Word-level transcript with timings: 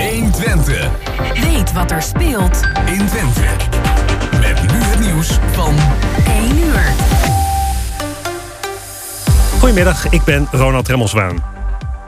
120. 0.00 0.90
Weet 1.34 1.72
wat 1.72 1.90
er 1.90 2.02
speelt 2.02 2.60
in 2.86 3.06
Twente. 3.06 3.40
Met 4.40 4.62
nu 4.72 4.78
het 4.78 5.00
nieuws 5.00 5.38
van 5.52 5.74
1 6.26 6.58
uur. 6.58 6.82
Goedemiddag, 9.58 10.08
ik 10.08 10.24
ben 10.24 10.48
Ronald 10.52 10.88
Remmelswaan. 10.88 11.42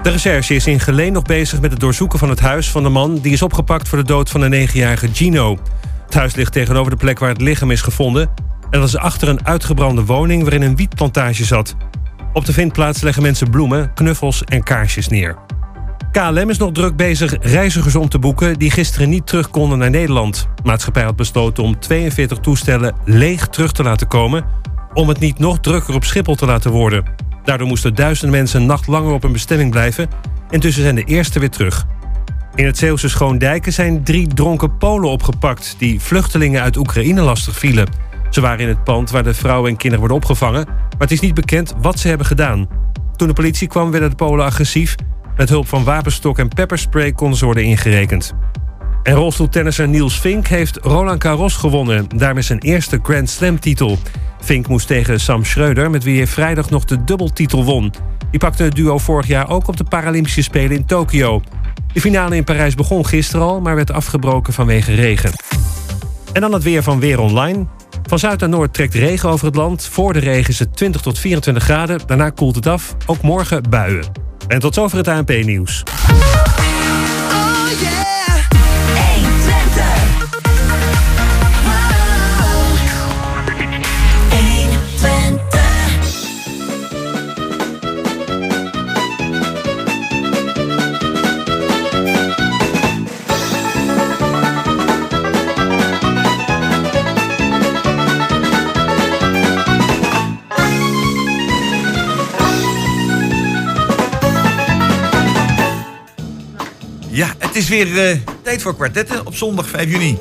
De 0.03 0.11
recherche 0.11 0.55
is 0.55 0.67
in 0.67 0.81
Geleen 0.81 1.13
nog 1.13 1.23
bezig 1.23 1.61
met 1.61 1.71
het 1.71 1.81
doorzoeken 1.81 2.19
van 2.19 2.29
het 2.29 2.41
huis 2.41 2.71
van 2.71 2.83
de 2.83 2.89
man... 2.89 3.19
die 3.19 3.33
is 3.33 3.43
opgepakt 3.43 3.89
voor 3.89 3.99
de 3.99 4.05
dood 4.05 4.31
van 4.31 4.41
de 4.41 4.69
9-jarige 4.69 5.09
Gino. 5.13 5.59
Het 6.05 6.15
huis 6.15 6.35
ligt 6.35 6.53
tegenover 6.53 6.91
de 6.91 6.97
plek 6.97 7.19
waar 7.19 7.29
het 7.29 7.41
lichaam 7.41 7.71
is 7.71 7.81
gevonden... 7.83 8.31
en 8.71 8.81
dat 8.81 8.89
is 8.89 8.97
achter 8.97 9.29
een 9.29 9.47
uitgebrande 9.47 10.05
woning 10.05 10.43
waarin 10.43 10.63
een 10.63 10.77
wietplantage 10.77 11.45
zat. 11.45 11.75
Op 12.33 12.45
de 12.45 12.53
vindplaats 12.53 13.01
leggen 13.01 13.23
mensen 13.23 13.51
bloemen, 13.51 13.95
knuffels 13.95 14.45
en 14.45 14.63
kaarsjes 14.63 15.09
neer. 15.09 15.37
KLM 16.13 16.51
is 16.51 16.59
nog 16.59 16.73
druk 16.73 16.97
bezig 16.97 17.37
reizigers 17.41 17.97
om 17.97 18.09
te 18.09 18.19
boeken 18.19 18.59
die 18.59 18.71
gisteren 18.71 19.09
niet 19.09 19.27
terug 19.27 19.51
konden 19.51 19.79
naar 19.79 19.91
Nederland. 19.91 20.49
De 20.55 20.63
maatschappij 20.65 21.03
had 21.03 21.17
besloten 21.17 21.63
om 21.63 21.79
42 21.79 22.39
toestellen 22.39 22.95
leeg 23.05 23.49
terug 23.49 23.73
te 23.73 23.83
laten 23.83 24.07
komen 24.07 24.45
om 24.95 25.09
het 25.09 25.19
niet 25.19 25.39
nog 25.39 25.61
drukker 25.61 25.95
op 25.95 26.05
Schiphol 26.05 26.35
te 26.35 26.47
laten 26.47 26.71
worden. 26.71 27.05
Daardoor 27.45 27.67
moesten 27.67 27.95
duizenden 27.95 28.39
mensen 28.39 28.61
een 28.61 28.67
nacht 28.67 28.87
langer 28.87 29.13
op 29.13 29.23
hun 29.23 29.33
bestemming 29.33 29.71
blijven. 29.71 30.09
Intussen 30.51 30.83
zijn 30.83 30.95
de 30.95 31.05
eerste 31.05 31.39
weer 31.39 31.51
terug. 31.51 31.87
In 32.55 32.67
het 32.67 32.79
Zeeuwse 32.79 33.09
Schoondijken 33.09 33.73
zijn 33.73 34.05
drie 34.05 34.27
dronken 34.27 34.77
Polen 34.77 35.11
opgepakt... 35.11 35.75
die 35.79 36.01
vluchtelingen 36.01 36.63
uit 36.63 36.77
Oekraïne 36.77 37.23
lastig 37.23 37.59
vielen. 37.59 37.89
Ze 38.31 38.41
waren 38.41 38.61
in 38.61 38.69
het 38.69 38.85
pand 38.85 39.11
waar 39.11 39.23
de 39.23 39.35
vrouwen 39.35 39.71
en 39.71 39.77
kinderen 39.77 39.99
worden 39.99 40.17
opgevangen... 40.17 40.65
maar 40.67 40.99
het 40.99 41.11
is 41.11 41.21
niet 41.21 41.35
bekend 41.35 41.75
wat 41.81 41.99
ze 41.99 42.09
hebben 42.09 42.27
gedaan. 42.27 42.69
Toen 43.17 43.29
de 43.29 43.35
politie 43.35 43.69
kwam 43.69 43.91
werden 43.91 44.11
de 44.11 44.17
Polen 44.17 44.45
agressief... 44.45 44.97
met 45.43 45.51
hulp 45.51 45.69
van 45.69 45.85
wapenstok 45.85 46.39
en 46.39 46.49
pepperspray 46.49 47.13
konden 47.13 47.39
ze 47.39 47.45
worden 47.45 47.65
ingerekend. 47.65 48.35
En 49.03 49.15
rolstoeltennisser 49.15 49.89
Niels 49.89 50.21
Vink 50.21 50.47
heeft 50.47 50.79
Roland 50.83 51.23
Garros 51.23 51.57
gewonnen. 51.57 52.07
Daarmee 52.17 52.43
zijn 52.43 52.59
eerste 52.59 52.99
Grand 53.03 53.31
Slam-titel. 53.31 53.99
Vink 54.41 54.69
moest 54.69 54.87
tegen 54.87 55.21
Sam 55.21 55.45
Schreuder, 55.45 55.91
met 55.91 56.05
wie 56.05 56.17
hij 56.17 56.27
vrijdag 56.27 56.71
nog 56.71 56.85
de 56.85 57.05
dubbeltitel 57.05 57.65
won. 57.65 57.93
Die 58.31 58.41
pakte 58.41 58.63
het 58.63 58.75
duo 58.75 58.99
vorig 58.99 59.27
jaar 59.27 59.51
ook 59.51 59.69
op 59.69 59.77
de 59.77 59.85
Paralympische 59.85 60.43
Spelen 60.43 60.77
in 60.77 60.87
Tokio. 60.87 61.43
De 61.93 62.01
finale 62.01 62.37
in 62.37 62.45
Parijs 62.45 62.75
begon 62.75 63.07
gisteren 63.07 63.47
al, 63.47 63.61
maar 63.61 63.75
werd 63.75 63.93
afgebroken 63.93 64.53
vanwege 64.53 64.95
regen. 64.95 65.33
En 66.33 66.41
dan 66.41 66.53
het 66.53 66.63
weer 66.63 66.83
van 66.83 67.01
Weer 67.01 67.21
Online. 67.21 67.67
Van 68.03 68.19
zuid 68.19 68.41
naar 68.41 68.49
noord 68.49 68.75
trekt 68.75 68.95
regen 68.95 69.29
over 69.29 69.47
het 69.47 69.57
land. 69.57 69.85
Voor 69.87 70.13
de 70.13 70.19
regen 70.19 70.51
is 70.51 70.59
het 70.59 70.77
20 70.77 71.01
tot 71.01 71.19
24 71.19 71.63
graden. 71.63 72.01
Daarna 72.07 72.31
koelt 72.31 72.55
het 72.55 72.67
af. 72.67 72.97
Ook 73.07 73.23
morgen 73.23 73.63
buien. 73.71 74.32
En 74.47 74.59
tot 74.59 74.75
zover 74.75 74.99
het 74.99 75.09
ANP-nieuws. 75.09 75.83
Ja, 77.81 78.12
het 107.53 107.63
is 107.63 107.69
weer 107.69 108.09
eh, 108.09 108.17
tijd 108.43 108.63
voor 108.63 108.75
kwartetten 108.75 109.27
op 109.27 109.35
zondag 109.35 109.69
5 109.69 109.91
juni. 109.91 110.19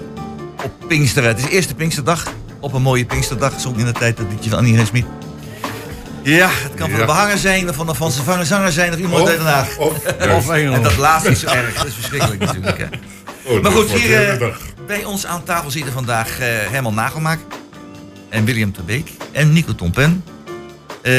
Op 0.63 0.71
Pinksteren. 0.87 1.29
Het 1.29 1.37
is 1.37 1.43
de 1.43 1.49
eerste 1.49 1.75
Pinksterdag. 1.75 2.23
Op 2.59 2.73
een 2.73 2.81
mooie 2.81 3.05
Pinksterdag. 3.05 3.59
Zong 3.59 3.77
in 3.77 3.85
de 3.85 3.91
tijd 3.91 4.17
dat 4.17 4.25
liedje 4.29 4.49
van 4.49 4.59
Annie 4.59 4.77
G. 4.77 4.87
Smit. 4.87 5.05
Ja, 6.23 6.49
het 6.51 6.73
kan 6.73 6.89
van 6.89 6.99
de 6.99 7.05
behanger 7.05 7.37
zijn, 7.37 7.69
of 7.69 7.75
van 7.75 7.85
de 7.87 7.93
Van 7.93 8.11
Zanger 8.11 8.45
zanger 8.45 8.71
zijn, 8.71 8.93
of 8.93 8.99
iemand 8.99 9.27
uit 9.27 9.37
Den 9.37 9.45
Haag. 9.45 9.77
Of, 9.77 9.93
Of 10.37 10.49
en 10.49 10.83
dat 10.83 10.97
laatste 10.97 11.29
is 11.29 11.39
zo 11.39 11.47
erg. 11.47 11.75
Dat 11.75 11.85
is 11.85 11.93
verschrikkelijk 11.93 12.39
natuurlijk. 12.39 12.77
Hè. 12.77 12.85
Oh, 13.45 13.61
Maar 13.61 13.71
goed, 13.71 13.91
hier 13.91 14.29
eh, 14.29 14.39
de 14.39 14.53
bij 14.87 15.03
ons 15.03 15.25
aan 15.25 15.43
tafel 15.43 15.71
zitten 15.71 15.93
vandaag 15.93 16.39
eh, 16.39 16.47
Herman 16.47 16.93
Nagelmaak. 16.93 17.39
En 18.29 18.45
William 18.45 18.71
Terbeek. 18.71 19.11
En 19.31 19.53
Nico 19.53 19.75
Tompen. 19.75 20.23
Eh 21.01 21.11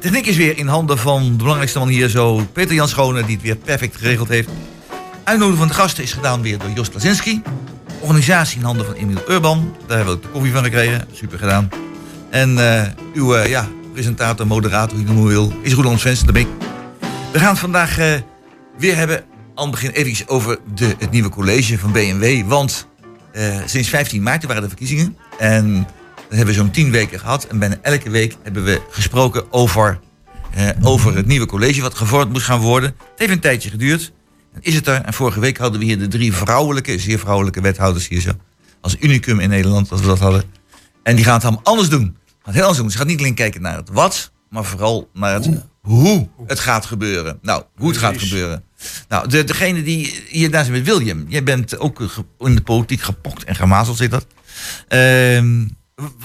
techniek 0.00 0.26
is 0.26 0.36
weer 0.36 0.58
in 0.58 0.66
handen 0.66 0.98
van 0.98 1.22
de 1.22 1.36
belangrijkste 1.36 1.78
man 1.78 1.88
hier 1.88 2.08
zo, 2.08 2.46
Peter 2.52 2.74
Jan 2.74 2.88
Schone, 2.88 3.24
die 3.24 3.34
het 3.34 3.44
weer 3.44 3.56
perfect 3.56 3.96
geregeld 3.96 4.28
heeft. 4.28 4.48
Uitnodigen 5.24 5.58
van 5.58 5.68
de 5.68 5.74
gasten 5.74 6.02
is 6.02 6.12
gedaan 6.12 6.42
weer 6.42 6.58
door 6.58 6.70
Jos 6.70 6.90
Klasinski. 6.90 7.42
Organisatie 8.00 8.58
in 8.58 8.64
handen 8.64 8.86
van 8.86 8.94
Emiel 8.94 9.22
Urban. 9.28 9.76
Daar 9.86 9.96
hebben 9.96 10.14
we 10.14 10.20
ook 10.20 10.22
de 10.22 10.28
koffie 10.28 10.52
van 10.52 10.64
gekregen. 10.64 11.08
Super 11.12 11.38
gedaan. 11.38 11.68
En 12.30 12.58
eh, 12.58 12.88
uw 13.14 13.34
eh, 13.34 13.48
ja, 13.48 13.68
presentator, 13.92 14.46
moderator, 14.46 14.90
hoe 14.90 15.00
je 15.00 15.04
het 15.04 15.14
noemen 15.14 15.32
wil, 15.32 15.52
is 15.62 15.72
Roland 15.72 16.00
Svensson, 16.00 16.26
de 16.26 16.32
Beek. 16.32 16.46
We 17.32 17.38
gaan 17.38 17.48
het 17.48 17.58
vandaag 17.58 17.98
eh, 17.98 18.14
weer 18.78 18.96
hebben, 18.96 19.24
aan 19.54 19.62
het 19.62 19.70
begin 19.70 19.90
even 19.90 20.28
over 20.28 20.58
de, 20.74 20.94
het 20.98 21.10
nieuwe 21.10 21.28
college 21.28 21.78
van 21.78 21.92
BMW. 21.92 22.48
Want 22.48 22.86
sinds 23.66 23.88
15 23.88 24.22
maart 24.22 24.44
waren 24.44 24.62
de 24.62 24.68
verkiezingen. 24.68 25.16
En 25.38 25.86
dat 26.14 26.36
hebben 26.36 26.46
we 26.46 26.60
zo'n 26.60 26.70
10 26.70 26.90
weken 26.90 27.20
gehad. 27.20 27.44
En 27.44 27.58
bijna 27.58 27.76
elke 27.82 28.10
week 28.10 28.36
hebben 28.42 28.64
we 28.64 28.80
gesproken 28.90 29.52
over, 29.52 29.98
over 30.82 31.16
het 31.16 31.26
nieuwe 31.26 31.46
college 31.46 31.80
wat 31.80 31.94
gevormd 31.94 32.32
moest 32.32 32.44
gaan 32.44 32.60
worden. 32.60 32.94
Het 32.98 33.18
heeft 33.18 33.32
een 33.32 33.40
tijdje 33.40 33.70
geduurd. 33.70 34.12
Is 34.60 34.74
het 34.74 34.86
er? 34.86 35.00
En 35.00 35.12
vorige 35.12 35.40
week 35.40 35.58
hadden 35.58 35.80
we 35.80 35.86
hier 35.86 35.98
de 35.98 36.08
drie 36.08 36.32
vrouwelijke, 36.32 36.98
zeer 36.98 37.18
vrouwelijke 37.18 37.60
wethouders 37.60 38.08
hier 38.08 38.20
zo. 38.20 38.30
Als 38.80 38.96
unicum 39.00 39.40
in 39.40 39.48
Nederland, 39.48 39.88
dat 39.88 40.00
we 40.00 40.06
dat 40.06 40.18
hadden. 40.18 40.42
En 41.02 41.16
die 41.16 41.24
gaan 41.24 41.34
het 41.34 41.44
allemaal 41.44 41.64
anders 41.64 41.88
doen. 41.88 42.02
Gaan 42.02 42.40
het 42.42 42.54
heel 42.54 42.62
anders 42.62 42.80
doen. 42.80 42.90
Ze 42.90 42.98
gaan 42.98 43.06
niet 43.06 43.18
alleen 43.18 43.34
kijken 43.34 43.62
naar 43.62 43.76
het 43.76 43.88
wat, 43.88 44.32
maar 44.50 44.64
vooral 44.64 45.08
naar 45.12 45.34
het 45.34 45.48
hoe 45.82 46.28
het 46.46 46.60
gaat 46.60 46.86
gebeuren. 46.86 47.38
Nou, 47.42 47.62
hoe 47.76 47.88
het 47.88 47.98
gaat 47.98 48.18
gebeuren. 48.18 48.64
Nou, 49.08 49.28
de, 49.28 49.44
degene 49.44 49.82
die 49.82 50.22
hier 50.28 50.50
daar 50.50 50.64
zijn 50.64 50.76
met 50.76 50.86
William. 50.86 51.24
Jij 51.28 51.42
bent 51.42 51.78
ook 51.78 52.00
in 52.38 52.54
de 52.54 52.62
politiek 52.62 53.00
gepokt 53.00 53.44
en 53.44 53.54
gemazeld, 53.54 53.96
zit 53.96 54.10
dat. 54.10 54.26
Ehm, 54.88 55.66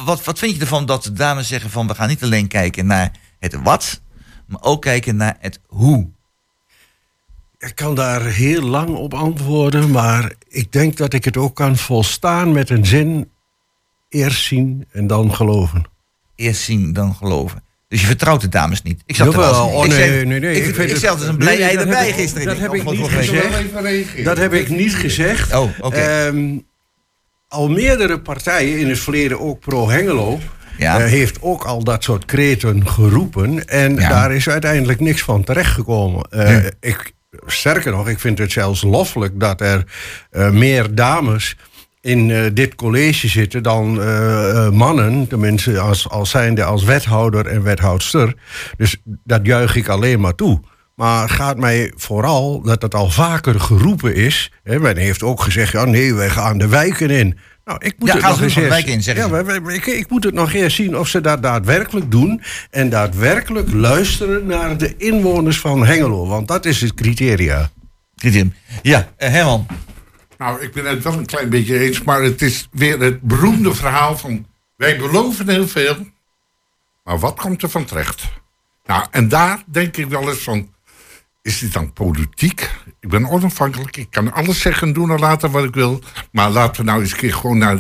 wat, 0.06 0.24
wat 0.24 0.40
vind 0.40 0.56
je 0.56 0.62
ervan 0.62 0.86
dat 0.86 1.04
de 1.04 1.14
dames 1.14 1.48
zeggen 1.48 1.70
van... 1.70 1.88
we 1.88 1.96
gaan 1.96 2.08
niet 2.08 2.24
alleen 2.24 2.48
kijken 2.48 2.86
naar 2.86 3.12
het 3.40 3.62
wat, 3.64 4.02
maar 4.48 4.62
ook 4.62 4.82
kijken 4.82 5.16
naar 5.16 5.38
het 5.40 5.60
hoe. 5.68 6.10
Ik 7.60 7.76
kan 7.76 7.96
daar 7.96 8.26
heel 8.26 8.62
lang 8.62 8.90
op 8.96 9.14
antwoorden, 9.14 9.92
maar 9.92 10.32
ik 10.50 10.72
denk 10.72 10.98
dat 10.98 11.14
ik 11.14 11.26
het 11.26 11.38
ook 11.38 11.56
kan 11.56 11.78
volstaan 11.78 12.52
met 12.52 12.70
een 12.70 12.86
zin. 12.86 13.30
Eerst 14.10 14.44
zien 14.44 14.86
en 14.92 15.08
dan 15.08 15.36
geloven. 15.36 15.84
Eerst 16.36 16.62
zien, 16.62 16.94
dan 16.94 17.16
geloven. 17.16 17.64
Dus 17.88 18.02
je 18.02 18.08
vertrouwt 18.08 18.42
de 18.42 18.50
dames 18.50 18.82
niet. 18.82 19.02
Ik 19.06 19.16
zag 19.16 19.28
er 19.28 19.38
wel 19.38 19.68
oh, 19.68 19.86
nee, 19.86 20.26
nee, 20.26 20.40
nee, 20.40 20.52
Ik, 20.56 20.58
ik 20.62 20.68
ik, 20.68 20.76
vind 20.76 20.88
ik 20.88 20.90
het- 20.94 21.00
zelf 21.00 21.20
dus 21.20 21.28
een 21.28 21.38
Nee, 21.38 21.56
blij 21.56 21.62
ei 21.62 21.76
dat 21.76 21.86
heb 21.86 21.94
erbij 21.94 22.08
ik- 22.08 22.14
gisteren. 22.16 22.46
dat 22.48 22.58
heb 22.58 22.74
ik 22.74 22.84
niet 22.92 23.08
gezegd. 23.10 24.24
Dat 24.24 24.38
heb 24.38 24.54
ik 24.54 24.70
niet 24.70 24.96
gezegd. 24.96 25.54
Oh, 25.56 25.70
oké. 25.80 25.96
Ehm, 25.96 26.58
al 27.48 27.70
meerdere 27.70 28.20
partijen, 28.20 28.80
in 28.80 28.90
het 28.90 29.00
verleden 29.00 29.40
ook 29.40 29.60
pro-Hengelo... 29.60 30.40
Ja. 30.78 31.00
eh, 31.00 31.10
heeft 31.10 31.42
ook 31.42 31.64
al 31.64 31.84
dat 31.84 32.04
soort 32.04 32.26
kreten 32.26 32.88
geroepen. 32.88 33.68
En 33.68 33.96
Ja. 33.96 34.10
daar 34.10 34.32
is 34.34 34.50
uiteindelijk 34.50 35.00
niks 35.00 35.22
van 35.22 35.44
terechtgekomen. 35.44 36.24
Eh, 36.30 36.66
ik, 36.80 37.12
sterker 37.46 37.92
nog, 37.92 38.10
ik 38.10 38.20
vind 38.20 38.38
het 38.38 38.52
zelfs 38.52 38.82
loffelijk 38.82 39.40
dat 39.40 39.62
er 39.62 39.84
eh, 40.30 40.50
meer 40.50 40.96
dames 40.96 41.58
in 42.02 42.32
eh, 42.32 42.46
dit 42.54 42.76
college 42.76 43.28
zitten 43.28 43.64
dan 43.64 44.02
eh, 44.02 44.70
mannen, 44.70 45.28
tenminste 45.28 45.80
als, 45.80 46.10
als 46.10 46.30
zijnde 46.30 46.64
als 46.64 46.84
wethouder 46.84 47.46
en 47.46 47.64
wethoudster. 47.64 48.36
Dus 48.78 49.02
dat 49.24 49.46
juich 49.46 49.76
ik 49.76 49.88
alleen 49.88 50.20
maar 50.20 50.36
toe. 50.36 50.60
Maar 50.96 51.30
gaat 51.30 51.58
mij 51.58 51.92
vooral 51.96 52.62
dat 52.62 52.82
het 52.82 52.96
al 52.96 53.10
vaker 53.10 53.60
geroepen 53.60 54.16
is. 54.16 54.52
Hè, 54.64 54.80
men 54.80 54.98
heeft 54.98 55.24
ook 55.24 55.42
gezegd, 55.42 55.72
ja 55.72 55.86
nee, 55.86 56.14
wij 56.14 56.30
gaan 56.30 56.58
de 56.58 56.68
wijken 56.68 57.10
in. 57.10 57.38
Nou, 57.68 57.80
ik 57.86 57.96
moet 58.00 58.08
Ja, 58.08 58.14
het 58.14 58.24
gaan 58.24 58.32
nog 58.32 58.42
eens 58.42 58.56
eerst- 58.56 58.88
in, 58.88 59.04
zeggen 59.04 59.28
ja, 59.36 59.44
wij- 59.62 59.76
ik, 59.76 59.86
ik 59.86 60.10
moet 60.10 60.24
het 60.24 60.34
nog 60.34 60.54
eerst 60.54 60.76
zien 60.76 60.98
of 60.98 61.08
ze 61.08 61.22
dat 61.22 61.42
daadwerkelijk 61.44 62.12
doen. 62.12 62.42
En 62.70 62.90
daadwerkelijk 62.90 63.74
luisteren 63.74 64.46
naar 64.46 64.78
de 64.78 64.98
inwoners 64.98 65.60
van 65.60 65.86
Hengelo. 65.86 66.28
Want 66.28 66.48
dat 66.48 66.66
is 66.66 66.82
het 66.82 66.94
criteria. 66.94 67.70
Criterium. 68.16 68.54
Ja, 68.82 69.12
eh, 69.18 69.30
Herman. 69.30 69.68
Nou, 70.38 70.62
ik 70.62 70.74
ben 70.74 70.86
het 70.86 71.04
wel 71.04 71.14
een 71.14 71.26
klein 71.26 71.50
beetje 71.50 71.80
eens, 71.80 72.04
maar 72.04 72.22
het 72.22 72.42
is 72.42 72.68
weer 72.72 73.00
het 73.00 73.22
beroemde 73.22 73.74
verhaal 73.74 74.18
van... 74.18 74.46
wij 74.76 74.98
beloven 74.98 75.50
heel 75.50 75.68
veel, 75.68 75.96
maar 77.04 77.20
wat 77.20 77.40
komt 77.40 77.62
er 77.64 77.70
van 77.70 77.86
terecht? 77.86 78.24
Nou, 78.86 79.06
en 79.12 79.28
daar 79.28 79.64
denk 79.66 79.98
ik 79.98 80.08
wel 80.08 80.30
eens 80.30 80.40
van... 80.44 80.74
is 81.42 81.60
dit 81.60 81.74
dan 81.74 81.94
politiek? 81.94 82.70
Ik 83.00 83.10
ben 83.10 83.26
onafhankelijk, 83.30 83.98
ik 83.98 84.08
kan 84.10 84.34
alles 84.34 84.62
zeggen, 84.62 84.94
doen 84.94 85.12
en 85.12 85.20
laten 85.20 85.52
wat 85.52 85.64
ik 85.64 85.74
wil... 85.74 86.02
maar 86.32 86.50
laten 86.50 86.82
we 86.86 86.90
nou 86.92 87.02
eens 87.02 87.12
een 87.12 87.18
keer 87.18 87.34
gewoon 87.34 87.58
naar, 87.58 87.78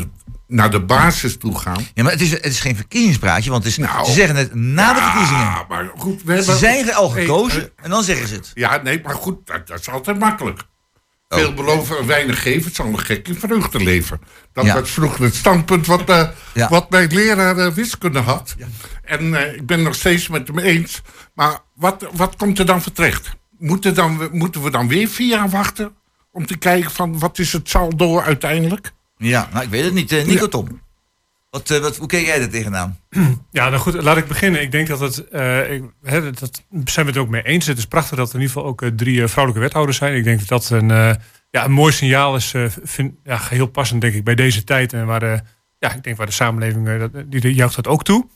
naar 0.47 0.71
de 0.71 0.81
basis 0.81 1.37
toe 1.37 1.57
gaan. 1.59 1.85
Ja, 1.93 2.03
maar 2.03 2.11
het 2.11 2.21
is, 2.21 2.31
het 2.31 2.45
is 2.45 2.59
geen 2.59 2.75
verkiezingspraatje, 2.75 3.49
want 3.49 3.63
het 3.63 3.71
is, 3.71 3.77
Nou. 3.77 4.05
ze 4.05 4.11
zeggen 4.11 4.35
het 4.35 4.55
na 4.55 4.93
de 4.93 5.01
verkiezingen. 5.01 5.41
Ja, 5.41 5.65
maar 5.69 5.91
goed, 5.97 6.23
we 6.23 6.31
Ze 6.31 6.37
hebben... 6.37 6.57
zijn 6.57 6.93
al 6.93 7.11
Hey, 7.13 7.21
gekozen 7.21 7.61
eh, 7.61 7.83
en 7.85 7.89
dan 7.89 8.03
zeggen 8.03 8.27
ze 8.27 8.33
het. 8.35 8.51
Ja, 8.53 8.81
nee, 8.81 9.01
maar 9.03 9.15
goed, 9.15 9.47
dat, 9.47 9.67
dat 9.67 9.79
is 9.79 9.89
altijd 9.89 10.19
makkelijk. 10.19 10.61
Oh. 11.29 11.37
Veel 11.39 11.53
beloven 11.53 11.97
en 11.97 12.05
weinig 12.07 12.41
geven. 12.41 12.63
Het 12.65 12.75
zal 12.75 12.85
een 12.85 12.99
gek 12.99 13.27
in 13.27 13.35
vreugde 13.35 13.79
leven. 13.83 14.19
Dat 14.53 14.65
Ja. 14.65 14.73
was 14.79 14.91
vroeger 14.91 15.23
het 15.23 15.35
standpunt 15.35 15.85
wat, 15.87 16.09
eh, 16.09 16.27
Ja. 16.53 16.69
wat 16.69 16.89
mijn 16.89 17.13
leraar 17.13 17.57
eh, 17.57 17.71
wiskunde 17.71 18.19
had. 18.19 18.55
En 19.03 19.33
ik 19.55 19.65
ben 19.65 19.77
het 19.77 19.85
nog 19.87 19.95
steeds 19.95 20.27
met 20.27 20.47
hem 20.47 20.59
eens. 20.59 21.01
Maar 21.33 21.59
wat, 21.75 22.07
wat 22.13 22.35
komt 22.35 22.59
er 22.59 22.65
dan 22.65 22.81
voor 22.81 22.91
terecht? 22.91 23.35
Moeten, 23.57 23.94
dan, 23.95 24.30
moeten 24.31 24.63
we 24.63 24.71
dan 24.71 24.88
weer 24.88 25.07
vier 25.07 25.27
jaar 25.27 25.50
wachten? 25.50 25.95
Om 26.31 26.45
te 26.45 26.57
kijken 26.57 26.92
van 26.92 27.19
wat 27.19 27.39
is 27.39 27.54
het 27.54 27.69
saldo 27.69 28.19
uiteindelijk? 28.19 28.92
Ja, 29.18 29.50
nou, 29.54 29.63
ik 29.65 29.69
weet 29.71 29.83
het 29.83 29.94
niet. 29.94 30.12
Eh, 30.12 30.25
Nico 30.25 30.48
Tom. 30.48 30.81
Wat, 31.50 31.69
eh, 31.71 31.80
wat, 31.80 31.98
hoe 31.98 32.07
kijk 32.07 32.25
jij 32.25 32.42
er 32.42 32.50
tegenaan? 32.50 33.00
Ja, 33.51 33.69
nou 33.69 33.81
goed, 33.81 33.94
laat 34.04 34.18
ik 34.18 34.27
beginnen. 34.27 34.62
Ik 34.62 34.71
denk 34.71 34.88
dat 34.88 35.00
het, 35.00 35.27
eh, 35.27 35.71
ik, 35.74 35.83
hè, 36.04 36.31
dat 36.31 36.62
zijn 36.86 37.06
we 37.06 37.12
het 37.12 37.21
ook 37.21 37.30
mee 37.30 37.42
eens. 37.44 37.65
Het 37.65 37.77
is 37.77 37.86
prachtig 37.86 38.18
dat 38.18 38.30
er 38.30 38.36
in 38.36 38.42
ieder 38.42 38.56
geval 38.56 38.69
ook 38.69 38.81
eh, 38.81 38.89
drie 38.89 39.27
vrouwelijke 39.27 39.63
wethouders 39.65 39.98
zijn. 39.98 40.15
Ik 40.15 40.24
denk 40.24 40.39
dat 40.39 40.48
dat 40.48 40.69
een, 40.69 40.92
eh, 40.92 41.12
ja, 41.51 41.65
een 41.65 41.71
mooi 41.71 41.94
signaal 41.94 42.36
is. 42.36 42.53
eh, 42.53 42.65
vind, 42.83 43.13
ja, 43.24 43.38
geheel 43.38 43.68
passend 43.68 44.01
denk 44.01 44.13
ik 44.13 44.24
bij 44.24 44.36
deze 44.36 44.63
tijd. 44.63 44.94
En 44.94 45.06
waar 45.06 45.19
de, 45.19 45.39
ja, 45.80 45.94
ik 45.94 46.03
denk 46.03 46.18
waar 46.18 46.25
de 46.25 46.31
samenleving, 46.31 47.00
dat- 47.00 47.31
die, 47.31 47.53
juicht 47.53 47.75
dat 47.75 47.88
ook 47.88 48.03
toe. 48.03 48.27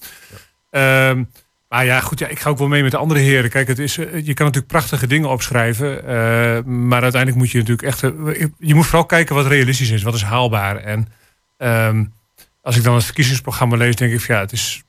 Ehm, 0.70 1.24
maar 1.72 1.86
ja, 1.86 2.00
goed, 2.00 2.20
ja, 2.20 2.28
ik 2.28 2.40
ga 2.40 2.50
ook 2.50 2.58
wel 2.58 2.68
mee 2.68 2.82
met 2.84 2.92
de 2.92 2.98
andere 2.98 3.20
heren. 3.20 3.50
Kijk, 3.50 3.68
het 3.68 3.80
is, 3.80 3.98
eh, 3.98 4.26
je 4.26 4.34
kan 4.34 4.46
natuurlijk 4.46 4.72
prachtige 4.72 5.08
dingen 5.08 5.30
opschrijven. 5.30 6.06
eh, 6.06 6.64
maar 6.64 7.02
uiteindelijk 7.02 7.36
moet 7.36 7.52
je 7.52 7.58
natuurlijk 7.58 7.88
echt... 7.88 8.04
eh, 8.04 8.48
je 8.58 8.76
moet 8.76 8.86
vooral 8.86 9.06
kijken 9.06 9.36
wat 9.36 9.46
realistisch 9.46 9.90
is. 9.90 10.04
Wat 10.04 10.14
is 10.14 10.24
haalbaar. 10.24 10.78
En 10.78 11.08
ehm, 11.58 12.06
als 12.62 12.78
ik 12.78 12.84
dan 12.84 12.96
het 12.96 13.04
verkiezingsprogramma 13.04 13.76
lees, 13.76 13.96
denk 13.96 14.14
ik 14.14 14.22
van 14.22 14.36
ja, 14.36 14.42
het 14.42 14.52
is, 14.52 14.84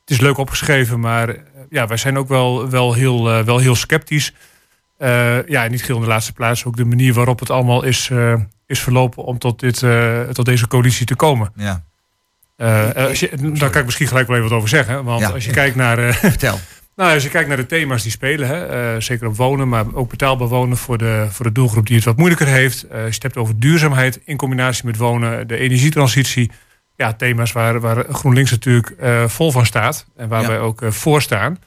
het 0.00 0.10
is 0.10 0.20
leuk 0.20 0.36
opgeschreven, 0.38 1.00
maar 1.00 1.36
ja, 1.70 1.86
wij 1.86 1.96
zijn 1.96 2.18
ook 2.18 2.28
wel, 2.28 2.70
wel, 2.70 2.94
heel, 2.94 3.44
wel 3.44 3.58
heel 3.58 3.76
sceptisch. 3.76 4.34
Ja, 5.46 5.66
niet 5.68 5.80
geheel 5.80 5.96
in 5.96 6.02
de 6.02 6.08
laatste 6.08 6.32
plaats 6.32 6.64
ook 6.64 6.76
de 6.76 6.84
manier 6.84 7.14
waarop 7.14 7.40
het 7.40 7.50
allemaal 7.50 7.82
is, 7.82 8.10
is 8.66 8.80
verlopen 8.80 9.24
om 9.24 9.38
tot, 9.38 9.60
dit, 9.60 9.84
tot 10.32 10.44
deze 10.44 10.68
coalitie 10.68 11.06
te 11.06 11.16
komen. 11.16 11.52
Ja, 11.56 11.84
als 12.94 13.20
je, 13.20 13.30
daar 13.52 13.70
kan 13.70 13.80
ik 13.80 13.84
misschien 13.86 14.06
gelijk 14.06 14.26
wel 14.26 14.36
even 14.36 14.48
wat 14.48 14.56
over 14.58 14.68
zeggen. 14.70 15.04
Want 15.04 15.20
Ja. 15.20 15.28
als 15.28 15.44
je 15.44 15.50
kijkt 15.52 15.76
naar, 15.76 15.98
eh, 15.98 16.14
vertel. 16.30 16.58
nou, 16.96 17.14
als 17.14 17.22
je 17.22 17.28
kijkt 17.28 17.48
naar 17.48 17.56
de 17.56 17.66
thema's 17.66 18.02
die 18.02 18.10
spelen, 18.10 18.48
hè, 18.48 18.66
eh, 18.94 19.00
zeker 19.00 19.26
op 19.26 19.36
wonen, 19.36 19.68
maar 19.68 19.84
ook 19.92 20.10
betaalbaar 20.10 20.48
wonen 20.48 20.76
voor 20.76 20.98
de, 20.98 21.26
voor 21.30 21.44
de 21.44 21.52
doelgroep 21.52 21.86
die 21.86 21.96
het 21.96 22.04
wat 22.04 22.16
moeilijker 22.16 22.46
heeft. 22.46 22.82
Eh, 22.82 22.90
als 22.90 23.00
je 23.08 23.14
het 23.14 23.22
hebt 23.22 23.36
over 23.36 23.58
duurzaamheid 23.60 24.20
in 24.24 24.36
combinatie 24.36 24.86
met 24.86 24.96
wonen, 24.96 25.46
de 25.48 25.56
energietransitie. 25.56 26.50
Ja, 26.96 27.12
thema's 27.12 27.52
waar, 27.52 27.80
waar 27.80 28.04
GroenLinks 28.10 28.50
natuurlijk 28.50 28.90
eh, 28.90 29.28
vol 29.28 29.50
van 29.52 29.66
staat 29.66 30.06
en 30.16 30.28
waar 30.28 30.42
Ja. 30.42 30.48
wij 30.48 30.58
ook 30.60 30.82
eh, 30.82 30.90
voor 30.90 31.22
staan. 31.22 31.58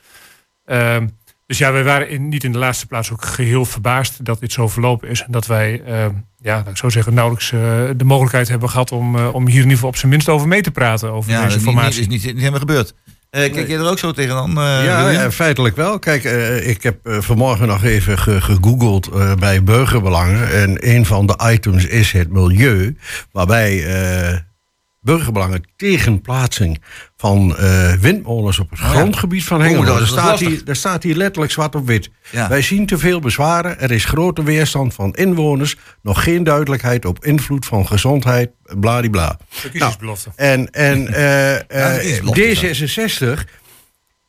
Ehm, 0.65 1.07
dus 1.45 1.57
ja, 1.57 1.71
wij 1.71 1.83
waren 1.83 2.09
in, 2.09 2.29
niet 2.29 2.43
in 2.43 2.51
de 2.51 2.57
laatste 2.57 2.85
plaats 2.87 3.11
ook 3.11 3.25
geheel 3.25 3.65
verbaasd 3.65 4.25
dat 4.25 4.39
dit 4.39 4.51
zo 4.51 4.67
verlopen 4.67 5.09
is. 5.09 5.21
En 5.23 5.31
dat 5.31 5.45
wij, 5.47 5.81
ehm, 5.85 6.11
ja, 6.41 6.55
laat 6.55 6.67
ik 6.67 6.77
zo 6.77 6.89
zeggen, 6.89 7.13
nauwelijks 7.13 7.51
eh, 7.51 7.59
de 7.97 8.03
mogelijkheid 8.05 8.47
hebben 8.49 8.69
gehad 8.69 8.91
om, 8.91 9.15
eh, 9.15 9.33
om 9.33 9.41
hier 9.45 9.51
in 9.55 9.55
ieder 9.61 9.71
geval 9.73 9.89
op 9.89 9.95
zijn 9.97 10.11
minst 10.11 10.29
over 10.29 10.47
mee 10.47 10.61
te 10.61 10.71
praten. 10.71 11.11
Over 11.11 11.31
Ja, 11.31 11.35
dat 11.41 11.45
deze 11.45 11.57
is 11.59 11.63
niet, 11.65 11.73
niet, 11.73 11.81
formatie. 11.83 12.01
is 12.01 12.07
niet, 12.07 12.23
niet 12.25 12.37
helemaal 12.37 12.59
gebeurd. 12.59 12.93
Eh, 13.29 13.53
kijk 13.53 13.67
jij 13.67 13.77
er 13.77 13.89
ook 13.89 13.99
zo 13.99 14.11
tegenaan? 14.11 14.49
eh 14.49 14.85
ja, 14.85 15.09
ja, 15.09 15.31
feitelijk 15.31 15.75
wel. 15.75 15.99
Kijk, 15.99 16.23
ik 16.63 16.83
heb 16.83 16.97
vanmorgen 17.03 17.67
nog 17.67 17.83
even 17.83 18.17
ge- 18.19 18.41
gegoogeld 18.41 19.07
eh, 19.07 19.33
bij 19.35 19.63
burgerbelangen. 19.63 20.51
En 20.51 20.89
een 20.95 21.05
van 21.05 21.25
de 21.25 21.39
items 21.51 21.85
is 21.85 22.11
het 22.11 22.29
milieu. 22.31 22.97
Waarbij 23.31 23.85
eh, 23.85 24.37
burgerbelangen 25.05 25.63
tegen 25.75 26.21
plaatsing 26.21 26.81
van 27.17 27.57
eh, 27.57 27.93
windmolens 27.93 28.59
op 28.59 28.69
het 28.69 28.79
ja. 28.79 28.85
grondgebied 28.85 29.43
van 29.43 29.57
Oh, 29.57 29.63
Hengelo. 29.65 29.97
daar, 29.97 30.07
staat 30.07 30.39
hier, 30.39 30.65
daar 30.65 30.75
staat 30.75 31.03
hier 31.03 31.15
letterlijk 31.15 31.51
zwart 31.51 31.75
op 31.75 31.87
wit. 31.87 32.09
Ja. 32.31 32.49
Wij 32.49 32.61
zien 32.61 32.85
te 32.85 32.97
veel 32.97 33.19
bezwaren. 33.19 33.79
Er 33.79 33.91
is 33.91 34.05
grote 34.05 34.43
weerstand 34.43 34.93
van 34.93 35.13
inwoners. 35.13 35.75
Nog 36.01 36.23
geen 36.23 36.43
duidelijkheid 36.43 37.05
op 37.05 37.25
invloed 37.25 37.65
van 37.65 37.87
gezondheid. 37.87 38.49
Bladibla. 38.79 39.37
Verkiezingsbelofte. 39.49 40.29
En, 40.35 40.71
en 40.71 41.07
eh, 41.13 41.95
eh, 41.97 42.03
is 42.03 42.19
belofte, 42.19 43.37
D66 43.39 43.49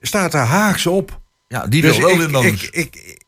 staat 0.00 0.34
er 0.34 0.40
haaks 0.40 0.86
op. 0.86 1.20
ja, 1.48 1.66
die 1.66 1.82
Dus 1.82 1.96
wil 1.96 2.06
wel 2.06 2.14
ik, 2.14 2.20
windmolens. 2.20 2.64
ik, 2.70 2.74
ik, 2.74 3.24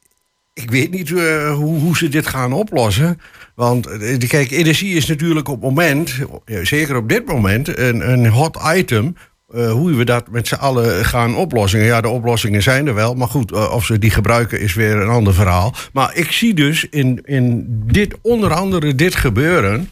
ik 0.55 0.71
weet 0.71 0.91
niet 0.91 1.09
hoe, 1.09 1.57
hoe 1.57 1.97
ze 1.97 2.09
dit 2.09 2.27
gaan 2.27 2.53
oplossen. 2.53 3.21
Want 3.59 3.87
eh, 3.87 4.19
kijk, 4.19 4.51
energie 4.51 4.97
is 4.97 5.07
natuurlijk 5.07 5.49
op 5.49 5.61
moment, 5.61 6.15
zeker 6.63 6.97
op 6.97 7.09
dit 7.09 7.27
moment, 7.27 7.79
een, 7.79 8.11
een 8.11 8.27
hot 8.27 8.59
item. 8.75 9.17
Eh, 9.49 9.73
hoe 9.73 9.95
we 9.95 10.05
dat 10.05 10.31
met 10.31 10.49
z'n 10.49 10.55
allen 10.55 11.05
gaan 11.05 11.37
oplossen. 11.37 11.81
Ja, 11.81 12.01
de 12.01 12.09
oplossingen 12.09 12.63
zijn 12.63 12.87
er 12.87 12.95
wel. 12.95 13.15
Maar 13.15 13.29
goed, 13.29 13.53
eh, 13.53 13.73
of 13.73 13.85
ze 13.85 13.99
die 13.99 14.11
gebruiken 14.11 14.61
is 14.61 14.75
weer 14.75 14.97
een 14.97 15.09
ander 15.09 15.35
verhaal. 15.35 15.75
Maar 15.93 16.17
ik 16.17 16.33
zie 16.33 16.55
dus 16.55 16.87
in, 16.91 17.21
in 17.25 17.65
dit, 17.87 18.15
onder 18.23 18.53
andere 18.53 18.95
dit 18.95 19.15
gebeuren... 19.15 19.91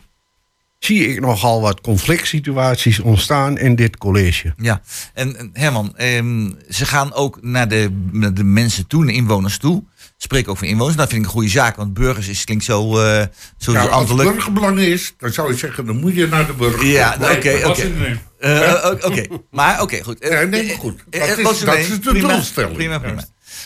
zie 0.78 1.08
ik 1.08 1.20
nogal 1.20 1.60
wat 1.60 1.80
conflict 1.80 2.26
situaties 2.26 3.00
ontstaan 3.00 3.58
in 3.58 3.74
dit 3.74 3.96
college. 3.96 4.54
Ja, 4.56 4.80
en 5.14 5.50
Herman, 5.52 5.96
ehm, 5.96 6.50
ze 6.68 6.86
gaan 6.86 7.14
ook 7.14 7.38
naar 7.42 7.68
de, 7.68 8.08
naar 8.10 8.34
de 8.34 8.44
mensen 8.44 8.86
toe, 8.86 9.04
naar 9.04 9.14
inwoners 9.14 9.58
toe. 9.58 9.84
Spreken 10.16 10.50
ook 10.50 10.58
van 10.58 10.66
inwoners. 10.66 10.96
Dat 10.96 11.08
vind 11.08 11.20
ik 11.20 11.26
een 11.26 11.32
goede 11.32 11.48
zaak, 11.48 11.76
want 11.76 11.94
burgers 11.94 12.28
is, 12.28 12.44
klinkt 12.44 12.64
zo, 12.64 12.98
eh 12.98 13.24
zo 13.58 13.72
Nou, 13.72 13.90
als 13.90 14.08
het 14.08 14.18
burgerbelang 14.18 14.78
is, 14.78 15.14
dan 15.18 15.32
zou 15.32 15.52
je 15.52 15.58
zeggen, 15.58 15.86
dan 15.86 15.96
moet 16.00 16.14
je 16.14 16.26
naar 16.26 16.46
de 16.46 16.52
burger. 16.52 16.86
Ja, 16.86 17.16
nou, 17.18 17.36
oké, 17.36 17.60
oké. 17.64 18.20
Eh, 18.38 18.72
eh, 18.72 18.94
Oké, 19.04 19.26
maar 19.50 19.82
oké, 19.82 20.02
goed. 20.02 20.16
Ja, 20.20 20.42
nee, 20.42 20.66
maar 20.66 20.76
goed. 20.76 21.04
Dat 21.10 21.28
is- 21.28 21.36
dat 21.60 21.64
nee, 21.74 21.78
is 21.78 21.88
de 21.88 22.10
prima, 22.10 22.28
doelstelling. 22.28 22.74
Prima, 22.76 22.98
prima. 22.98 23.24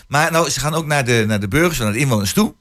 Maar 0.08 0.32
nou, 0.32 0.50
ze 0.50 0.61
gaan 0.61 0.75
ook 0.75 0.87
naar 0.87 1.05
de, 1.05 1.25
naar 1.26 1.41
de 1.41 1.49
burgers, 1.49 1.79
naar 1.79 1.93
de 1.93 1.99
inwoners 1.99 2.32
toe. 2.32 2.55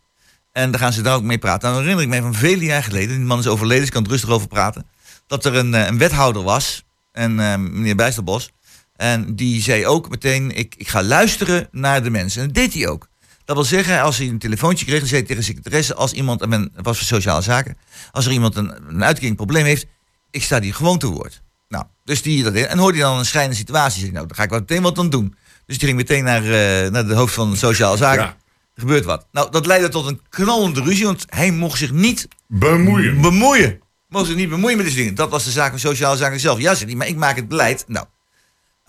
En 0.51 0.71
dan 0.71 0.79
gaan 0.79 0.93
ze 0.93 1.01
daar 1.01 1.15
ook 1.15 1.23
mee 1.23 1.37
praten. 1.37 1.61
Nou, 1.61 1.73
dan 1.73 1.81
herinner 1.81 2.03
ik 2.03 2.09
mij 2.09 2.31
van 2.31 2.39
vele 2.39 2.63
jaar 2.65 2.83
geleden, 2.83 3.15
die 3.17 3.25
man 3.25 3.39
is 3.39 3.47
overleden, 3.47 3.79
dus 3.79 3.87
ik 3.87 3.93
kan 3.93 4.03
er 4.03 4.09
rustig 4.09 4.29
over 4.29 4.47
praten. 4.47 4.87
Dat 5.27 5.45
er 5.45 5.55
een, 5.55 5.73
een 5.73 5.97
wethouder 5.97 6.43
was, 6.43 6.83
en, 7.11 7.35
meneer 7.35 7.95
Bijsterbos. 7.95 8.51
En 8.95 9.35
die 9.35 9.61
zei 9.61 9.85
ook 9.87 10.09
meteen, 10.09 10.51
ik, 10.57 10.75
ik 10.77 10.87
ga 10.87 11.03
luisteren 11.03 11.67
naar 11.71 12.03
de 12.03 12.09
mensen. 12.09 12.41
En 12.41 12.47
dat 12.47 12.55
deed 12.55 12.73
hij 12.73 12.87
ook. 12.87 13.07
Dat 13.49 13.57
wil 13.57 13.67
zeggen, 13.67 14.01
als 14.01 14.17
hij 14.17 14.27
een 14.27 14.39
telefoontje 14.39 14.85
kreeg, 14.85 14.99
dan 14.99 15.07
zei 15.07 15.19
hij 15.19 15.27
tegen 15.29 15.41
de 15.41 15.47
secretaresse, 15.47 15.95
als 15.95 16.11
iemand, 16.11 16.41
en 16.41 16.49
men 16.49 16.71
was 16.81 16.97
voor 16.97 17.07
sociale 17.07 17.41
zaken, 17.41 17.77
als 18.11 18.25
er 18.25 18.31
iemand 18.31 18.55
een, 18.55 18.73
een 18.87 19.03
uitkeringprobleem 19.03 19.65
heeft, 19.65 19.85
ik 20.31 20.43
sta 20.43 20.59
die 20.59 20.73
gewoon 20.73 20.97
te 20.97 21.07
woord. 21.07 21.41
Nou, 21.67 21.85
dus 22.03 22.21
die 22.21 22.43
dat 22.43 22.53
deed. 22.53 22.65
En 22.65 22.77
hoorde 22.77 22.97
hij 22.97 23.07
dan 23.07 23.17
een 23.17 23.25
schrijnende 23.25 23.57
situatie, 23.57 23.99
zei 23.99 24.11
nou, 24.11 24.27
dan 24.27 24.35
ga 24.35 24.43
ik 24.43 24.49
wel 24.49 24.59
meteen 24.59 24.81
wat 24.81 24.97
aan 24.97 25.09
doen. 25.09 25.35
Dus 25.65 25.77
die 25.77 25.87
ging 25.87 25.99
meteen 25.99 26.23
naar, 26.23 26.43
eh, 26.43 26.91
naar 26.91 27.07
de 27.07 27.13
hoofd 27.13 27.33
van 27.33 27.57
sociale 27.57 27.97
zaken. 27.97 28.23
Ja. 28.23 28.37
Er 28.73 28.81
gebeurt 28.81 29.05
wat. 29.05 29.27
Nou, 29.31 29.51
dat 29.51 29.65
leidde 29.65 29.89
tot 29.89 30.07
een 30.07 30.21
knallende 30.29 30.81
ruzie, 30.81 31.05
want 31.05 31.25
hij 31.29 31.51
mocht 31.51 31.77
zich 31.77 31.91
niet 31.91 32.27
Bemoeien. 32.47 33.21
bemoeien. 33.21 33.79
Mocht 34.07 34.25
zich 34.25 34.35
niet 34.35 34.49
bemoeien 34.49 34.77
met 34.77 34.85
deze 34.85 34.97
dingen. 34.97 35.15
Dat 35.15 35.29
was 35.29 35.43
de 35.43 35.51
zaak 35.51 35.69
van 35.69 35.79
sociale 35.79 36.17
zaken 36.17 36.39
zelf. 36.39 36.59
Ja, 36.59 36.73
zei 36.73 36.89
hij, 36.89 36.97
maar 36.97 37.07
ik 37.07 37.15
maak 37.15 37.35
het 37.35 37.47
beleid. 37.47 37.83
Nou, 37.87 38.05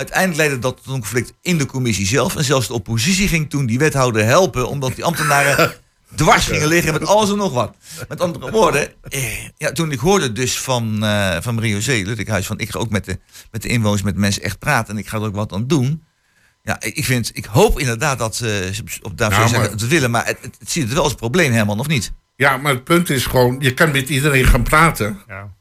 uiteindelijk 0.01 0.39
leidde 0.39 0.59
dat 0.59 0.77
tot 0.77 0.87
een 0.87 1.01
conflict 1.01 1.33
in 1.41 1.59
de 1.59 1.67
commissie 1.67 2.07
zelf. 2.07 2.37
En 2.37 2.45
zelfs 2.45 2.67
de 2.67 2.73
oppositie 2.73 3.29
ging 3.29 3.51
toen 3.51 3.67
die 3.67 3.79
wethouder 3.79 4.25
helpen, 4.25 4.69
omdat 4.69 4.95
die 4.95 5.05
ambtenaren 5.05 5.73
dwars 6.15 6.47
gingen 6.47 6.69
liggen 6.69 6.93
met 6.93 7.07
alles 7.07 7.31
en 7.31 7.37
nog 7.37 7.53
wat. 7.53 7.75
Met 8.09 8.21
andere 8.21 8.51
woorden, 8.51 8.93
eh, 9.03 9.23
ja, 9.57 9.73
toen 9.73 9.93
ik 9.93 9.99
hoorde 9.99 10.33
dus 10.33 10.61
van, 10.61 11.05
eh 11.05 11.37
van 11.41 11.55
Mario 11.55 11.81
Zee, 11.81 12.27
van 12.27 12.59
ik 12.59 12.71
ga 12.71 12.79
ook 12.79 12.91
met 12.91 13.05
de, 13.05 13.19
met 13.51 13.63
de 13.63 13.69
inwoners, 13.69 14.03
met 14.03 14.15
de 14.15 14.21
mensen 14.21 14.43
echt 14.43 14.59
praten 14.59 14.95
en 14.95 15.01
ik 15.01 15.09
ga 15.09 15.17
er 15.17 15.23
ook 15.23 15.35
wat 15.35 15.53
aan 15.53 15.67
doen. 15.67 16.05
Ja, 16.63 16.81
ik, 16.81 17.05
vind, 17.05 17.31
ik 17.35 17.45
hoop 17.45 17.79
inderdaad 17.79 18.19
dat 18.19 18.37
ze 18.37 18.71
op 19.03 19.19
daar 19.19 19.31
Ja, 19.31 19.37
zeggen 19.41 19.59
maar- 19.61 19.71
dat 19.71 19.83
willen, 19.83 20.11
maar 20.11 20.27
het, 20.27 20.39
het, 20.41 20.57
het 20.59 20.71
ziet 20.71 20.83
het 20.85 20.93
wel 20.93 21.03
als 21.03 21.13
een 21.13 21.19
probleem, 21.19 21.53
Herman, 21.53 21.81
of 21.81 21.87
niet? 21.87 22.13
Ja, 22.37 22.57
maar 22.57 22.73
het 22.73 22.85
punt 22.85 23.11
is 23.11 23.27
gewoon, 23.27 23.57
je 23.59 23.75
kan 23.75 23.91
met 23.91 24.09
iedereen 24.09 24.45
gaan 24.45 24.63
praten. 24.63 25.21
Ja. 25.29 25.55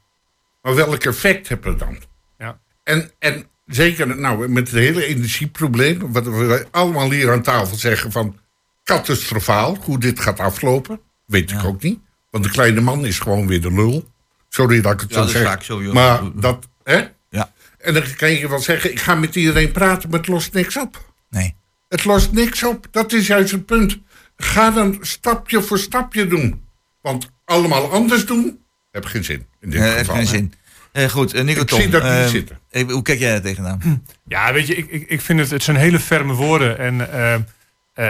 Maar 0.62 0.76
welk 0.76 1.04
effect 1.04 1.50
heb 1.50 1.64
je 1.64 1.76
dan? 1.76 1.98
Ja. 2.38 2.60
En, 2.84 3.12
en 3.20 3.49
zeker 3.70 4.18
nou, 4.20 4.48
met 4.48 4.68
het 4.72 4.80
hele 4.80 5.06
energieprobleem, 5.06 6.12
wat 6.12 6.24
we 6.26 6.68
allemaal 6.72 7.12
hier 7.12 7.32
aan 7.32 7.42
tafel 7.42 7.76
zeggen 7.78 8.12
van 8.12 8.38
catastrofaal, 8.84 9.78
hoe 9.82 10.00
dit 10.00 10.20
gaat 10.20 10.40
aflopen, 10.40 11.00
weet 11.26 11.52
ik 11.52 11.64
ook 11.64 11.82
niet. 11.82 12.00
Want 12.30 12.44
de 12.44 12.50
kleine 12.50 12.82
man 12.82 13.06
is 13.06 13.20
gewoon 13.20 13.48
weer 13.48 13.62
de 13.62 13.74
lul. 13.74 14.08
Sorry 14.50 14.82
dat 14.82 14.94
ik 14.94 15.00
het 15.00 15.10
Ja, 15.10 15.16
zo 15.16 15.22
dat 15.22 15.32
zeg. 15.32 15.44
vaak 15.44 15.64
zo, 15.64 15.84
joh. 15.84 15.94
maar 15.94 16.22
dat, 16.36 16.68
hè? 16.84 17.08
Ja. 17.30 17.52
En 17.78 17.94
dan 17.94 18.04
kan 18.16 18.32
je 18.32 18.50
wel 18.50 18.60
zeggen, 18.60 18.92
ik 18.92 19.00
ga 19.00 19.16
met 19.16 19.36
iedereen 19.36 19.72
praten, 19.72 20.10
maar 20.10 20.20
het 20.20 20.28
lost 20.28 20.54
niks 20.54 20.78
op. 20.78 21.12
Nee. 21.30 21.56
Het 21.88 22.06
lost 22.06 22.32
niks 22.32 22.64
op. 22.64 22.88
Dat 22.92 23.14
is 23.14 23.28
juist 23.28 23.52
het 23.52 23.66
punt. 23.66 24.00
Ga 24.38 24.72
dan 24.72 24.98
stapje 25.02 25.62
voor 25.62 25.80
stapje 25.80 26.28
doen. 26.28 26.62
Want 27.02 27.30
allemaal 27.46 27.92
anders 27.92 28.26
doen, 28.26 28.60
heb 28.92 29.06
geen 29.06 29.24
zin. 29.24 29.46
In 29.60 29.70
dit 29.70 29.82
heeft 29.82 29.98
geval. 29.98 30.16
geen 30.16 30.28
zin. 30.28 30.54
Eh, 30.92 31.10
goed, 31.10 31.34
eh, 31.34 31.44
Nico 31.44 31.62
Ik 31.62 31.68
Tom, 31.68 31.80
zie 31.80 31.90
dat 31.90 32.04
niet 32.04 32.12
eh, 32.12 32.26
zitten. 32.28 32.58
hoe 32.90 33.02
kijk 33.02 33.20
jij 33.20 33.34
er 33.34 33.42
tegenaan? 33.42 34.04
Ja, 34.28 34.54
weet 34.54 34.68
je, 34.68 34.76
ik, 34.76 34.88
ik, 34.90 35.10
ik 35.10 35.22
vind 35.22 35.40
het, 35.40 35.50
het 35.50 35.64
zijn 35.64 35.78
hele 35.78 36.00
ferme 36.00 36.34
woorden. 36.34 36.78
En 36.78 37.12
eh, 37.14 37.34
eh, 37.34 37.42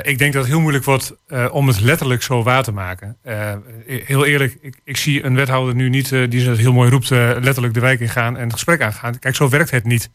ik 0.01 0.17
denk 0.17 0.33
dat 0.33 0.41
het 0.41 0.51
heel 0.51 0.61
moeilijk 0.61 0.85
wordt 0.85 1.15
eh, 1.27 1.45
om 1.51 1.67
het 1.67 1.79
letterlijk 1.79 2.23
zo 2.23 2.43
waar 2.43 2.63
te 2.63 2.71
maken. 2.71 3.17
Eh, 3.23 3.53
heel 3.85 4.25
eerlijk, 4.25 4.57
ik, 4.61 4.75
ik 4.83 4.97
zie 4.97 5.23
een 5.23 5.35
wethouder 5.35 5.75
nu 5.75 5.89
niet, 5.89 6.09
die 6.09 6.43
dat 6.45 6.57
heel 6.57 6.73
mooi 6.73 6.89
roept, 6.89 7.09
letterlijk 7.09 7.73
de 7.73 7.79
wijk 7.79 7.99
in 7.99 8.09
gaan 8.09 8.37
en 8.37 8.43
het 8.43 8.53
gesprek 8.53 8.81
aangaan. 8.81 9.19
Kijk, 9.19 9.35
zo 9.35 9.49
werkt 9.49 9.71
het 9.71 9.83
niet. 9.85 10.09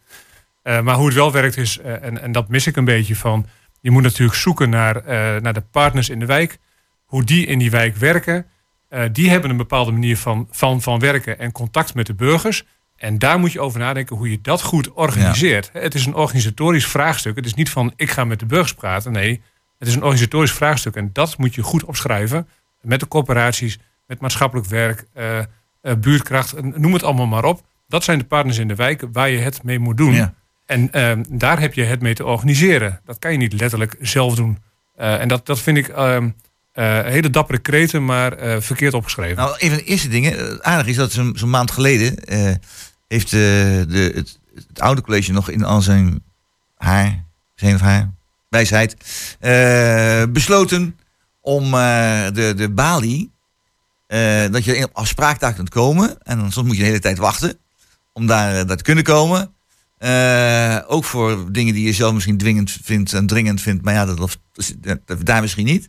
Eh, 0.64 0.80
maar 0.80 0.94
hoe 0.94 1.06
het 1.06 1.14
wel 1.14 1.33
werkt 1.33 1.56
is, 1.56 1.78
eh, 1.78 2.02
en, 2.02 2.23
en 2.23 2.33
dat 2.33 2.49
mis 2.49 2.66
ik 2.66 2.76
een 2.76 2.85
beetje 2.85 3.16
van, 3.16 3.47
je 3.80 3.90
moet 3.90 4.02
natuurlijk 4.02 4.38
zoeken 4.38 4.71
naar, 4.71 4.97
eh, 4.97 5.40
naar 5.40 5.52
de 5.52 5.61
partners 5.71 6.09
in 6.09 6.18
de 6.18 6.26
wijk, 6.26 6.59
hoe 7.04 7.25
die 7.25 7.47
in 7.47 7.59
die 7.59 7.71
wijk 7.71 7.97
werken. 7.97 8.47
Eh, 8.88 9.03
die 9.12 9.31
hebben 9.31 9.50
een 9.50 9.57
bepaalde 9.57 9.93
manier 9.93 10.17
van, 10.17 10.49
van, 10.50 10.83
van 10.83 10.99
werken 10.99 11.38
en 11.38 11.53
contact 11.53 11.95
met 11.95 12.07
de 12.07 12.14
burgers. 12.14 12.64
En 12.97 13.19
daar 13.19 13.38
moet 13.38 13.53
je 13.53 13.61
over 13.61 13.79
nadenken 13.79 14.17
hoe 14.17 14.31
je 14.31 14.41
dat 14.41 14.62
goed 14.62 14.93
organiseert. 14.93 15.71
Het 15.73 15.95
is 15.95 16.07
een 16.07 16.14
organisatorisch 16.14 16.87
vraagstuk. 16.87 17.37
Het 17.37 17.47
is 17.47 17.55
niet 17.55 17.71
van 17.71 17.93
ik 17.97 18.11
ga 18.11 18.25
met 18.25 18.38
de 18.38 18.47
burgers 18.47 18.75
praten. 18.75 19.12
Nee, 19.12 19.43
het 19.79 19.88
is 19.88 19.95
een 19.95 20.03
organisatorisch 20.03 20.53
vraagstuk. 20.53 20.97
En 20.97 21.11
dat 21.12 21.38
moet 21.38 21.55
je 21.55 21.62
goed 21.62 21.85
opschrijven 21.85 22.49
met 22.81 23.00
de 23.00 23.09
corporaties, 23.09 23.79
met 24.07 24.21
maatschappelijk 24.21 24.69
werk, 24.69 25.05
eh, 25.12 25.38
eh, 25.38 25.47
buurtkracht, 25.99 26.62
noem 26.62 26.93
het 26.93 27.03
allemaal 27.03 27.26
maar 27.26 27.45
op. 27.45 27.67
Dat 27.88 28.05
zijn 28.05 28.19
de 28.19 28.25
partners 28.25 28.59
in 28.59 28.69
de 28.69 28.75
wijk 28.75 29.05
waar 29.12 29.31
je 29.31 29.38
het 29.38 29.62
mee 29.62 29.79
moet 29.79 29.97
doen. 29.97 30.14
Ja. 30.14 30.35
En 30.67 30.93
ehm, 30.93 31.23
daar 31.29 31.61
heb 31.61 31.75
je 31.75 31.85
het 31.85 32.00
mee 32.00 32.14
te 32.14 32.25
organiseren. 32.25 33.00
Dat 33.05 33.19
kan 33.19 33.33
je 33.33 33.38
niet 33.38 33.61
letterlijk 33.61 33.97
zelf 34.00 34.35
doen. 34.35 34.59
En 34.95 35.29
dat, 35.29 35.47
dat 35.47 35.61
vind 35.61 35.76
ik 35.76 35.88
eh, 36.75 37.00
hele 37.02 37.31
dappere 37.31 37.59
kreten, 37.59 38.04
maar 38.04 38.33
eh, 38.33 38.61
verkeerd 38.61 38.95
opgeschreven. 38.95 39.37
Nou, 39.37 39.57
een 39.59 39.69
van 39.69 39.78
de 39.78 39.85
eerste 39.85 40.09
dingen, 40.09 40.38
eh, 40.38 40.57
aardig 40.73 40.87
is 40.87 40.97
dat 40.97 41.12
zo'n 41.12 41.33
zo'n 41.37 41.50
maand 41.50 41.71
geleden 41.71 42.14
heeft 43.09 43.31
de, 43.31 44.11
het, 44.14 44.38
het 44.54 44.81
oude 44.81 45.00
college 45.02 45.33
nog 45.33 45.50
in 45.50 45.64
al 45.64 45.83
zijn 45.83 46.23
haar, 46.76 47.25
zijn 47.54 47.75
of 47.75 47.81
haar, 47.81 48.11
wijsheid, 48.49 48.97
besloten 50.33 50.99
om 51.40 51.71
de, 51.71 52.52
de 52.57 52.71
balie, 52.71 53.31
dat 54.50 54.64
je 54.64 54.85
op 54.85 54.90
afspraak 54.97 55.40
daar 55.40 55.54
kunt 55.54 55.69
komen. 55.69 56.23
En 56.23 56.38
dan 56.38 56.52
soms 56.52 56.66
moet 56.66 56.76
je 56.76 56.83
de 56.83 56.88
hele 56.88 57.00
tijd 57.00 57.19
wachten 57.19 57.59
om 58.12 58.26
daar, 58.26 58.66
daar 58.66 58.76
te 58.76 58.83
kunnen 58.83 59.04
komen. 59.04 59.54
Ook 60.87 61.04
voor 61.04 61.52
dingen 61.52 61.75
die 61.75 61.87
je 61.87 61.93
zelf 61.93 62.12
misschien 62.14 62.38
dwingend 62.38 62.76
vindt 62.83 63.12
en 63.12 63.26
dringend 63.26 63.61
vindt. 63.61 63.85
Maar 63.85 63.95
ja, 63.95 64.04
dat, 64.07 64.38
dat- 65.04 65.26
daar 65.26 65.40
misschien 65.40 65.64
niet. 65.64 65.88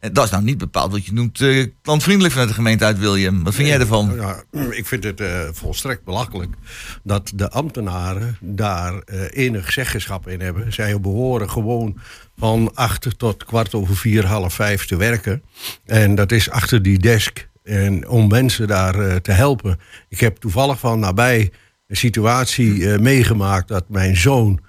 Dat 0.00 0.24
is 0.24 0.30
nou 0.30 0.42
niet 0.42 0.58
bepaald 0.58 0.92
wat 0.92 1.06
je 1.06 1.12
noemt 1.12 1.40
eh 1.40 1.66
klantvriendelijk 1.82 2.32
vanuit 2.32 2.50
de 2.50 2.56
gemeente 2.56 2.84
uit 2.84 2.98
William. 2.98 3.44
Wat 3.44 3.54
vind 3.54 3.68
jij 3.68 3.78
ervan? 3.78 4.14
Ja, 4.14 4.42
ik 4.70 4.86
vind 4.86 5.04
het 5.04 5.20
eh, 5.20 5.48
volstrekt 5.52 6.04
belachelijk 6.04 6.54
dat 7.02 7.32
de 7.34 7.50
ambtenaren 7.50 8.36
daar 8.40 8.98
eh, 8.98 9.20
enig 9.30 9.72
zeggenschap 9.72 10.28
in 10.28 10.40
hebben. 10.40 10.72
Zij 10.72 11.00
behoren 11.00 11.50
gewoon 11.50 11.98
van 12.36 12.70
acht 12.74 13.18
tot 13.18 13.44
kwart 13.44 13.74
over 13.74 13.96
vier, 13.96 14.26
half 14.26 14.54
vijf 14.54 14.86
te 14.86 14.96
werken. 14.96 15.42
En 15.84 16.14
dat 16.14 16.32
is 16.32 16.50
achter 16.50 16.82
die 16.82 16.98
desk. 16.98 17.48
En 17.62 18.08
om 18.08 18.28
mensen 18.28 18.68
daar 18.68 19.20
te 19.20 19.32
helpen. 19.32 19.78
Ik 20.08 20.20
heb 20.20 20.36
toevallig 20.36 20.78
van 20.78 20.98
nabij 20.98 21.52
een 21.86 21.96
situatie 21.96 22.98
meegemaakt 22.98 23.68
dat 23.68 23.88
mijn 23.88 24.16
zoon 24.16 24.60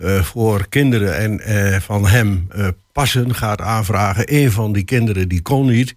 eh, 0.00 0.22
voor 0.22 0.68
kinderen 0.68 1.16
en 1.16 1.40
eh, 1.40 1.80
van 1.80 2.06
hem 2.06 2.46
eh, 2.48 2.68
passen 2.92 3.34
gaat 3.34 3.60
aanvragen. 3.60 4.34
Een 4.34 4.50
van 4.52 4.72
die 4.72 4.84
kinderen 4.84 5.28
die 5.28 5.42
kon 5.42 5.66
niet. 5.66 5.94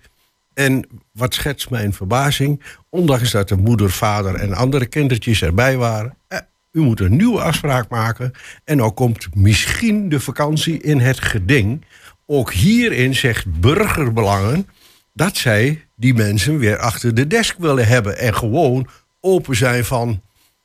En 0.54 0.88
wat 1.12 1.34
schetst 1.34 1.70
mijn 1.70 1.94
verbazing, 1.94 2.62
ondanks 2.90 3.32
dat 3.32 3.48
de 3.50 3.56
moeder, 3.56 3.92
vader 3.92 4.36
en 4.36 4.54
andere 4.54 4.86
kindertjes 4.86 5.42
erbij 5.42 5.78
waren. 5.78 6.16
Eh, 6.28 6.40
u 6.72 6.82
moet 6.82 7.00
een 7.00 7.16
nieuwe 7.16 7.42
afspraak 7.42 7.90
maken. 7.90 8.32
En 8.64 8.78
dan 8.78 8.94
komt 8.94 9.36
misschien 9.36 10.10
de 10.10 10.20
vakantie 10.20 10.82
in 10.82 11.00
het 11.00 11.20
geding. 11.20 11.86
Ook 12.26 12.54
hierin 12.54 13.16
zegt 13.16 13.60
burgerbelangen 13.60 14.68
dat 15.14 15.38
zij 15.38 15.86
die 15.96 16.14
mensen 16.14 16.58
weer 16.58 16.78
achter 16.78 17.14
de 17.14 17.28
desk 17.28 17.56
willen 17.58 17.88
hebben. 17.88 18.18
En 18.18 18.36
gewoon 18.36 18.88
open 19.22 19.56
zijn 19.56 19.86
van, 19.86 20.22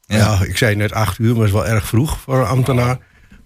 Ja. 0.06 0.16
ja, 0.16 0.44
ik 0.44 0.56
zei 0.56 0.74
net 0.74 0.92
acht 0.92 1.18
uur, 1.18 1.36
maar 1.36 1.46
is 1.46 1.52
wel 1.52 1.66
erg 1.66 1.86
vroeg 1.86 2.20
voor 2.20 2.38
een 2.38 2.46
ambtenaar. 2.46 2.98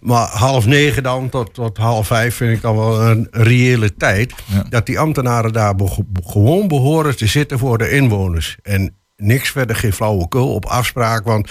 Maar 0.02 0.28
half 0.28 0.66
negen 0.66 1.02
dan 1.02 1.28
tot, 1.28 1.54
tot 1.54 1.76
half 1.76 2.06
vijf 2.06 2.34
vind 2.36 2.56
ik 2.56 2.62
dan 2.62 2.76
wel 2.76 3.00
een 3.02 3.28
reële 3.30 3.94
tijd. 3.96 4.32
Ja. 4.46 4.64
Dat 4.68 4.86
die 4.86 4.98
ambtenaren 4.98 5.52
daar 5.52 5.74
be- 5.74 6.04
gewoon 6.24 6.68
behoren 6.68 7.16
te 7.16 7.26
zitten 7.26 7.58
voor 7.58 7.78
de 7.78 7.90
inwoners. 7.90 8.56
En 8.62 8.96
niks 9.16 9.50
verder, 9.50 9.76
geen 9.76 9.92
flauwekul 9.92 10.54
op 10.54 10.64
afspraak. 10.66 11.24
Want 11.24 11.50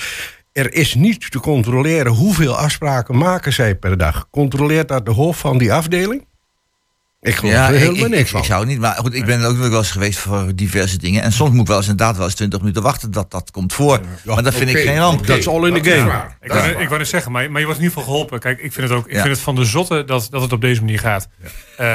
er 0.52 0.74
is 0.74 0.96
niet 0.96 1.32
te 1.32 1.40
controleren 1.40 2.12
hoeveel 2.12 2.58
afspraken 2.58 3.18
maken 3.18 3.54
zij 3.54 3.76
per 3.76 3.98
dag. 3.98 4.28
Controleert 4.30 4.88
dat 4.88 5.06
de 5.06 5.12
hoofd 5.12 5.40
van 5.40 5.58
die 5.58 5.74
afdeling? 5.74 6.26
Ik 7.22 7.36
geloof 7.36 7.54
er 7.56 7.74
ik, 7.74 7.80
helemaal 7.80 8.04
ik, 8.06 8.10
niks 8.10 8.22
ik, 8.22 8.28
van. 8.28 8.40
ik 8.40 8.46
zou 8.46 8.60
het 8.60 8.70
niet, 8.70 8.80
maar 8.80 8.96
goed, 8.96 9.14
ik 9.14 9.26
ben 9.26 9.44
ook 9.44 9.58
wel 9.58 9.78
eens 9.78 9.92
geweest 9.92 10.20
voor 10.20 10.52
diverse 10.56 10.98
dingen. 10.98 11.22
En 11.22 11.32
soms 11.32 11.52
moet 11.52 11.62
ik 11.62 11.68
wel 11.68 11.78
eens 11.78 11.88
inderdaad 11.88 12.16
wel 12.18 12.26
eens 12.26 12.36
20 12.36 12.60
minuten 12.60 12.82
wachten 12.82 13.12
dat 13.12 13.32
dat 13.32 13.52
komt 13.52 13.74
voor. 13.74 14.00
maar 14.26 14.44
dat 14.44 14.54
vind 14.54 14.70
ik 14.70 14.78
geen 14.78 14.98
ramp. 14.98 15.28
Dat 15.28 15.38
is 15.38 15.48
all 15.48 15.68
in 15.68 15.82
the 15.84 15.90
game. 15.92 16.12
Ik 16.42 16.52
wou, 16.52 16.70
ik 16.70 16.88
wou 16.88 16.98
net 16.98 17.08
zeggen, 17.08 17.32
maar, 17.32 17.52
maar 17.52 17.60
je 17.60 17.66
wordt 17.66 17.80
in 17.82 17.86
ieder 17.86 18.00
geval 18.02 18.14
geholpen. 18.14 18.40
Kijk, 18.40 18.60
ik 18.60 18.74
vind 18.74 18.90
het 18.90 18.98
ook. 18.98 19.06
Ik 19.08 19.14
Ja. 19.14 19.22
vind 19.22 19.34
het 19.34 19.44
van 19.44 19.56
de 19.56 19.66
zotte 19.66 20.04
dat, 20.06 20.28
dat 20.32 20.42
het 20.42 20.52
op 20.54 20.62
deze 20.62 20.80
manier 20.82 21.00
gaat. 21.00 21.28
Eh, 21.78 21.86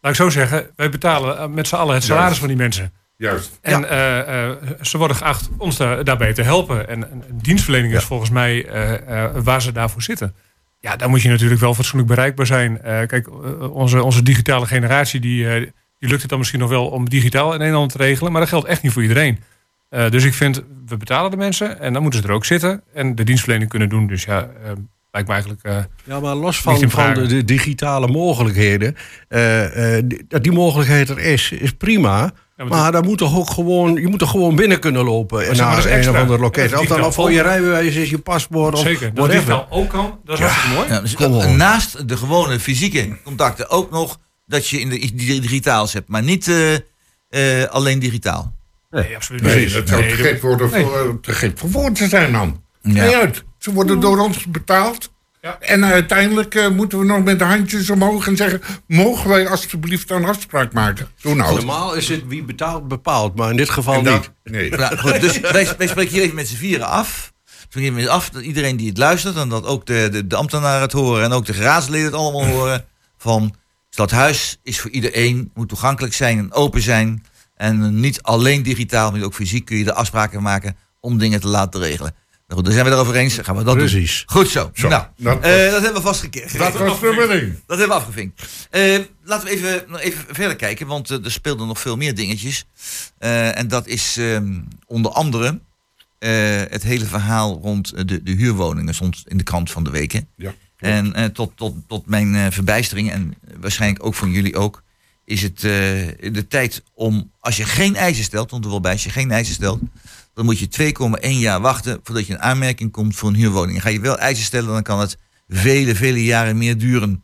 laat 0.00 0.12
ik 0.12 0.14
zo 0.14 0.30
zeggen, 0.30 0.70
wij 0.76 0.90
betalen 0.90 1.38
eh, 1.38 1.46
met 1.46 1.68
z'n 1.68 1.74
allen 1.74 1.94
het 1.94 2.04
salaris 2.04 2.24
Juist. 2.24 2.38
van 2.38 2.48
die 2.48 2.56
mensen. 2.56 2.92
Juist. 3.16 3.58
En 3.62 3.88
eh, 3.90 4.48
eh, 4.50 4.56
ze 4.80 4.98
worden 4.98 5.16
geacht 5.16 5.48
ons 5.58 5.76
daar, 5.76 6.04
daarbij 6.04 6.32
te 6.32 6.42
helpen. 6.42 6.88
En, 6.88 7.10
en 7.10 7.24
dienstverlening 7.32 7.94
is 7.94 8.04
volgens 8.04 8.30
mij 8.30 8.66
eh, 8.66 9.24
eh, 9.24 9.30
waar 9.34 9.62
ze 9.62 9.72
daarvoor 9.72 10.02
zitten. 10.02 10.34
Ja, 10.80 10.96
daar 10.96 11.08
moet 11.08 11.22
je 11.22 11.28
natuurlijk 11.28 11.60
wel 11.60 11.74
fatsoenlijk 11.74 12.10
bereikbaar 12.10 12.46
zijn. 12.46 12.82
Eh, 12.82 13.06
kijk, 13.06 13.26
eh, 13.26 13.72
onze, 13.74 14.02
onze 14.02 14.22
digitale 14.22 14.66
generatie, 14.66 15.20
die, 15.20 15.48
eh, 15.48 15.60
die 15.98 16.08
lukt 16.08 16.20
het 16.20 16.30
dan 16.30 16.38
misschien 16.38 16.60
nog 16.60 16.68
wel 16.68 16.86
om 16.86 17.08
digitaal 17.08 17.54
een 17.54 17.60
en 17.60 17.74
ander 17.74 17.90
te 17.90 17.98
regelen. 17.98 18.32
Maar 18.32 18.40
dat 18.40 18.50
geldt 18.50 18.66
echt 18.66 18.82
niet 18.82 18.92
voor 18.92 19.02
iedereen. 19.02 19.38
Dus 19.90 20.24
ik 20.24 20.34
vind, 20.34 20.62
we 20.86 20.96
betalen 20.96 21.30
de 21.30 21.36
mensen 21.36 21.80
en 21.80 21.92
dan 21.92 22.02
moeten 22.02 22.20
ze 22.20 22.28
er 22.28 22.34
ook 22.34 22.44
zitten. 22.44 22.82
En 22.94 23.14
de 23.14 23.24
dienstverlening 23.24 23.70
kunnen 23.70 23.88
doen. 23.88 24.06
Dus 24.06 24.24
ja, 24.24 24.50
lijkt 25.10 25.28
me 25.28 25.34
eigenlijk... 25.34 25.60
Ja, 26.04 26.20
maar 26.20 26.34
los 26.34 26.60
van, 26.60 26.80
in 26.80 27.14
de, 27.14 27.26
de 27.26 27.44
digitale 27.44 28.08
mogelijkheden. 28.08 28.96
dat 30.28 30.42
die 30.42 30.52
mogelijkheid 30.52 31.08
er 31.08 31.18
is, 31.18 31.52
is 31.52 31.72
prima. 31.72 32.32
Maar 32.68 32.78
maar 32.78 32.92
dan 32.92 33.04
moet 33.04 33.18
toch 33.18 33.36
ook 33.36 33.50
gewoon, 33.50 33.94
je 33.94 34.08
moet 34.08 34.18
toch 34.18 34.30
gewoon 34.30 34.56
binnen 34.56 34.78
kunnen 34.80 35.04
lopen. 35.04 35.38
zeg 35.38 35.48
En 35.48 35.56
maar, 35.56 35.66
naar 35.66 35.76
dat 35.76 35.84
is 35.98 36.06
een 36.06 36.12
of 36.14 36.20
ander 36.20 36.40
loket. 36.40 36.72
is 36.72 36.78
Of 36.78 36.86
dan 36.86 37.02
al 37.02 37.12
voor 37.12 37.32
je 37.32 37.42
rijbewijs 37.42 37.94
is 37.94 38.10
je 38.10 38.18
paspoort. 38.18 38.74
Of 38.74 38.80
zeker, 38.80 39.14
dat 39.14 39.30
digitaal 39.30 39.66
ook 39.70 39.88
kan. 39.88 40.18
Dat 40.24 40.38
is 40.38 40.44
hartstikke 40.44 40.74
mooi. 40.76 40.88
Ja, 40.88 41.00
dus, 41.48 41.56
naast 41.56 42.08
de 42.08 42.16
gewone 42.16 42.60
fysieke 42.60 43.16
contacten 43.24 43.70
ook 43.70 43.90
nog 43.90 44.18
dat 44.46 44.68
je 44.68 44.80
in 44.80 44.88
de 44.88 44.98
di- 44.98 45.40
digitaals 45.40 45.92
hebt, 45.92 46.08
maar 46.08 46.22
niet 46.22 46.48
eh, 46.48 46.74
eh, 47.62 47.68
alleen 47.68 47.98
digitaal. 47.98 48.52
Nee, 48.90 49.14
absoluut 49.16 49.42
Nee, 49.42 49.64
niet. 49.64 49.72
dat 49.74 49.88
zou 49.88 50.00
Nee, 50.00 50.10
te 50.10 50.16
dat- 50.16 50.26
gek 50.26 50.42
worden 50.42 50.70
nee. 50.70 50.84
voor, 50.84 50.98
eh, 50.98 51.14
te 51.20 51.32
gek 51.32 51.58
voor 51.58 51.70
woord 51.70 51.94
te 51.94 52.08
zijn 52.08 52.32
dan. 52.32 52.62
Ja. 52.82 52.92
Nee, 52.92 53.16
uit. 53.16 53.44
Ze 53.58 53.72
worden 53.72 54.00
door 54.00 54.18
ons 54.18 54.46
betaald. 54.46 55.12
Ja. 55.40 55.58
En 55.60 55.84
uiteindelijk 55.84 56.54
eh, 56.54 56.68
moeten 56.68 56.98
we 56.98 57.04
nog 57.04 57.24
met 57.24 57.38
de 57.38 57.44
handjes 57.44 57.90
omhoog 57.90 58.26
en 58.26 58.36
zeggen... 58.36 58.60
mogen 58.86 59.28
wij 59.28 59.48
alstublieft 59.48 60.10
een 60.10 60.24
afspraak 60.24 60.72
maken? 60.72 61.08
Doe 61.20 61.34
nou. 61.34 61.54
Normaal 61.54 61.94
is 61.94 62.08
het 62.08 62.26
wie 62.26 62.42
betaalt 62.42 62.88
bepaalt, 62.88 63.36
maar 63.36 63.50
in 63.50 63.56
dit 63.56 63.70
geval 63.70 64.02
niet. 64.02 64.30
nee. 64.44 64.70
Ja, 64.70 64.88
goed, 64.96 65.20
dus 65.20 65.40
wij, 65.56 65.74
wij 65.78 65.86
spreken 65.86 66.12
hier 66.12 66.22
even 66.22 66.34
met 66.34 66.48
z'n 66.48 66.56
vieren 66.56 66.86
af. 66.86 67.32
We 67.44 67.52
spreken 67.68 67.94
hier 67.94 68.08
af 68.08 68.30
dat 68.30 68.42
iedereen 68.42 68.76
die 68.76 68.88
het 68.88 68.98
luistert 68.98 69.36
en 69.36 69.48
dat 69.48 69.66
ook 69.66 69.86
de, 69.86 70.08
de, 70.12 70.26
de 70.26 70.36
ambtenaren 70.36 70.80
het 70.80 70.92
horen 70.92 71.24
en 71.24 71.32
ook 71.32 71.46
de 71.46 71.52
raadsleden 71.52 72.06
het 72.06 72.14
allemaal 72.14 72.46
horen. 72.56 72.84
Van 73.18 73.54
Stadhuis 73.90 74.58
is 74.62 74.80
voor 74.80 74.90
iedereen, 74.90 75.50
moet 75.54 75.68
toegankelijk 75.68 76.14
zijn 76.14 76.38
en 76.38 76.52
open 76.52 76.82
zijn. 76.82 77.24
En 77.56 78.00
niet 78.00 78.22
alleen 78.22 78.62
digitaal, 78.62 79.10
maar 79.10 79.22
ook 79.22 79.34
fysiek 79.34 79.64
kun 79.64 79.76
je 79.76 79.84
de 79.84 79.94
afspraken 79.94 80.42
maken 80.42 80.76
om 81.00 81.18
dingen 81.18 81.40
te 81.40 81.48
laten 81.48 81.80
regelen. 81.80 82.14
Nou 82.50 82.62
goed, 82.62 82.70
dan 82.70 82.80
zijn 82.80 82.90
we 82.90 82.96
erover 82.96 83.14
eens. 83.14 83.34
Dan 83.34 83.44
gaan 83.44 83.56
we 83.56 83.64
dat 83.64 83.76
Precies. 83.76 84.24
doen. 84.26 84.36
Goed 84.36 84.48
zo. 84.48 84.70
Zo, 84.74 84.88
nou, 84.88 85.04
dat 85.16 85.42
dat 85.42 85.82
hebben 85.82 85.94
we 85.94 86.00
vastgekregen. 86.00 86.58
Dat 86.58 86.72
was. 86.72 87.00
Dat 87.00 87.78
hebben 87.78 87.88
we 87.88 87.92
afgevinkt. 87.92 88.48
Eh, 88.70 88.98
laten 89.24 89.48
we 89.48 89.54
even, 89.54 89.84
nog 89.88 90.00
even 90.00 90.24
verder 90.34 90.56
kijken, 90.56 90.86
want 90.86 91.10
eh, 91.10 91.24
er 91.24 91.30
speelden 91.30 91.66
nog 91.66 91.80
veel 91.80 91.96
meer 91.96 92.14
dingetjes. 92.14 92.66
Eh, 93.18 93.58
en 93.58 93.68
dat 93.68 93.86
is 93.86 94.16
ehm, 94.16 94.60
onder 94.86 95.12
andere 95.12 95.60
het 96.68 96.82
hele 96.82 97.04
verhaal 97.04 97.58
rond 97.62 98.08
de, 98.08 98.22
de 98.22 98.32
huurwoningen, 98.32 98.94
stond 98.94 99.22
in 99.26 99.36
de 99.36 99.44
krant 99.44 99.70
van 99.70 99.84
de 99.84 99.90
weken. 99.90 100.28
Ja. 100.36 100.54
En 100.76 101.32
tot, 101.32 101.52
tot, 101.56 101.74
tot 101.86 102.06
mijn 102.06 102.52
verbijstering, 102.52 103.10
en 103.10 103.34
waarschijnlijk 103.60 104.04
ook 104.04 104.14
van 104.14 104.30
jullie 104.30 104.56
ook, 104.56 104.82
is 105.24 105.42
het 105.42 105.60
de 105.60 106.46
tijd 106.48 106.82
om, 106.94 107.30
als 107.40 107.56
je 107.56 107.64
geen 107.64 107.96
eisen 107.96 108.24
stelt, 108.24 108.46
stond 108.46 108.64
er 108.64 108.70
wel 108.70 108.80
bij, 108.80 108.92
als 108.92 109.04
je 109.04 109.10
geen 109.10 109.30
eisen 109.30 109.54
stelt, 109.54 109.80
dan 110.34 110.44
moet 110.44 110.58
je 110.58 110.94
2,1 111.20 111.28
jaar 111.28 111.60
wachten 111.60 112.00
voordat 112.02 112.26
je 112.26 112.32
een 112.32 112.40
aanmerking 112.40 112.90
komt 112.90 113.16
voor 113.16 113.28
een 113.28 113.34
huurwoning. 113.34 113.82
Ga 113.82 113.88
je 113.88 114.00
wel 114.00 114.18
eisen 114.18 114.44
stellen, 114.44 114.72
dan 114.72 114.82
kan 114.82 115.00
het 115.00 115.18
vele, 115.48 115.94
vele 115.94 116.24
jaren 116.24 116.58
meer 116.58 116.78
duren. 116.78 117.22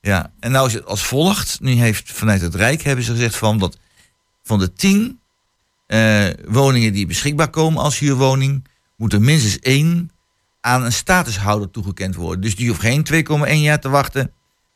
Ja, 0.00 0.32
en 0.40 0.50
nou 0.50 0.66
is 0.66 0.74
het 0.74 0.86
als 0.86 1.04
volgt. 1.04 1.60
Nu 1.60 1.72
heeft 1.72 2.12
vanuit 2.12 2.40
het 2.40 2.54
Rijk 2.54 2.82
hebben 2.82 3.04
ze 3.04 3.12
gezegd 3.12 3.36
van 3.36 3.58
dat 3.58 3.78
van 4.42 4.58
de 4.58 4.72
10 4.72 5.20
eh, 5.86 6.26
woningen 6.48 6.92
die 6.92 7.06
beschikbaar 7.06 7.50
komen 7.50 7.82
als 7.82 7.98
huurwoning, 7.98 8.66
moet 8.96 9.12
er 9.12 9.20
minstens 9.20 9.58
één 9.58 10.10
aan 10.60 10.84
een 10.84 10.92
statushouder 10.92 11.70
toegekend 11.70 12.14
worden. 12.14 12.40
Dus 12.40 12.56
die 12.56 12.68
hoeft 12.68 12.80
geen 12.80 13.06
2,1 13.48 13.52
jaar 13.52 13.80
te 13.80 13.88
wachten. 13.88 14.32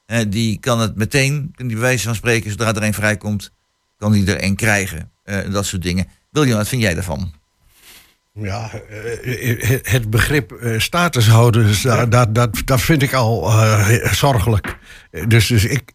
Eh, 0.07 0.25
die 0.29 0.59
kan 0.59 0.81
het 0.81 0.97
meteen, 0.97 1.53
die 1.57 1.67
bij 1.67 1.77
wijze 1.77 2.05
van 2.05 2.15
spreken, 2.15 2.51
zodra 2.51 2.75
er 2.75 2.83
een 2.83 2.95
vrijkomt, 2.95 3.53
kan 3.99 4.13
die 4.13 4.35
er 4.35 4.43
een 4.43 4.57
krijgen. 4.57 5.11
Eh, 5.23 5.51
dat 5.51 5.67
soort 5.67 5.83
dingen. 5.83 6.09
William, 6.31 6.57
wat 6.57 6.69
vind 6.69 6.83
jij 6.83 6.95
daarvan? 6.95 7.33
Ja, 8.37 8.71
eh, 8.91 9.73
eh, 9.75 9.81
het 9.83 10.11
begrip 10.11 10.53
eh, 10.53 10.79
statushouders, 10.79 11.83
da- 11.83 12.07
dat, 12.07 12.35
dat, 12.35 12.63
dat 12.65 12.81
vind 12.81 13.03
ik 13.03 13.13
al 13.13 13.51
zorgelijk. 14.13 14.77
Dus, 15.29 15.47
dus 15.47 15.65
ik, 15.65 15.93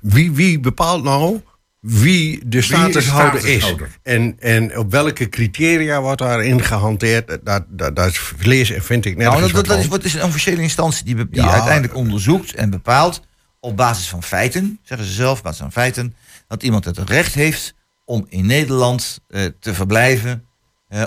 wie, 0.00 0.32
wie 0.32 0.60
bepaalt 0.60 1.04
nou 1.04 1.40
wie 1.80 2.42
de 2.48 2.62
statushouder 2.62 3.34
is. 3.34 3.40
statushouder? 3.40 3.90
En, 4.02 4.36
en 4.38 4.78
op 4.78 4.90
welke 4.90 5.28
criteria 5.28 6.00
wordt 6.00 6.18
daarin 6.20 6.62
gehanteerd, 6.64 7.38
dat, 7.42 7.64
dat, 7.68 7.96
dat 7.96 8.20
lees 8.40 8.70
en 8.70 8.82
vind 8.82 9.04
ik 9.04 9.16
nergens 9.16 9.40
Nou, 9.40 9.52
dat, 9.52 9.66
dat 9.66 9.78
is, 9.78 9.86
wat 9.86 10.04
is 10.04 10.14
een 10.14 10.22
officiële 10.22 10.62
instantie 10.62 11.04
die, 11.04 11.14
die 11.14 11.42
Ja. 11.42 11.50
uiteindelijk 11.52 11.94
onderzoekt 11.94 12.54
en 12.54 12.70
bepaalt 12.70 13.22
op 13.60 13.76
basis 13.76 14.08
van 14.08 14.22
feiten, 14.22 14.78
zeggen 14.82 15.06
ze 15.06 15.12
zelf, 15.12 15.38
op 15.38 15.44
basis 15.44 15.60
van 15.60 15.72
feiten, 15.72 16.14
dat 16.48 16.62
iemand 16.62 16.84
het 16.84 16.98
recht 16.98 17.34
heeft 17.34 17.74
om 18.04 18.26
in 18.28 18.46
Nederland 18.46 19.20
te 19.60 19.74
verblijven, 19.74 20.44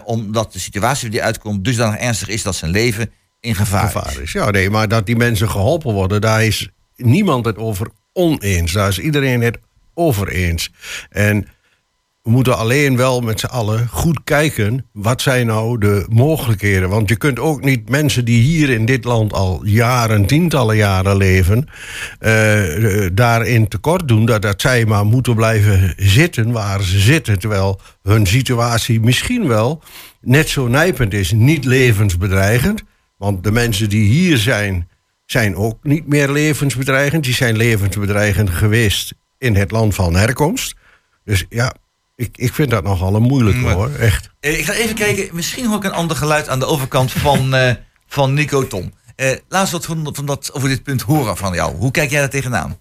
omdat 0.03 0.53
de 0.53 0.59
situatie 0.59 1.09
die 1.09 1.23
uitkomt 1.23 1.63
dusdanig 1.63 1.99
ernstig 1.99 2.27
is 2.27 2.43
dat 2.43 2.55
zijn 2.55 2.71
leven 2.71 3.11
in 3.39 3.55
gevaar, 3.55 3.85
gevaar 3.85 4.11
is. 4.11 4.17
is. 4.17 4.31
Ja, 4.31 4.49
nee, 4.49 4.69
maar 4.69 4.87
dat 4.87 5.05
die 5.05 5.15
mensen 5.15 5.49
geholpen 5.49 5.93
worden, 5.93 6.21
daar 6.21 6.45
is 6.45 6.69
niemand 6.95 7.45
het 7.45 7.57
over 7.57 7.87
oneens. 8.13 8.71
Daar 8.71 8.87
is 8.87 8.99
iedereen 8.99 9.41
het 9.41 9.57
over 9.93 10.27
eens. 10.27 10.71
En 11.09 11.47
we 12.27 12.33
moeten 12.33 12.57
alleen 12.57 12.97
wel 12.97 13.21
met 13.21 13.39
z'n 13.39 13.45
allen 13.45 13.87
goed 13.87 14.19
kijken, 14.23 14.85
wat 14.91 15.21
zijn 15.21 15.45
nou 15.45 15.77
de 15.77 16.05
mogelijkheden? 16.09 16.89
Want 16.89 17.09
je 17.09 17.15
kunt 17.15 17.39
ook 17.39 17.63
niet 17.63 17.89
mensen 17.89 18.25
die 18.25 18.41
hier 18.41 18.69
in 18.69 18.85
dit 18.85 19.03
land 19.03 19.33
al 19.33 19.65
jaren, 19.65 20.25
tientallen 20.25 20.75
jaren 20.75 21.17
leven, 21.17 21.67
eh, 22.19 23.07
daarin 23.13 23.67
tekort 23.67 24.07
doen 24.07 24.25
dat, 24.25 24.41
dat 24.41 24.61
zij 24.61 24.85
maar 24.85 25.05
moeten 25.05 25.35
blijven 25.35 25.93
zitten 25.97 26.51
waar 26.51 26.83
ze 26.83 26.99
zitten. 26.99 27.39
Terwijl 27.39 27.81
hun 28.01 28.27
situatie 28.27 28.99
misschien 28.99 29.47
wel 29.47 29.81
net 30.21 30.49
zo 30.49 30.67
nijpend 30.67 31.13
is, 31.13 31.31
niet 31.31 31.65
levensbedreigend. 31.65 32.83
Want 33.17 33.43
de 33.43 33.51
mensen 33.51 33.89
die 33.89 34.09
hier 34.09 34.37
zijn, 34.37 34.89
zijn 35.25 35.55
ook 35.55 35.83
niet 35.83 36.07
meer 36.07 36.31
levensbedreigend. 36.31 37.23
Die 37.23 37.33
zijn 37.33 37.57
levensbedreigend 37.57 38.49
geweest 38.49 39.13
in 39.37 39.55
het 39.55 39.71
land 39.71 39.95
van 39.95 40.15
herkomst. 40.15 40.75
Dus 41.23 41.45
ja, 41.49 41.73
ik, 42.17 42.37
ik 42.37 42.53
vind 42.53 42.69
dat 42.69 42.83
nogal 42.83 43.15
een 43.15 43.21
moeilijk 43.21 43.57
Maar- 43.57 43.73
hoor, 43.73 43.89
echt. 43.91 44.29
Eh, 44.39 44.59
ik 44.59 44.65
ga 44.65 44.73
even 44.73 44.95
kijken, 44.95 45.35
misschien 45.35 45.65
hoor 45.65 45.77
ik 45.77 45.83
een 45.83 45.91
ander 45.91 46.17
geluid 46.17 46.49
aan 46.49 46.59
de 46.59 46.65
overkant 46.65 47.11
van, 47.11 47.53
eh, 47.55 47.75
van 48.07 48.33
Nico 48.33 48.67
Tom. 48.67 48.93
Eh 49.15 49.37
laat 49.47 49.61
eens 49.61 49.71
wat 49.71 49.85
van, 49.85 50.09
van 50.15 50.25
dat, 50.25 50.53
over 50.53 50.69
dit 50.69 50.83
punt 50.83 51.01
horen 51.01 51.37
van 51.37 51.53
jou. 51.53 51.75
Hoe 51.75 51.91
kijk 51.91 52.09
jij 52.09 52.19
daar 52.19 52.29
tegenaan? 52.29 52.77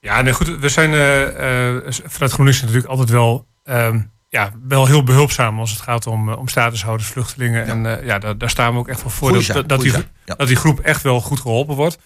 Ja, 0.00 0.20
nee, 0.22 0.32
goed. 0.32 0.58
We 0.58 0.68
zijn 0.68 0.92
eh, 0.92 1.76
eh, 1.76 1.82
vanuit 2.04 2.32
GroenLinks 2.32 2.60
natuurlijk 2.60 2.86
altijd 2.86 3.10
wel, 3.10 3.46
ehm, 3.64 4.00
ja, 4.28 4.52
wel 4.68 4.86
heel 4.86 5.02
behulpzaam 5.02 5.58
als 5.58 5.70
het 5.70 5.80
gaat 5.80 6.06
om, 6.06 6.32
om 6.32 6.48
statushouders, 6.48 7.08
vluchtelingen. 7.08 7.66
En 7.66 7.98
eh, 7.98 8.06
ja, 8.06 8.18
daar, 8.18 8.38
daar 8.38 8.50
staan 8.50 8.72
we 8.72 8.78
ook 8.78 8.88
echt 8.88 9.02
wel 9.02 9.10
voor 9.10 9.28
Goeie 9.28 9.46
dat, 9.46 9.56
dat, 9.56 9.68
dat, 9.68 9.80
die, 9.80 9.92
ja. 10.24 10.34
dat 10.34 10.46
die 10.48 10.56
groep 10.56 10.80
echt 10.80 11.02
wel 11.02 11.20
goed 11.20 11.40
geholpen 11.40 11.74
wordt. 11.74 11.98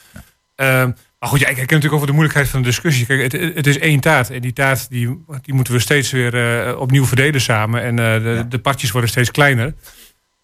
Ehm, 0.55 0.91
maar 1.19 1.29
goed, 1.29 1.41
ja, 1.41 1.47
ik 1.49 1.57
herken 1.57 1.75
natuurlijk 1.75 1.95
over 1.95 2.07
de 2.07 2.13
moeilijkheid 2.13 2.49
van 2.49 2.61
de 2.63 2.69
discussie. 2.69 3.07
Kijk, 3.07 3.33
het, 3.33 3.55
het 3.55 3.67
is 3.67 3.79
één 3.79 4.01
taart. 4.01 4.31
En 4.31 4.41
die 4.41 4.53
taart 4.53 4.89
die, 4.91 5.25
die 5.43 5.55
moeten 5.55 5.73
we 5.73 5.79
steeds 5.79 6.11
weer 6.11 6.67
eh, 6.69 6.81
opnieuw 6.81 7.05
verdelen 7.05 7.41
samen. 7.41 7.83
En 7.83 7.99
eh, 7.99 8.23
de, 8.23 8.29
Ja. 8.29 8.43
de 8.43 8.59
partjes 8.59 8.91
worden 8.91 9.11
steeds 9.11 9.31
kleiner. 9.31 9.75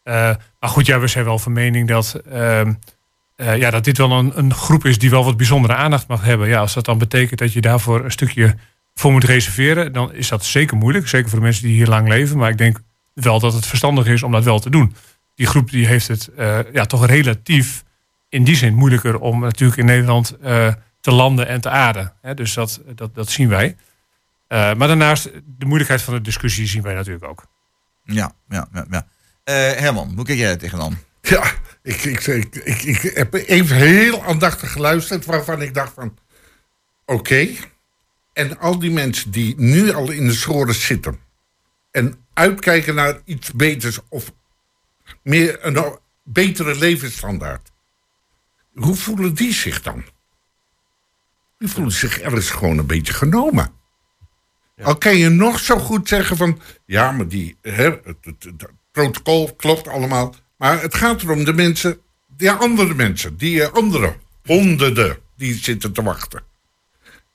Eh, 0.02 0.30
maar 0.60 0.70
goed, 0.70 0.86
ja, 0.86 0.98
we 1.00 1.06
zijn 1.06 1.24
wel 1.24 1.38
van 1.38 1.52
mening 1.52 1.88
dat, 1.88 2.14
ehm, 2.30 2.72
eh, 3.36 3.56
ja, 3.56 3.70
dat 3.70 3.84
dit 3.84 3.98
wel 3.98 4.10
een, 4.12 4.38
een 4.38 4.54
groep 4.54 4.84
is 4.84 4.98
die 4.98 5.10
wel 5.10 5.24
wat 5.24 5.36
bijzondere 5.36 5.74
aandacht 5.74 6.06
mag 6.06 6.24
hebben. 6.24 6.48
Ja, 6.48 6.58
als 6.58 6.74
dat 6.74 6.84
dan 6.84 6.98
betekent 6.98 7.38
dat 7.38 7.52
je 7.52 7.60
daarvoor 7.60 8.04
een 8.04 8.10
stukje 8.10 8.54
voor 8.94 9.12
moet 9.12 9.24
reserveren, 9.24 9.92
dan 9.92 10.12
is 10.14 10.28
dat 10.28 10.44
zeker 10.44 10.76
moeilijk. 10.76 11.08
Zeker 11.08 11.28
voor 11.28 11.38
de 11.38 11.44
mensen 11.44 11.64
die 11.64 11.74
hier 11.74 11.86
lang 11.86 12.08
leven. 12.08 12.36
Maar 12.38 12.50
ik 12.50 12.58
denk 12.58 12.80
wel 13.14 13.40
dat 13.40 13.52
het 13.52 13.66
verstandig 13.66 14.06
is 14.06 14.22
om 14.22 14.32
dat 14.32 14.44
wel 14.44 14.58
te 14.58 14.70
doen. 14.70 14.94
Die 15.34 15.46
groep 15.46 15.70
die 15.70 15.86
heeft 15.86 16.08
het 16.08 16.30
ja, 16.72 16.84
toch 16.84 17.06
relatief 17.06 17.84
in 18.34 18.44
die 18.44 18.56
zin 18.56 18.74
moeilijker 18.74 19.18
om 19.18 19.40
natuurlijk 19.40 19.78
in 19.78 19.84
Nederland 19.84 20.36
eh, 20.42 20.72
te 21.00 21.12
landen 21.12 21.48
en 21.48 21.60
te 21.60 21.70
aarden. 21.70 22.12
Hè, 22.20 22.34
dus 22.34 22.54
dat, 22.54 22.80
dat, 22.94 23.14
dat 23.14 23.30
zien 23.30 23.48
wij. 23.48 23.76
Eh, 24.46 24.74
maar 24.74 24.88
daarnaast, 24.88 25.30
de 25.44 25.64
moeilijkheid 25.64 26.02
van 26.02 26.14
de 26.14 26.20
discussie 26.20 26.66
zien 26.66 26.82
wij 26.82 26.94
natuurlijk 26.94 27.24
ook. 27.24 27.46
Ja, 28.04 28.32
ja, 28.48 28.68
ja. 28.72 28.86
ja. 28.90 29.06
Eh, 29.44 29.54
Herman, 29.54 30.12
hoe 30.14 30.24
kijk 30.24 30.38
jij 30.38 30.48
daar 30.48 30.58
tegenaan? 30.58 30.98
Ja, 31.20 31.52
ik, 31.82 32.04
ik, 32.04 32.26
ik, 32.26 32.54
ik, 32.54 32.82
ik 32.82 33.00
heb 33.14 33.34
even 33.34 33.76
heel 33.76 34.24
aandachtig 34.24 34.72
geluisterd 34.72 35.24
waarvan 35.24 35.62
ik 35.62 35.74
dacht 35.74 35.92
van... 35.94 36.18
Oké, 37.06 37.48
en 38.32 38.58
al 38.58 38.78
die 38.78 38.90
mensen 38.90 39.30
die 39.30 39.54
nu 39.56 39.92
al 39.92 40.10
in 40.10 40.26
de 40.26 40.34
schoren 40.34 40.74
zitten... 40.74 41.18
en 41.90 42.14
uitkijken 42.32 42.94
naar 42.94 43.20
iets 43.24 43.52
beters 43.52 43.98
of 44.08 44.32
meer 45.22 45.66
een 45.66 45.98
betere 46.22 46.78
levensstandaard... 46.78 47.72
hoe 48.74 48.94
voelen 48.94 49.34
die 49.34 49.52
zich 49.52 49.82
dan? 49.82 50.04
Die 51.58 51.68
voelen 51.68 51.92
zich 51.92 52.18
ergens 52.20 52.50
gewoon 52.50 52.78
een 52.78 52.86
beetje 52.86 53.12
genomen. 53.12 53.72
Al 54.82 54.96
kan 54.98 55.16
je 55.16 55.28
nog 55.28 55.58
zo 55.60 55.78
goed 55.78 56.08
zeggen 56.08 56.36
van... 56.36 56.60
ja, 56.86 57.12
maar 57.12 57.28
die, 57.28 57.56
hè, 57.62 57.84
het, 57.90 58.16
het- 58.20 58.42
het 58.44 58.66
protocol 58.92 59.54
klopt 59.54 59.88
allemaal... 59.88 60.34
maar 60.56 60.80
het 60.80 60.94
gaat 60.94 61.22
erom 61.22 61.44
de 61.44 61.52
mensen... 61.52 62.00
die 62.36 62.50
andere 62.50 62.94
mensen, 62.94 63.36
die 63.36 63.62
eh, 63.62 63.72
andere 63.72 64.16
honderden... 64.44 65.18
die 65.36 65.54
zitten 65.54 65.92
te 65.92 66.02
wachten. 66.02 66.42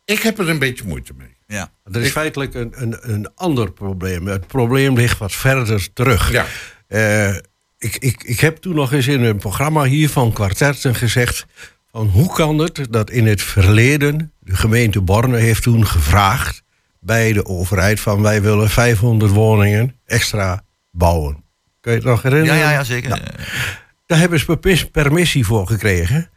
Ik 0.06 0.20
heb 0.22 0.40
er 0.40 0.50
een 0.50 0.60
beetje 0.60 0.88
moeite 0.88 1.14
mee. 1.18 1.38
Ja. 1.48 1.72
Er 1.84 2.02
is 2.02 2.12
feitelijk 2.12 2.54
een, 2.54 2.72
een, 2.76 3.12
een 3.14 3.36
ander 3.36 3.72
probleem. 3.72 4.28
Het 4.28 4.48
probleem 4.48 4.96
ligt 4.96 5.18
wat 5.18 5.32
verder 5.32 5.94
terug. 5.94 6.32
Ja. 6.32 6.46
Eh, 6.88 7.36
ik, 7.80 7.96
ik, 7.96 8.24
ik 8.24 8.40
heb 8.40 8.58
toen 8.58 8.76
nog 8.76 8.94
eens 8.94 9.08
in 9.08 9.24
een 9.24 9.38
programma 9.38 9.84
hier 9.84 10.10
van 10.10 10.34
Kwartetten 10.34 10.96
gezegd... 10.96 11.46
van 11.92 12.08
hoe 12.08 12.34
kan 12.34 12.58
het 12.58 12.88
dat 12.90 13.10
in 13.10 13.28
het 13.28 13.42
verleden... 13.42 14.32
de 14.40 14.56
gemeente 14.56 15.02
Borne 15.02 15.38
heeft 15.38 15.64
toen 15.64 15.88
gevraagd 15.88 16.64
bij 17.00 17.34
de 17.34 17.46
overheid... 17.46 18.00
van 18.00 18.22
wij 18.22 18.42
willen 18.42 18.70
500 18.70 19.32
woningen 19.32 19.96
extra 20.06 20.64
bouwen. 20.92 21.44
Kun 21.82 21.92
je 21.92 21.98
het 21.98 22.08
nog 22.08 22.24
Ja, 22.24 22.30
herinneren? 22.30 22.60
ja, 22.60 22.72
ja, 22.72 22.84
zeker. 22.84 23.10
Daar 24.06 24.20
hebben 24.20 24.40
ze 24.40 24.46
permis- 24.58 24.90
permissie 24.90 25.46
voor 25.46 25.68
gekregen. 25.68 26.30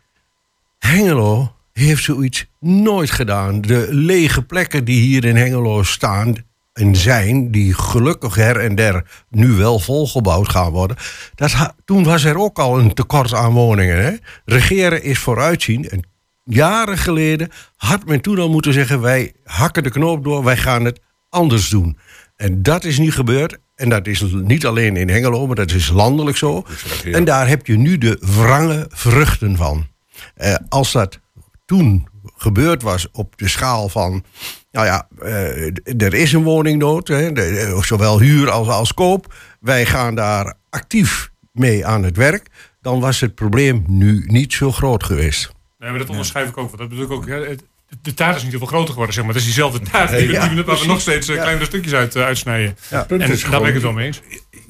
Hengelo 0.79 1.55
heeft 1.73 2.03
zoiets 2.03 2.47
nooit 2.61 3.11
gedaan. 3.11 3.61
De 3.61 3.87
lege 3.91 4.43
plekken 4.43 4.85
die 4.85 5.01
hier 5.01 5.25
in 5.25 5.37
Hengelo 5.37 5.83
staan 5.83 6.35
en 6.73 6.97
zijn, 6.97 7.51
die 7.51 7.75
gelukkig 7.75 8.35
her 8.35 8.57
en 8.57 8.75
der 8.75 9.05
nu 9.29 9.53
wel 9.53 9.79
volgebouwd 9.79 10.49
gaan 10.49 10.71
worden. 10.71 10.97
Dat 11.35 11.75
toen 11.85 12.05
was 12.05 12.25
er 12.25 12.39
ook 12.39 12.59
al 12.59 12.79
een 12.79 12.95
tekort 12.95 13.35
aan 13.35 13.53
woningen. 13.53 14.05
Hè? 14.05 14.13
Regeren 14.45 15.03
is 15.03 15.19
vooruitzien. 15.19 15.89
En 15.89 16.03
jaren 16.45 16.99
geleden 16.99 17.49
had 17.77 18.07
men 18.07 18.21
toen 18.21 18.39
al 18.39 18.51
moeten 18.51 18.73
zeggen: 18.73 19.01
wij 19.01 19.33
hakken 19.45 19.83
de 19.83 19.91
knoop 19.91 20.25
door, 20.25 20.45
wij 20.45 20.57
gaan 20.57 20.85
het 20.85 21.01
anders 21.29 21.69
doen. 21.69 21.99
En 22.37 22.63
dat 22.63 22.85
is 22.85 22.99
niet 22.99 23.15
gebeurd. 23.15 23.59
En 23.75 23.89
dat 23.89 24.07
is 24.07 24.25
niet 24.31 24.67
alleen 24.67 24.97
in 24.97 25.09
Hengelo, 25.09 25.47
maar 25.47 25.57
dat 25.57 25.71
is 25.71 25.89
landelijk 25.89 26.37
zo. 26.37 26.67
En 27.05 27.25
daar 27.25 27.49
heb 27.49 27.67
je 27.67 27.77
nu 27.77 27.99
de 27.99 28.19
wrange 28.21 28.87
vruchten 28.89 29.57
van. 29.57 29.87
Eh, 30.35 30.55
als 30.69 30.93
dat 30.93 31.21
toen 31.65 32.09
gebeurd 32.43 32.83
was 32.83 33.09
op 33.13 33.37
de 33.39 33.49
schaal 33.49 33.89
van. 33.89 34.25
Nou 34.71 34.87
ja, 34.87 35.09
eh, 35.23 36.03
er 36.03 36.15
is 36.15 36.33
een 36.33 36.43
woningnood, 36.43 37.09
hè, 37.09 37.33
de- 37.33 37.33
de- 37.75 37.79
zowel 37.85 38.21
huur 38.21 38.51
als, 38.51 38.69
als 38.69 38.95
koop. 38.95 39.35
Wij 39.61 39.87
gaan 39.87 40.15
daar 40.15 40.55
actief 40.71 41.31
mee 41.53 41.87
aan 41.87 42.03
het 42.03 42.17
werk. 42.17 42.47
Dan 42.81 43.01
was 43.01 43.21
het 43.21 43.35
probleem 43.35 43.85
nu 43.87 44.25
niet 44.27 44.53
zo 44.53 44.73
groot 44.73 45.05
geweest. 45.05 45.53
Nee, 45.79 45.91
maar 45.91 45.99
dat 45.99 46.09
onderschrijf 46.09 46.49
ik 46.49 46.57
ook. 46.57 46.67
Want 46.67 46.79
dat 46.79 46.89
bedoel 46.89 47.05
ik 47.05 47.11
ook. 47.11 47.27
het- 47.27 47.63
de 48.03 48.15
taart 48.15 48.37
is 48.37 48.43
niet 48.43 48.51
heel 48.51 48.59
veel 48.61 48.69
groter 48.69 48.89
geworden, 48.89 49.15
zeg 49.15 49.25
maar. 49.25 49.33
Het 49.33 49.43
is 49.43 49.49
diezelfde 49.49 49.81
taart 49.91 50.11
die 50.11 50.27
we, 50.27 50.33
Ja, 50.33 50.55
waar 50.65 50.79
we 50.79 50.87
nog 50.87 51.01
steeds 51.01 51.29
eh, 51.29 51.37
kleinere 51.37 51.65
stukjes 51.65 51.93
uit 51.95 52.17
eh, 52.17 52.25
uitsnijden. 52.25 52.77
Ja. 52.91 53.01
En 53.09 53.19
daar 53.19 53.19
ben 53.61 53.69
ik 53.69 53.75
het 53.75 53.83
wel 53.83 53.93
mee 53.93 54.07
eens. 54.07 54.21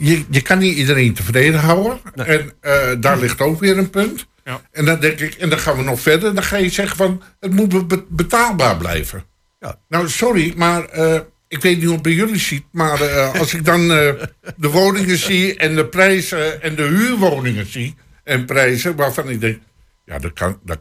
Je, 0.03 0.25
je 0.31 0.41
kan 0.41 0.59
niet 0.59 0.77
iedereen 0.77 1.15
tevreden 1.15 1.61
houden. 1.61 2.01
En 2.15 2.53
eh, 2.61 2.91
daar 3.01 3.19
ligt 3.19 3.41
ook 3.41 3.61
weer 3.61 3.79
een 3.79 3.91
punt. 3.91 4.27
Ja. 4.45 4.61
En 4.73 4.85
dan 4.85 5.01
denk 5.01 5.21
ik, 5.21 5.35
en 5.35 5.51
dan 5.51 5.59
gaan 5.59 5.77
we 5.77 5.83
nog 5.83 6.01
verder. 6.01 6.35
Dan 6.35 6.43
ga 6.43 6.57
je 6.57 6.69
zeggen 6.69 6.97
van, 6.97 7.23
het 7.41 7.53
moet 7.53 7.69
be- 7.69 7.85
be- 7.85 8.05
betaalbaar 8.09 8.77
blijven. 8.77 9.25
Ja. 9.61 9.79
Nou, 9.89 10.09
sorry, 10.09 10.53
maar 10.57 10.85
eh, 10.85 11.21
ik 11.49 11.63
weet 11.63 11.77
niet 11.77 11.85
hoe 11.85 11.95
het 11.95 12.03
bij 12.03 12.13
jullie 12.13 12.39
ziet. 12.39 12.65
Maar 12.73 13.01
eh, 13.01 13.35
als 13.41 13.55
ik 13.55 13.65
dan 13.65 13.89
de 13.89 14.69
woningen 14.71 15.17
zie 15.17 15.57
en 15.57 15.75
de 15.75 15.87
prijzen 15.87 16.63
en 16.63 16.75
de 16.75 16.83
huurwoningen 16.83 17.67
zie 17.67 17.95
en 18.25 18.45
prijzen, 18.45 18.97
waarvan 18.97 19.29
ik 19.29 19.41
denk, 19.41 19.59
ja, 20.05 20.19
dat 20.19 20.33
kan 20.33 20.61
dat 20.65 20.81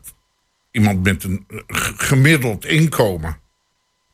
iemand 0.71 1.03
met 1.03 1.23
een 1.23 1.45
gemiddeld 1.97 2.65
inkomen 2.65 3.37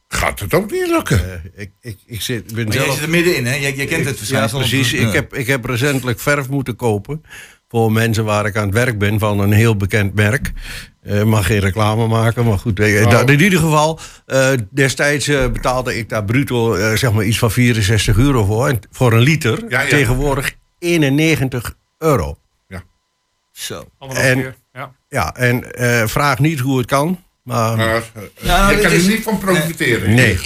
gaat 0.08 0.40
het 0.40 0.54
ook 0.54 0.72
niet 0.72 0.88
lukken. 0.88 1.32
Eh, 1.34 1.62
ik, 1.62 1.72
ik, 1.82 1.98
ik 2.06 2.22
zit, 2.22 2.54
ben 2.54 2.66
Maar 2.66 2.74
jij 2.74 2.84
zelf 2.84 2.96
zit 2.96 3.04
er 3.06 3.10
middenin, 3.10 3.46
hè? 3.46 3.54
Jij, 3.56 3.74
jij 3.74 3.86
kent 3.86 4.06
het 4.06 4.14
Ja, 4.14 4.18
verschijnsel. 4.18 4.58
precies. 4.60 4.92
Ja. 4.92 5.08
Ik 5.08 5.14
heb, 5.14 5.34
ik 5.36 5.48
heb 5.48 5.66
recentelijk 5.66 6.20
verf 6.20 6.50
moeten 6.50 6.76
kopen. 6.76 7.24
Voor 7.70 7.92
mensen 7.92 8.26
waar 8.26 8.46
ik 8.46 8.56
aan 8.58 8.66
het 8.66 8.74
werk 8.74 8.98
ben 8.98 9.20
van 9.20 9.40
een 9.40 9.52
heel 9.52 9.76
bekend 9.76 10.14
merk. 10.14 10.52
Eh 11.02 11.24
mag 11.24 11.46
geen 11.46 11.60
reclame 11.60 12.08
maken, 12.08 12.46
maar 12.46 12.60
goed. 12.60 12.80
eh, 12.80 12.94
Nou. 12.94 13.10
dat- 13.10 13.30
in 13.30 13.42
ieder 13.42 13.60
geval, 13.60 14.00
eh, 14.26 14.50
destijds 14.72 15.26
betaalde 15.28 15.98
ik 15.98 16.10
daar 16.10 16.26
bruto 16.26 16.76
zeg 16.96 17.12
maar 17.14 17.24
iets 17.24 17.38
van 17.40 17.52
64 17.52 18.18
euro 18.18 18.46
voor. 18.46 18.68
En 18.68 18.80
voor 18.92 19.14
een 19.14 19.20
liter. 19.20 19.64
Ja, 19.70 19.82
ja. 19.82 19.88
Tegenwoordig 19.90 20.56
91 20.80 21.76
euro. 21.98 22.38
Zo. 23.52 23.84
Anderhalf 23.98 24.30
En- 24.30 24.38
keer. 24.42 24.56
Ja. 24.74 24.92
Ja, 25.10 25.36
en 25.36 25.74
eh, 25.74 26.08
vraag 26.08 26.40
niet 26.40 26.60
hoe 26.60 26.78
het 26.78 26.88
kan. 26.88 27.24
Maar 27.48 27.78
Maar 27.78 27.96
eh, 27.96 28.22
Nou, 28.42 28.76
je 28.76 28.82
kan 28.82 28.92
er 28.92 29.08
niet 29.08 29.24
van 29.24 29.38
profiteren. 29.38 30.14
Nee. 30.16 30.40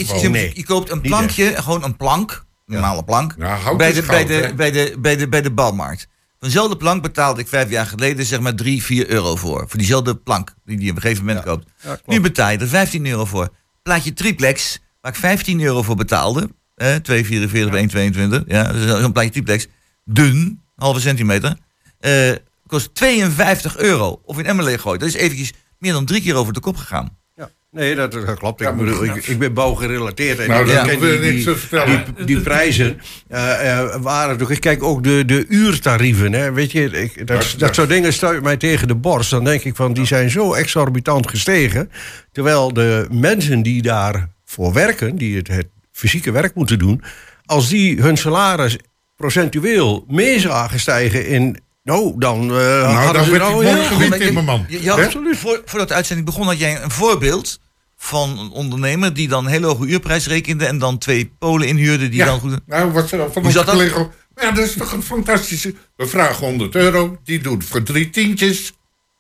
Je 0.56 0.64
koopt 0.66 0.90
een 0.92 1.02
plankje, 1.02 1.54
gewoon 1.62 1.84
een 1.84 1.98
plank, 1.98 2.32
een 2.68 2.74
normale 2.74 3.04
plank, 3.04 3.36
Ja, 3.38 3.56
hout 3.56 3.78
bij, 3.78 3.94
de, 3.94 4.02
bij, 4.02 4.26
de, 4.26 4.54
bij, 4.56 4.72
de, 4.72 4.96
bij, 5.00 5.16
de, 5.16 5.28
bij 5.28 5.42
de 5.42 5.52
bouwmarkt. 5.52 6.08
Vanzelfde 6.40 6.78
plank 6.78 7.02
betaalde 7.02 7.42
ik 7.42 7.48
vijf 7.48 7.70
jaar 7.70 7.86
geleden 7.86 8.26
zeg 8.26 8.40
maar 8.40 8.56
3, 8.56 8.84
4 8.84 9.10
euro 9.10 9.36
voor. 9.36 9.66
Voor 9.68 9.78
diezelfde 9.78 10.16
plank 10.16 10.54
die 10.66 10.80
je 10.84 10.90
op 10.90 10.96
een 10.96 11.02
gegeven 11.02 11.26
moment 11.26 11.46
koopt. 11.46 11.66
nu 12.06 12.22
betaal 12.22 12.50
je 12.52 12.58
er 12.58 12.68
15 12.68 13.06
euro 13.06 13.26
voor. 13.26 13.50
Plaatje 13.84 14.14
triplex, 14.14 14.80
waar 15.02 15.12
ik 15.12 15.18
15 15.18 15.62
euro 15.62 15.82
voor 15.82 15.96
betaalde. 15.96 16.50
Eh, 16.76 16.96
2,44 16.96 17.70
bij 17.70 17.80
1,22. 17.80 18.44
Ja, 18.48 18.72
dus 18.72 19.00
zo'n 19.02 19.12
plaatje 19.12 19.32
triplex. 19.32 19.68
Dun, 20.06 20.62
halve 20.76 21.00
centimeter. 21.00 21.58
eh, 22.00 22.32
kost 22.68 22.96
52 22.96 23.78
euro. 23.78 24.22
Of 24.26 24.38
in 24.40 24.46
Emmer 24.46 24.66
leeggooid. 24.66 25.00
Dat 25.00 25.10
is 25.10 25.16
eventjes 25.16 25.52
meer 25.82 25.94
dan 25.94 26.06
drie 26.06 26.22
keer 26.22 26.36
over 26.36 26.54
de 26.54 26.60
kop 26.60 26.78
gegaan. 26.78 27.18
Ja. 27.36 27.50
Nee, 27.72 27.96
dat, 27.96 28.12
dat 28.12 28.38
klopt. 28.40 28.60
Ja, 28.62 28.70
Ik, 28.70 28.76
bedoel, 28.78 29.04
ik, 29.04 29.28
ik 29.28 29.40
ben 29.40 29.54
bouwgerelateerd. 29.54 30.40
En 30.40 30.48
Nou, 30.50 30.70
ik 30.70 30.76
dat 30.76 30.86
niks 30.86 31.22
die, 31.22 31.44
te 31.44 31.56
vertellen. 31.58 32.06
die, 32.16 32.26
die 32.26 32.40
prijzen 32.42 33.00
eh, 33.28 33.80
eh, 33.80 33.96
waren 34.02 34.38
toch... 34.38 34.60
Kijk, 34.60 34.84
ook 34.84 35.04
de, 35.04 35.24
de 35.26 35.46
uurtarieven. 35.48 36.34
Hè, 36.34 36.52
weet 36.52 36.72
je, 36.72 36.84
ik, 36.92 37.28
dat, 37.28 37.56
Dat- 37.58 37.76
soort 37.76 37.90
dingen 37.90 38.14
stuit 38.14 38.44
mij 38.44 38.58
tegen 38.58 38.88
de 38.88 38.96
borst. 38.96 39.30
Dan 39.30 39.44
denk 39.44 39.64
ik 39.64 39.76
van, 39.76 39.94
die 39.94 40.06
zijn 40.06 40.30
zo 40.30 40.54
exorbitant 40.54 41.30
gestegen. 41.30 41.92
Terwijl 42.32 42.74
de 42.74 43.08
mensen 43.12 43.62
die 43.62 43.82
daarvoor 43.82 44.74
werken... 44.74 45.16
die 45.16 45.38
het, 45.38 45.48
het 45.48 45.68
fysieke 45.92 46.32
werk 46.32 46.56
moeten 46.56 46.80
doen... 46.80 47.04
als 47.46 47.70
die 47.70 48.02
hun 48.02 48.18
salaris 48.18 48.78
procentueel 49.16 50.06
mee 50.08 50.40
zagen 50.40 50.80
stijgen 50.80 51.28
in... 51.28 51.58
Nou, 51.84 52.14
dan 52.18 52.42
eh 52.42 52.48
Nou, 52.48 52.84
hadden 52.94 53.14
dan 53.14 53.24
ze 53.24 53.98
werd 53.98 54.14
je- 54.14 54.26
Timmerman. 54.26 54.66
Je, 54.70 54.82
je 54.84 54.90
had, 54.90 54.98
Hè? 55.00 55.06
absoluut. 55.06 55.38
Voor, 55.38 55.62
voordat 55.66 55.88
de 55.88 55.94
uitzending 55.94 56.28
begon 56.28 56.46
had 56.48 56.60
jij 56.60 56.82
een 56.84 56.92
voorbeeld 56.92 57.60
van 57.98 58.40
een 58.40 58.50
ondernemer 58.52 59.14
die 59.14 59.28
dan 59.28 59.46
een 59.46 59.52
hele 59.52 59.66
hoge 59.68 59.86
uurprijs 59.86 60.28
rekende 60.28 60.66
en 60.66 60.78
dan 60.78 60.98
twee 60.98 61.34
Polen 61.40 61.68
inhuurde 61.68 62.10
die 62.10 62.18
Ja, 62.20 62.26
dan 62.26 62.40
goed. 62.40 62.60
nou, 62.66 62.92
wat 62.92 63.12
er 63.12 63.18
van 63.20 63.28
Hoe 63.28 63.36
onze 63.44 63.52
zat 63.52 63.66
dat? 63.66 63.76
collega... 63.76 64.10
Maar 64.36 64.44
ja, 64.46 64.52
dat 64.52 64.66
is 64.66 64.74
toch 64.74 64.92
een 64.92 65.04
fantastische... 65.04 65.74
We 65.96 66.08
vragen 66.08 66.46
100 66.46 66.76
euro, 66.76 67.20
die 67.24 67.40
doet 67.40 67.66
voor 67.66 67.84
drie 67.84 68.10
tientjes. 68.10 68.74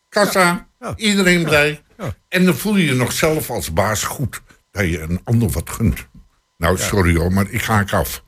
Kassa, 0.09 0.67
Ja. 0.79 0.93
iedereen 0.97 1.43
blij. 1.43 1.81
Ja. 1.97 2.15
En 2.29 2.45
dan 2.45 2.55
voel 2.55 2.75
je 2.77 2.85
je 2.85 2.93
nog 2.93 3.11
zelf 3.11 3.49
als 3.49 3.73
baas 3.73 4.03
goed 4.03 4.41
dat 4.71 4.83
je 4.89 4.99
een 4.99 5.21
ander 5.23 5.49
wat 5.49 5.69
gunt. 5.69 6.07
Nou, 6.57 6.77
sorry 6.77 7.15
hoor, 7.15 7.31
maar 7.33 7.45
ik 7.49 7.63
haak 7.63 7.93
af. 7.93 8.23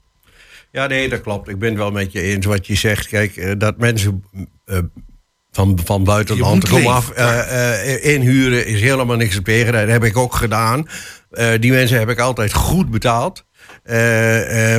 Ja, 0.74 0.88
nee, 0.88 1.10
dat 1.10 1.22
klopt. 1.22 1.50
Ik 1.50 1.60
ben 1.60 1.70
het 1.70 1.78
wel 1.78 1.92
met 1.92 2.12
je 2.12 2.22
eens 2.22 2.46
wat 2.46 2.68
je 2.68 2.76
zegt. 2.76 3.08
Kijk, 3.08 3.36
eh, 3.38 3.52
dat 3.58 3.78
mensen 3.78 4.24
eh, 4.66 4.78
van, 5.52 5.80
van 5.84 6.04
buitenland 6.04 6.70
komen 6.70 6.94
af 6.94 7.10
eh, 7.10 7.94
eh, 7.94 8.14
inhuren 8.14 8.66
is 8.66 8.82
helemaal 8.82 9.16
niks 9.16 9.38
op 9.38 9.44
tegen. 9.44 9.74
Dat 9.74 9.88
heb 9.88 10.04
ik 10.04 10.18
ook 10.18 10.36
gedaan. 10.36 10.88
Die 11.60 11.72
mensen 11.72 12.00
heb 12.00 12.10
ik 12.10 12.20
altijd 12.20 12.54
goed 12.54 12.92
betaald. 12.92 13.46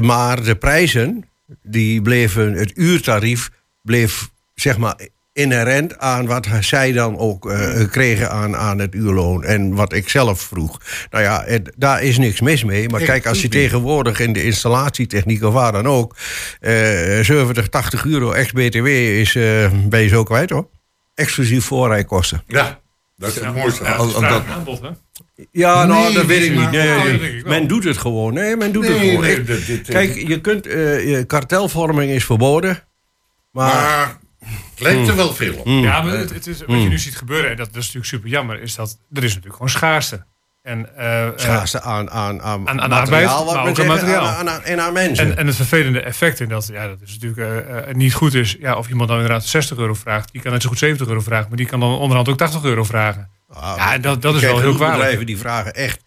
Maar 0.00 0.42
de 0.42 0.56
prijzen, 0.58 1.28
die 1.62 2.02
bleven, 2.02 2.52
het 2.52 2.72
uurtarief 2.74 3.50
bleef 3.82 4.30
zeg 4.54 4.78
maar 4.78 5.08
inherent 5.34 5.98
aan 5.98 6.26
wat 6.26 6.46
zij 6.60 6.92
dan 6.92 7.18
ook 7.18 7.50
eh, 7.50 7.84
kregen 7.90 8.30
aan, 8.30 8.56
aan 8.56 8.78
het 8.78 8.94
uurloon. 8.94 9.44
En 9.44 9.74
wat 9.74 9.92
ik 9.92 10.08
zelf 10.08 10.40
vroeg. 10.40 10.80
Nou 11.10 11.24
ja, 11.24 11.42
het- 11.46 11.72
daar 11.76 12.02
is 12.02 12.18
niks 12.18 12.40
mis 12.40 12.64
mee. 12.64 12.88
Maar 12.88 13.00
kijk, 13.00 13.26
als 13.26 13.42
je 13.42 13.48
tegenwoordig 13.48 14.20
in 14.20 14.32
de 14.32 14.44
installatietechniek 14.44 15.42
of 15.42 15.52
waar 15.52 15.72
dan 15.72 15.86
ook... 15.88 16.16
eh 16.60 16.72
70, 17.20 17.68
80 17.68 18.04
euro 18.06 18.32
ex-BTW 18.32 18.86
is, 18.86 19.34
eh 19.34 19.70
ben 19.88 20.00
je 20.00 20.08
zo 20.08 20.22
kwijt 20.22 20.50
hoor. 20.50 20.68
Exclusief 21.14 21.64
voorrijkosten. 21.64 22.42
Ja, 22.46 22.80
dat 23.16 23.28
is 23.28 23.34
het 23.40 23.54
mooiste. 23.54 23.84
Ja, 23.84 23.96
dat- 23.96 24.16
en 24.16 24.24
aanbod, 24.52 24.80
hè? 24.80 24.88
Ja, 25.50 25.84
nou, 25.84 26.04
Nee, 26.04 26.14
dat 26.14 26.26
weet 26.26 26.42
ik 26.42 26.50
niet. 26.56 26.70
Nee, 26.70 26.98
nee. 27.18 27.36
ik. 27.36 27.46
Men 27.46 27.66
doet 27.66 27.84
het 27.84 27.96
gewoon. 27.98 28.34
Nee, 28.34 28.56
men 28.56 28.72
doet 28.72 28.88
het 28.88 28.96
gewoon. 28.98 29.20
nee, 29.20 29.36
Ik- 29.36 29.46
dit- 29.46 29.66
dit- 29.66 29.88
Kijk, 29.88 30.14
je 30.28 30.40
kunt... 30.40 30.66
eh, 30.66 31.22
kartelvorming 31.26 32.10
is 32.10 32.24
verboden. 32.24 32.82
Maar... 33.50 34.16
lijkt 34.80 35.08
er 35.08 35.16
wel 35.16 35.32
veel 35.34 35.54
op. 35.54 35.66
Ja, 35.66 36.02
maar 36.02 36.12
het, 36.18 36.30
het 36.34 36.46
is, 36.46 36.58
wat 36.66 36.82
je 36.82 36.88
nu 36.88 36.98
ziet 36.98 37.16
gebeuren, 37.16 37.50
en 37.50 37.56
dat, 37.56 37.66
dat 37.66 37.76
is 37.82 37.92
natuurlijk 37.92 38.06
super 38.06 38.28
jammer, 38.28 38.60
is 38.60 38.74
dat 38.74 38.98
er 39.12 39.22
is 39.24 39.28
natuurlijk 39.28 39.54
gewoon 39.54 39.68
schaarste. 39.70 40.24
En, 40.62 40.96
eh, 40.96 41.26
eh, 41.26 41.32
schaarste 41.36 41.80
aan, 41.80 42.10
aan, 42.10 42.42
aan, 42.42 42.68
aan 42.68 42.76
materiaal, 42.76 42.98
arbeid, 42.98 43.24
wat 43.26 43.54
maar 43.54 43.66
ook 43.68 43.78
aan 43.80 43.86
materiaal. 43.86 44.26
aan- 44.26 44.48
aan- 44.50 44.62
en 44.62 44.80
aan 44.80 44.92
mensen. 44.92 45.24
En, 45.30 45.36
en 45.36 45.46
het 45.46 45.56
vervelende 45.56 46.00
effect 46.00 46.40
in 46.40 46.48
dat, 46.48 46.68
ja, 46.72 46.86
dat 46.88 47.00
is 47.04 47.18
natuurlijk 47.20 47.68
eh, 47.86 47.94
niet 47.94 48.14
goed 48.14 48.34
is. 48.34 48.56
Ja, 48.60 48.76
of 48.76 48.88
iemand 48.88 49.08
dan 49.08 49.18
inderdaad 49.18 49.44
60 49.44 49.78
euro 49.78 49.94
vraagt, 49.94 50.32
die 50.32 50.42
kan 50.42 50.52
net 50.52 50.62
zo 50.62 50.68
goed 50.68 50.78
70 50.78 51.06
euro 51.06 51.20
vragen, 51.20 51.48
maar 51.48 51.56
die 51.56 51.66
kan 51.66 51.80
dan 51.80 51.90
onderhand 51.98 52.28
ook 52.28 52.36
80 52.38 52.62
euro 52.64 52.84
vragen. 52.84 53.30
Ah, 53.48 53.74
Ja, 53.76 53.92
en 53.94 54.00
dat, 54.00 54.22
dat 54.22 54.34
is 54.34 54.40
wel 54.40 54.60
heel 54.60 54.74
kwalijk. 54.74 54.96
bedrijven 54.98 55.26
die 55.26 55.38
vragen 55.38 55.74
echt 55.74 56.03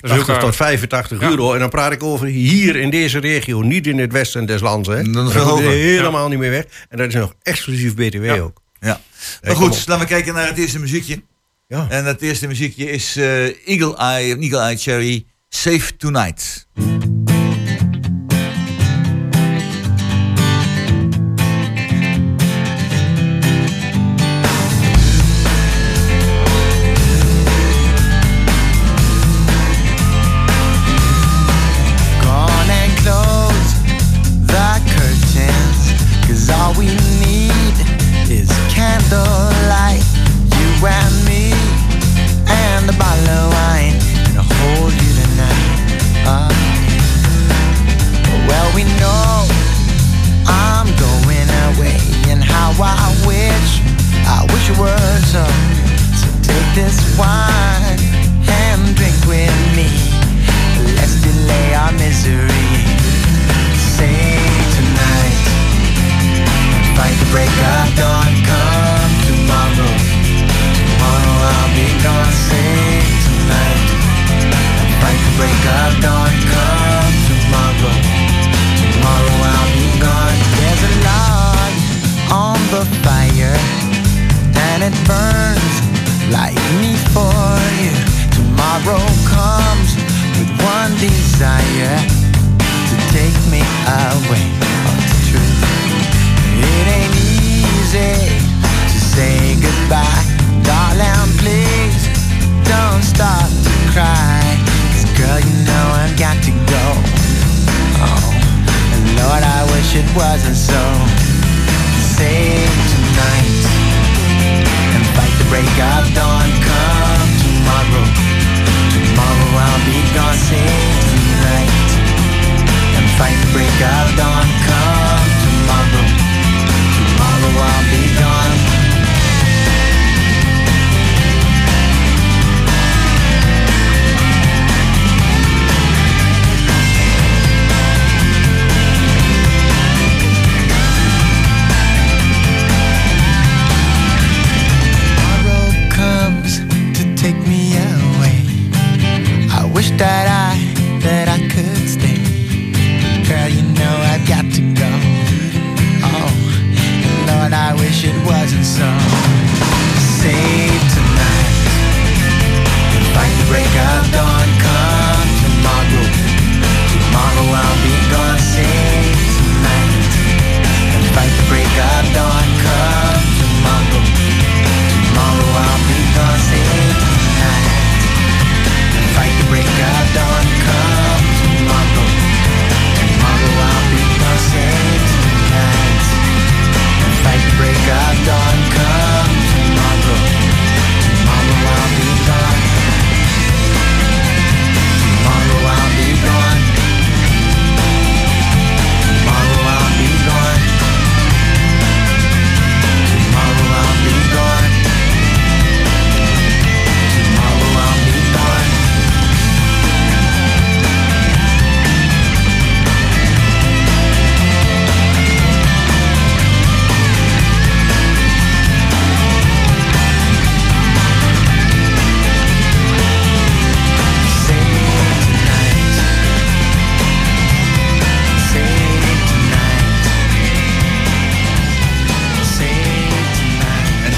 80 0.00 0.26
tot 0.26 0.34
kwalijk. 0.36 0.56
85 0.56 1.20
Ja. 1.20 1.28
euro. 1.28 1.52
En 1.52 1.58
dan 1.60 1.68
praat 1.68 1.92
ik 1.92 2.02
over 2.02 2.26
hier 2.26 2.76
in 2.76 2.90
deze 2.90 3.18
regio, 3.18 3.60
niet 3.60 3.86
in 3.86 3.98
het 3.98 4.12
westen 4.12 4.46
des 4.46 4.60
lands. 4.60 4.88
Hè. 4.88 5.02
Dat 5.02 5.12
komt 5.22 5.32
hoger. 5.34 5.70
helemaal 5.70 6.28
niet 6.28 6.38
meer 6.38 6.50
weg. 6.50 6.64
En 6.88 6.98
dat 6.98 7.06
is 7.08 7.14
nog 7.14 7.34
exclusief 7.42 7.94
BTW 7.94 8.24
Ja. 8.24 8.38
ook. 8.38 8.62
Ja. 8.80 9.00
Maar 9.42 9.56
goed, 9.56 9.86
laten 9.86 9.98
we 9.98 10.10
kijken 10.12 10.34
naar 10.34 10.46
het 10.48 10.58
eerste 10.58 10.78
muziekje. 10.78 11.22
Ja. 11.68 11.86
En 11.90 12.04
het 12.04 12.22
eerste 12.22 12.46
muziekje 12.46 12.90
is 12.90 13.16
eh, 13.16 13.44
Eagle 13.68 13.96
Eye, 13.96 14.36
Eagle 14.38 14.58
Eye 14.58 14.76
Cherry, 14.76 15.24
Safe 15.48 15.96
Tonight. 15.96 16.66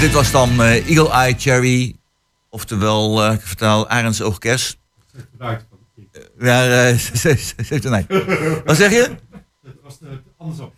Dit 0.03 0.11
was 0.13 0.31
dan 0.31 0.61
eh, 0.61 0.89
Eagle 0.89 1.09
Eye 1.09 1.35
Cherry. 1.37 1.95
Oftewel, 2.49 3.23
eh 3.23 3.33
ik 3.33 3.41
vertaal 3.41 3.87
Arends 3.89 4.21
Oogkers. 4.21 4.77
Ja, 6.39 6.87
eh, 6.87 6.97
zegt 7.67 7.83
nee. 7.83 8.05
Wat 8.65 8.75
zeg 8.75 8.91
je? 8.91 9.09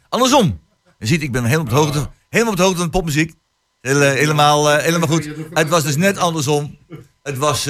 Andersom. 0.09 0.59
Je 0.99 1.05
ziet, 1.05 1.21
ik 1.21 1.31
ben 1.31 1.43
helemaal 1.43 1.63
op 1.63 1.69
de 1.69 1.75
hoogte, 1.75 2.09
helemaal 2.29 2.51
op 2.51 2.57
de 2.57 2.63
hoogte 2.63 2.77
van 2.77 2.85
de 2.85 2.91
popmuziek. 2.91 3.33
Hele- 3.81 4.05
helemaal, 4.05 4.77
helemaal 4.77 5.07
goed. 5.07 5.29
Het 5.53 5.69
was 5.69 5.83
dus 5.83 5.95
net 5.95 6.17
andersom. 6.17 6.77
Het 7.23 7.37
was 7.37 7.67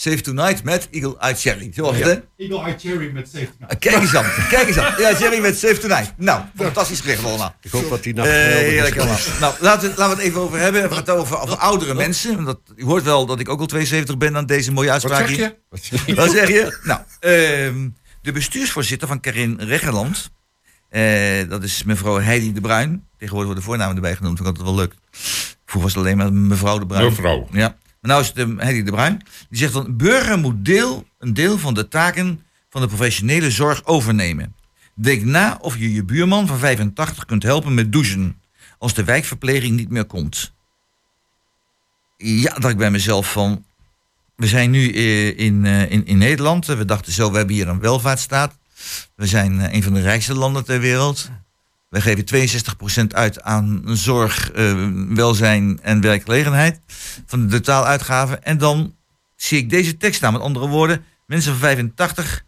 Save 0.00 0.20
Tonight 0.20 0.62
met 0.64 0.88
Eagle 0.90 1.16
Eye 1.18 1.34
Cherry. 1.34 1.70
Zo 1.74 1.82
was 1.82 1.96
het, 1.96 2.04
hè? 2.04 2.44
Eagle 2.44 2.60
Eye 2.64 2.76
Cherry 2.78 3.10
met 3.12 3.28
70. 3.28 3.68
Ah, 3.68 3.78
Kijk 3.78 3.94
eens 3.96 4.14
aan, 4.16 4.24
kijk 4.48 4.66
eens 4.68 4.78
aan. 4.78 4.94
Ja, 5.00 5.14
Cherry 5.14 5.40
met 5.40 5.58
Save 5.58 5.78
Tonight. 5.78 6.12
Nou, 6.16 6.42
fantastisch 6.56 7.00
geregeld 7.00 7.26
allemaal. 7.26 7.54
Ik 7.62 7.70
hoop 7.70 7.90
dat 7.90 8.02
die 8.02 8.14
nacht 8.14 8.28
Eh, 8.28 8.62
is 8.66 8.70
heerlijk 8.72 8.96
allemaal. 8.98 9.18
Nou, 9.40 9.54
laten 9.60 9.90
we, 9.90 9.96
laten 9.96 10.16
we 10.16 10.22
het 10.22 10.30
even 10.30 10.40
over 10.40 10.58
hebben. 10.58 10.82
We 10.82 10.88
gaan 10.88 10.96
het 10.96 11.10
over, 11.10 11.38
over 11.40 11.56
oudere 11.56 11.94
mensen. 11.94 12.34
Want 12.34 12.46
Dat, 12.46 12.60
u 12.76 12.84
hoort 12.84 13.02
wel 13.04 13.26
dat 13.26 13.40
ik 13.40 13.48
ook 13.48 13.60
al 13.60 13.66
72 13.66 14.16
ben 14.18 14.36
aan 14.36 14.46
deze 14.46 14.72
mooie 14.72 14.86
Wat 14.90 14.92
uitspraak 15.02 15.26
zeg 15.28 15.36
hier. 15.36 15.54
je? 16.06 16.14
Wat 16.14 16.30
zeg 16.30 16.48
je? 16.48 16.78
Nou, 16.82 17.00
ehm, 17.20 17.88
de 18.22 18.32
bestuursvoorzitter 18.32 19.08
van 19.08 19.20
Karin 19.20 19.56
Reggeland. 19.60 20.30
eh, 20.88 21.02
dat 21.48 21.62
is 21.62 21.82
mevrouw 21.82 22.20
Heidi 22.20 22.52
de 22.52 22.60
Bruin. 22.60 22.90
Tegenwoordig 23.18 23.46
worden 23.52 23.54
de 23.54 23.62
voornamen 23.62 23.94
erbij 23.96 24.16
genoemd. 24.16 24.36
Vind 24.38 24.48
ik 24.48 24.56
altijd 24.56 24.74
wel 24.74 24.84
leuk. 24.84 24.94
Vroeger 25.66 25.90
was 25.90 25.94
het 25.94 25.96
alleen 26.04 26.16
maar 26.16 26.32
mevrouw 26.32 26.78
de 26.78 26.86
Bruin. 26.86 27.04
Mevrouw. 27.04 27.48
Ja. 27.52 27.76
Maar 28.00 28.10
nou 28.10 28.22
is 28.22 28.28
het 28.28 28.38
um, 28.38 28.58
Heidi 28.58 28.82
de 28.82 28.90
Bruin. 28.90 29.22
Die 29.48 29.58
zegt 29.58 29.72
dan, 29.72 29.96
burger 29.96 30.38
moet 30.38 30.64
deel, 30.64 31.06
een 31.18 31.34
deel 31.34 31.58
van 31.58 31.74
de 31.74 31.88
taken 31.88 32.44
van 32.70 32.80
de 32.80 32.86
professionele 32.86 33.50
zorg 33.50 33.84
overnemen. 33.84 34.54
Denk 34.94 35.24
na 35.24 35.58
of 35.60 35.76
je 35.78 35.92
je 35.92 36.04
buurman 36.04 36.46
van 36.46 36.58
85 36.58 37.24
kunt 37.24 37.42
helpen 37.42 37.74
met 37.74 37.92
douchen. 37.92 38.40
Als 38.78 38.94
de 38.94 39.04
wijkverpleging 39.04 39.76
niet 39.76 39.90
meer 39.90 40.04
komt. 40.04 40.52
Ja, 42.16 42.54
dacht 42.54 42.72
ik 42.72 42.76
bij 42.76 42.90
mezelf 42.90 43.32
van... 43.32 43.64
We 44.36 44.46
zijn 44.46 44.70
nu 44.70 44.92
eh, 44.92 45.38
in, 45.38 45.66
eh, 45.66 45.90
in, 45.90 46.06
in 46.06 46.18
Nederland. 46.18 46.66
We 46.66 46.84
dachten 46.84 47.12
zo, 47.12 47.30
we 47.30 47.36
hebben 47.36 47.54
hier 47.54 47.68
een 47.68 47.80
welvaartsstaat. 47.80 48.58
We 49.14 49.26
zijn 49.26 49.60
eh, 49.60 49.74
een 49.74 49.82
van 49.82 49.94
de 49.94 50.00
rijkste 50.00 50.34
landen 50.34 50.64
ter 50.64 50.80
wereld. 50.80 51.30
We 51.90 52.00
geven 52.00 52.24
62% 52.24 53.14
uit 53.14 53.42
aan 53.42 53.82
zorg, 53.86 54.50
eh, 54.50 54.88
welzijn 55.08 55.78
en 55.82 56.00
werkgelegenheid. 56.00 56.80
Van 57.26 57.46
de 57.48 57.56
totaaluitgaven. 57.56 58.42
En 58.44 58.58
dan 58.58 58.94
zie 59.36 59.58
ik 59.58 59.70
deze 59.70 59.96
tekst 59.96 60.16
staan. 60.16 60.32
Met 60.32 60.42
andere 60.42 60.68
woorden, 60.68 61.04
mensen 61.26 61.50
van 61.52 61.60
85, 61.60 62.44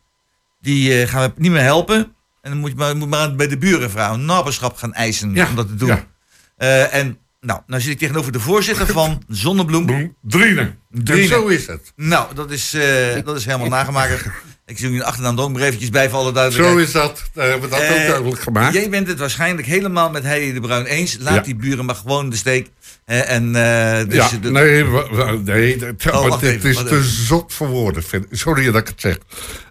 die 0.60 1.02
eh, 1.02 1.08
gaan 1.08 1.22
we 1.22 1.32
niet 1.36 1.50
meer 1.50 1.62
helpen. 1.62 1.96
En 2.42 2.50
dan 2.50 2.58
moet 2.58 2.70
je 2.70 2.76
maar, 2.76 2.96
moet 2.96 3.08
maar 3.08 3.34
bij 3.34 3.48
de 3.48 3.58
burenvrouw 3.58 4.14
een 4.14 4.24
naberschap 4.24 4.76
gaan 4.76 4.94
eisen 4.94 5.34
Ja, 5.34 5.48
om 5.48 5.54
dat 5.54 5.68
te 5.68 5.74
doen. 5.74 5.88
ja. 5.88 6.06
Eh, 6.56 6.94
en 6.94 7.18
nou, 7.40 7.60
nou 7.66 7.82
zit 7.82 7.90
ik 7.92 7.98
tegenover 7.98 8.32
de 8.32 8.40
voorzitter 8.40 8.86
van 8.86 9.22
Zonnebloem. 9.28 9.86
Bloem, 9.86 10.16
Drienen. 10.22 10.78
Drienen. 10.90 11.22
En 11.24 11.28
zo 11.28 11.46
is 11.46 11.66
het. 11.66 11.92
Nou, 11.96 12.34
dat 12.34 12.50
is, 12.50 12.74
eh, 12.74 13.24
dat 13.24 13.36
is 13.36 13.44
helemaal 13.44 13.68
nagemaakt. 13.68 14.24
Ik 14.66 14.78
zie 14.78 14.92
je 14.92 15.04
achternaam 15.04 15.36
er 15.38 15.42
ook 15.44 15.52
maar 15.52 15.62
eventjes 15.62 15.90
bij 15.90 16.10
vallen. 16.10 16.52
Zo 16.52 16.76
is 16.76 16.92
dat. 16.92 17.22
Daar 17.32 17.48
hebben 17.48 17.70
we 17.70 17.76
dat 17.76 17.84
Eh, 17.84 17.90
ook 17.90 18.06
duidelijk 18.06 18.40
gemaakt. 18.40 18.74
Jij 18.74 18.88
bent 18.90 19.06
het 19.08 19.18
waarschijnlijk 19.18 19.66
helemaal 19.66 20.10
met 20.10 20.22
Heidi 20.22 20.52
de 20.52 20.60
Bruin 20.60 20.84
eens. 20.84 21.16
Laat 21.20 21.34
Ja. 21.34 21.40
die 21.40 21.56
buren 21.56 21.84
maar 21.84 21.94
gewoon 21.94 22.30
de 22.30 22.36
steek. 22.36 22.68
En, 23.04 23.56
eh, 23.56 24.04
dus 24.08 24.30
ja, 24.30 24.38
de- 24.40 24.50
nee, 24.50 24.84
nee 24.84 25.74
Oh, 26.12 26.30
het 26.32 26.42
even, 26.42 26.70
is 26.70 26.76
te 26.76 26.82
even. 26.84 27.02
zot 27.04 27.52
voor 27.54 27.68
woorden. 27.68 28.02
vind- 28.02 28.26
Sorry 28.30 28.64
dat 28.64 28.80
ik 28.80 28.88
het 28.88 29.00
zeg. 29.00 29.18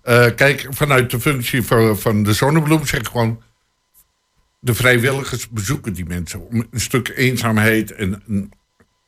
Eh, 0.03 0.25
kijk, 0.35 0.67
vanuit 0.69 1.11
de 1.11 1.19
functie 1.19 1.63
van, 1.63 1.99
van 1.99 2.23
de 2.23 2.33
zonnebloem 2.33 2.85
zeg 2.85 2.99
ik 2.99 3.07
gewoon... 3.07 3.41
de 4.59 4.73
vrijwilligers 4.73 5.49
bezoeken 5.49 5.93
die 5.93 6.05
mensen... 6.05 6.47
om 6.47 6.65
een 6.71 6.79
stuk 6.79 7.13
eenzaamheid 7.15 7.91
en 7.93 8.23
een 8.27 8.51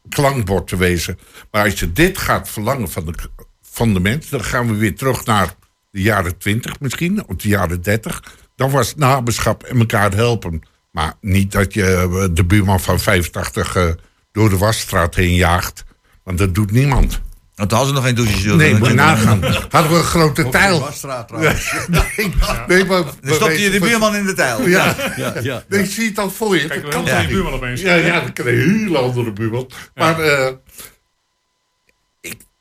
klankbord 0.09 0.67
te 0.67 0.77
wezen. 0.77 1.19
Maar 1.51 1.63
als 1.63 1.79
je 1.79 1.91
dit 1.93 2.17
gaat 2.17 2.49
verlangen 2.49 2.89
van 2.91 3.05
de, 3.05 3.13
van 3.61 3.93
de 3.93 3.99
mensen... 3.99 4.31
dan 4.31 4.43
gaan 4.43 4.67
we 4.67 4.75
weer 4.75 4.95
terug 4.95 5.25
naar 5.25 5.55
de 5.93 6.01
jaren 6.01 6.37
20 6.37 6.79
misschien, 6.79 7.23
of 7.27 7.35
de 7.35 7.47
jaren 7.47 7.81
30. 7.81 8.23
Dan 8.55 8.71
was 8.71 8.87
het 8.87 8.97
naberschap 8.97 9.63
en 9.63 9.79
elkaar 9.79 10.13
helpen. 10.13 10.61
Maar 10.91 11.13
niet 11.21 11.51
dat 11.51 11.73
je 11.73 11.85
eh, 11.85 12.35
de 12.35 12.45
buurman 12.45 12.79
van 12.79 12.99
85 12.99 13.75
eh, 13.75 13.85
door 14.31 14.49
de 14.49 14.57
wasstraat 14.57 15.15
heen 15.15 15.35
jaagt. 15.35 15.83
Want 16.23 16.37
dat 16.37 16.55
doet 16.55 16.71
niemand. 16.71 17.21
Want 17.55 17.69
toen 17.69 17.77
hadden 17.77 17.87
ze 17.87 18.01
nog 18.01 18.03
geen 18.03 18.15
douches. 18.15 18.43
joh. 18.43 18.55
Nee, 18.55 18.75
moet 18.75 18.87
je 18.87 18.93
nagaan. 18.93 19.43
Hadden 19.69 19.91
we 19.91 19.97
een 19.97 20.03
grote 20.03 20.49
tijl. 20.49 20.79
Wasstraat 20.79 21.27
trouwens. 21.27 21.73
Nee, 21.87 22.33
nee, 22.67 22.85
maar... 22.85 23.03
Dan 23.21 23.35
stopte 23.35 23.61
je 23.61 23.69
de 23.69 23.79
buurman 23.79 24.15
in 24.15 24.25
de 24.25 24.33
tijl. 24.33 24.67
Ja, 24.67 24.95
Ja, 25.15 25.33
ja. 25.41 25.63
nee, 25.67 25.85
zie 25.85 26.03
je 26.03 26.09
het 26.09 26.19
al 26.19 26.29
voor 26.29 26.55
je. 26.57 26.67
Kijk, 26.67 26.83
we 26.83 26.89
kan 26.89 27.03
niet? 27.03 27.27
buurman 27.27 27.53
opeens. 27.53 27.81
Ja, 27.81 27.93
ja, 27.93 28.19
dan 28.19 28.33
krijg 28.33 28.49
je 28.49 28.63
een 28.63 28.79
hele 28.79 28.97
andere 28.97 29.33
buurman. 29.33 29.69
Maar 29.95 30.19
eh, 30.19 30.53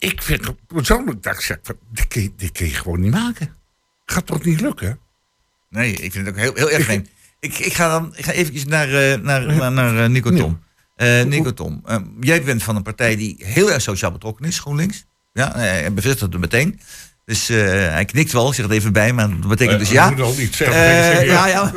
ik, 0.03 0.23
vind 0.23 0.47
het 0.47 0.67
persoonlijk 0.67 1.23
dat 1.23 1.35
ik 1.35 1.41
zeg, 1.41 1.59
van, 1.63 1.77
dit, 1.93 2.09
kun 2.09 2.23
je, 2.23 2.33
dit 2.37 2.53
kun 2.53 2.67
je 2.67 2.75
gewoon 2.75 3.01
niet 3.01 3.11
maken. 3.11 3.57
Gaat 4.05 4.27
toch 4.27 4.45
niet 4.45 4.61
lukken? 4.61 4.99
Nee, 5.71 5.93
ik 5.93 6.13
vind 6.13 6.27
het 6.27 6.35
ook 6.35 6.41
heel, 6.41 6.55
heel 6.55 6.71
erg 6.71 6.85
vreemd. 6.85 7.09
Ik, 7.41 7.59
ik 7.59 7.73
ga 7.73 7.89
dan 7.89 8.13
ik 8.17 8.25
ga 8.25 8.33
eventjes 8.33 8.65
naar, 8.65 8.89
eh, 8.89 9.21
naar, 9.21 9.47
naar, 9.47 9.73
naar 9.73 10.05
eh, 10.05 10.11
Nico 10.11 10.31
Tom. 10.31 10.63
Eh, 10.97 11.23
Nico 11.23 11.53
Tom, 11.53 11.83
eh, 11.85 11.97
jij 12.21 12.43
bent 12.43 12.63
van 12.63 12.77
een 12.77 12.83
partij 12.83 13.17
die 13.17 13.37
heel 13.39 13.73
erg 13.73 13.83
sociaal 13.83 14.13
betrokken 14.13 14.47
is, 14.47 14.59
GroenLinks. 14.59 15.05
Ja, 15.33 15.53
hij 15.55 15.93
bevestigt 15.93 16.33
het 16.33 16.41
meteen. 16.41 16.81
Dus 17.25 17.49
eh, 17.49 17.57
hij 17.93 18.05
knikt 18.05 18.33
wel, 18.33 18.49
ik 18.49 18.55
zeg 18.55 18.65
het 18.67 18.75
even 18.75 18.93
bij, 18.93 19.13
maar 19.13 19.29
dat 19.29 19.49
betekent 19.49 19.79
dus 19.79 19.91
ja. 19.91 20.09
Je 20.09 20.15
moet 20.15 20.25
al 20.25 20.35
niet 20.35 20.55
zeggen. 20.55 20.81
Ja, 21.25 21.47
ja. 21.47 21.47
ja. 21.47 21.73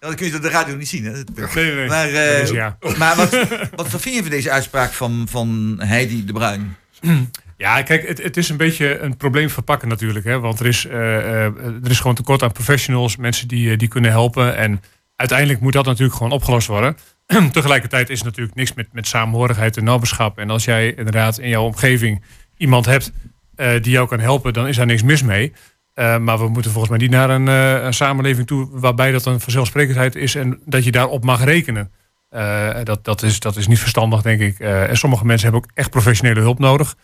Dat 0.00 0.14
kun 0.14 0.26
je 0.26 0.38
de 0.38 0.48
radio 0.48 0.76
niet 0.76 0.88
zien. 0.88 1.04
Hè? 1.04 1.12
Nee, 1.12 1.46
nee, 1.54 1.74
nee. 1.74 1.88
Maar, 1.88 2.08
eh, 2.08 2.40
Dat 2.40 2.48
ja. 2.48 2.78
maar 2.98 3.16
wat, 3.16 3.30
wat 3.76 3.88
vind 3.88 4.14
je 4.14 4.20
van 4.20 4.30
deze 4.30 4.50
uitspraak 4.50 4.92
van, 4.92 5.26
van 5.30 5.76
Heidi 5.78 6.24
de 6.24 6.32
Bruin? 6.32 6.76
Ja, 7.62 7.82
kijk, 7.82 8.08
het, 8.08 8.22
het 8.22 8.36
is 8.36 8.48
een 8.48 8.56
beetje 8.56 8.98
een 8.98 9.16
probleem 9.16 9.50
verpakken 9.50 9.88
natuurlijk. 9.88 10.24
Hè? 10.24 10.40
Want 10.40 10.60
er 10.60 10.66
is, 10.66 10.86
eh, 10.86 11.16
eh, 11.16 11.56
er 11.84 11.90
is 11.90 12.00
gewoon 12.00 12.14
tekort 12.14 12.42
aan 12.42 12.52
professionals, 12.52 13.16
mensen 13.16 13.48
die, 13.48 13.70
eh, 13.70 13.78
die 13.78 13.88
kunnen 13.88 14.10
helpen. 14.10 14.56
En 14.56 14.80
uiteindelijk 15.16 15.60
moet 15.60 15.72
dat 15.72 15.84
natuurlijk 15.84 16.16
gewoon 16.16 16.32
opgelost 16.32 16.66
worden. 16.66 16.96
Tegelijkertijd 17.52 18.10
is 18.10 18.22
natuurlijk 18.22 18.56
niks 18.56 18.74
met, 18.74 18.92
met 18.92 19.06
samenhorigheid 19.06 19.76
en 19.76 19.84
naberschap. 19.84 20.38
En 20.38 20.50
als 20.50 20.64
jij 20.64 20.94
inderdaad 20.94 21.38
in 21.38 21.48
jouw 21.48 21.64
omgeving 21.64 22.22
iemand 22.56 22.86
hebt 22.86 23.12
die 23.56 23.92
jou 23.92 24.08
kan 24.08 24.20
helpen, 24.20 24.52
dan 24.52 24.68
is 24.68 24.76
daar 24.76 24.86
niks 24.86 25.02
mis 25.02 25.22
mee. 25.22 25.52
Maar 25.94 26.38
we 26.38 26.48
moeten 26.48 26.70
volgens 26.70 26.90
mij 26.90 26.98
niet 26.98 27.10
naar 27.10 27.30
een, 27.30 27.46
een 27.86 27.94
samenleving 27.94 28.46
toe 28.46 28.68
waarbij 28.70 29.12
dat 29.12 29.26
een 29.26 29.40
vanzelfsprekendheid 29.40 30.14
is 30.14 30.34
en 30.34 30.60
dat 30.64 30.84
je 30.84 30.92
daarop 30.92 31.24
mag 31.24 31.44
rekenen. 31.44 31.90
Eh, 32.32 32.70
dat, 32.84 33.04
dat, 33.04 33.22
is, 33.22 33.40
dat 33.40 33.56
is 33.56 33.66
niet 33.66 33.78
verstandig, 33.78 34.22
denk 34.22 34.40
ik. 34.40 34.58
Eh, 34.58 34.88
en 34.88 34.96
sommige 34.96 35.24
mensen 35.26 35.50
hebben 35.50 35.68
ook 35.68 35.76
echt 35.76 35.90
professionele 35.90 36.40
hulp 36.40 36.58
nodig. 36.58 36.96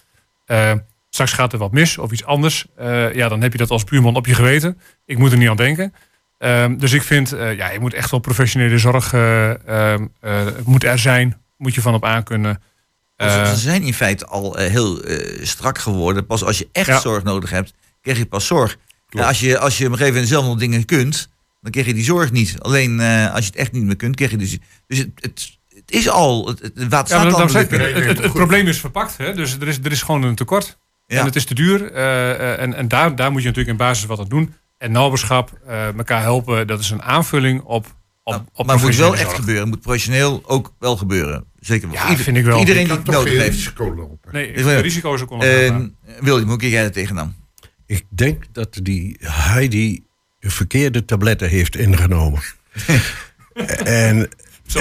Eh, 0.47 0.73
straks 1.11 1.33
gaat 1.33 1.53
er 1.53 1.59
wat 1.59 1.73
mis 1.73 1.99
of 1.99 2.13
iets 2.13 2.25
anders. 2.25 2.67
Ja, 3.13 3.29
dan 3.29 3.41
heb 3.43 3.53
je 3.53 3.59
dat 3.59 3.71
als 3.71 3.85
buurman 3.85 4.17
op 4.17 4.27
je 4.27 4.35
geweten. 4.35 4.79
Ik 5.05 5.19
moet 5.19 5.33
er 5.33 5.39
niet 5.39 5.49
aan 5.49 5.57
denken. 5.57 5.95
Ehm, 6.39 6.77
dus 6.77 6.93
ik 6.93 7.03
vind, 7.03 7.31
ja, 7.57 7.71
je 7.71 7.81
moet 7.81 7.95
echt 7.95 8.11
wel 8.11 8.21
professionele 8.21 8.79
zorg 8.79 9.13
eh, 9.13 9.95
moet 10.65 10.85
er 10.85 10.99
zijn. 10.99 11.37
Moet 11.57 11.75
je 11.75 11.81
van 11.81 11.95
op 11.95 12.05
aankunnen. 12.05 12.63
Want 13.17 13.31
Eh, 13.31 13.51
Ze 13.51 13.57
zijn 13.57 13.83
in 13.83 13.95
feite 13.95 14.27
al 14.27 14.57
heel 14.57 15.03
strak 15.43 15.79
geworden. 15.79 16.27
Pas 16.27 16.45
als 16.45 16.59
je 16.59 16.69
echt 16.73 16.87
Ja. 16.87 17.01
zorg 17.01 17.23
nodig 17.23 17.51
hebt, 17.51 17.75
krijg 18.03 18.19
je 18.19 18.27
pas 18.27 18.47
zorg. 18.47 18.77
En 19.09 19.25
als, 19.25 19.41
je, 19.41 19.59
als 19.59 19.79
je 19.79 19.85
op 19.85 19.91
een 19.91 19.97
gegeven 19.99 20.15
moment 20.21 20.33
zelf 20.33 20.45
nog 20.47 20.59
dingen 20.59 20.85
kunt, 20.85 21.29
dan 21.61 21.71
krijg 21.71 21.87
je 21.87 21.95
die 21.95 22.05
zorg 22.05 22.33
niet. 22.33 22.57
Alleen 22.59 23.01
eh, 23.01 23.31
als 23.35 23.45
je 23.45 23.51
het 23.51 23.61
echt 23.61 23.73
niet 23.73 23.85
meer 23.85 23.97
kunt, 23.97 24.17
krijg 24.17 24.31
je 24.31 24.37
dus... 24.37 24.59
Dus 24.87 24.99
het, 24.99 25.09
het, 25.15 25.59
het 25.75 25.91
is 25.91 26.09
al... 26.09 26.47
Het, 26.49 26.59
het, 26.61 26.73
het 26.79 26.89
water 26.89 27.15
ja, 27.17 27.21
staat 27.31 27.39
dan 27.39 27.69
de 27.69 27.77
het, 27.77 28.05
het, 28.07 28.23
het 28.23 28.33
probleem 28.33 28.67
is 28.67 28.81
verpakt. 28.81 29.17
Hè? 29.17 29.35
Dus 29.35 29.57
er 29.61 29.69
is, 29.69 29.79
er 29.83 29.93
is 29.93 30.03
gewoon 30.03 30.23
een 30.23 30.35
tekort. 30.35 30.79
Ja. 31.07 31.19
En 31.19 31.25
het 31.25 31.37
is 31.37 31.45
te 31.45 31.55
duur. 31.55 31.93
eh, 31.93 32.31
eh, 32.31 32.61
en 32.61 32.75
en 32.75 32.89
daar, 32.89 33.17
daar 33.17 33.31
moet 33.33 33.41
je 33.43 33.47
natuurlijk 33.49 33.79
in 33.79 33.85
basis 33.87 34.07
wat 34.07 34.19
aan 34.19 34.29
doen. 34.29 34.55
En 34.79 34.93
naberschap, 34.93 35.59
eh, 35.67 35.87
elkaar 35.97 36.21
helpen, 36.23 36.67
dat 36.67 36.81
is 36.81 36.91
een 36.91 37.03
aanvulling 37.03 37.61
op, 37.63 37.87
op, 37.87 38.33
Nou, 38.33 38.43
op 38.53 38.67
maar 38.67 38.75
het 38.75 38.85
moet 38.85 38.97
wel 38.97 39.13
echt 39.13 39.23
zorg. 39.23 39.35
gebeuren. 39.37 39.63
Het 39.63 39.71
moet 39.73 39.81
professioneel 39.81 40.43
ook 40.47 40.75
wel 40.79 40.97
gebeuren. 40.97 41.45
Zeker. 41.61 41.89
Ja, 41.93 42.09
ieder- 42.11 42.25
vind 42.25 42.37
ik 42.37 42.45
wel. 42.45 42.59
Iedereen 42.59 42.81
Je 42.83 42.89
die 42.89 42.97
het 42.97 43.07
nodig 43.07 43.29
geen 43.33 43.41
heeft. 43.41 43.55
risico 43.57 43.95
lopen. 43.95 44.33
Nee, 44.33 44.53
het 44.53 44.81
risico 44.81 45.15
is 45.15 45.21
ook 45.23 45.31
En 45.31 45.37
onaanvaardbaar. 45.37 45.91
William, 46.21 46.49
hoe 46.49 46.59
kijk 46.59 46.73
jij 46.73 46.85
er 46.85 46.93
tegenaan? 46.93 47.37
Ik 47.87 48.05
denk 48.09 48.45
dat 48.53 48.79
die 48.83 49.17
Heidi 49.21 49.95
de 49.95 50.03
verkeerde 50.51 51.05
tabletten 51.05 51.49
heeft 51.49 51.77
ingenomen. 51.77 52.41
en, 53.85 54.29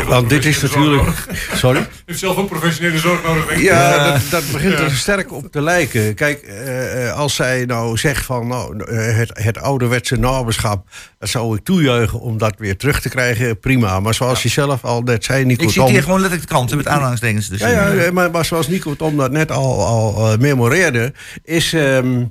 want 0.08 0.30
dit 0.30 0.45
is 0.45 0.62
natuurlijk... 0.62 1.25
Sorry? 1.53 1.80
Je 1.80 1.88
hebt 2.06 2.19
zelf 2.19 2.38
ook 2.38 2.49
professionele 2.49 2.97
zorg 2.97 3.23
nodig. 3.23 3.45
denk 3.45 3.60
ik. 3.60 3.65
Ja, 3.65 4.12
dat, 4.12 4.21
dat 4.30 4.51
begint 4.51 4.73
er 4.73 4.91
sterk 4.91 5.32
op 5.32 5.51
te 5.51 5.62
lijken. 5.62 6.15
Kijk, 6.15 6.41
eh, 6.41 7.08
eh, 7.08 7.13
als 7.17 7.36
zij 7.36 7.65
nou 7.65 7.97
zegt 7.97 8.25
van 8.25 8.47
nou, 8.47 8.84
eh, 8.84 9.17
het, 9.17 9.30
het 9.34 9.58
ouderwetse 9.58 10.15
naberschap, 10.15 10.88
dat 11.19 11.30
zou 11.30 11.58
ik 11.58 11.63
toejuichen 11.63 12.19
om 12.19 12.38
dat 12.38 12.53
weer 12.58 12.77
terug 12.77 13.01
te 13.01 13.10
krijgen, 13.10 13.60
prima. 13.60 13.99
Maar 13.99 14.13
zoals 14.13 14.43
je 14.43 14.49
zelf 14.49 14.84
al 14.84 15.01
net 15.01 15.23
zei, 15.23 15.45
Nico 15.45 15.63
Ik 15.63 15.69
Tom- 15.69 15.84
zit 15.84 15.93
hier 15.93 16.03
gewoon 16.03 16.19
letterlijk 16.19 16.49
de 16.49 16.56
krant 16.56 16.75
met 16.75 16.88
aanhalingstekens. 16.88 17.47
Dus, 17.49 17.60
Ja, 17.60 17.91
ja, 17.91 18.12
maar, 18.12 18.32
maar 18.32 18.45
zoals 18.45 18.67
Nico 18.67 18.95
Tom 18.95 19.17
dat 19.17 19.32
net 19.32 19.51
al, 19.51 19.86
al 19.86 20.32
eh, 20.32 20.38
memoreerde, 20.38 21.13
is 21.43 21.73
ehm, 21.73 22.23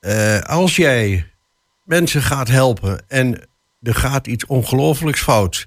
eh, 0.00 0.38
als 0.40 0.76
jij 0.76 1.26
mensen 1.88 2.22
gaat 2.22 2.48
helpen 2.48 3.04
en 3.08 3.48
er 3.82 3.94
gaat 3.94 4.26
iets 4.26 4.46
ongelooflijks 4.46 5.20
fout, 5.20 5.66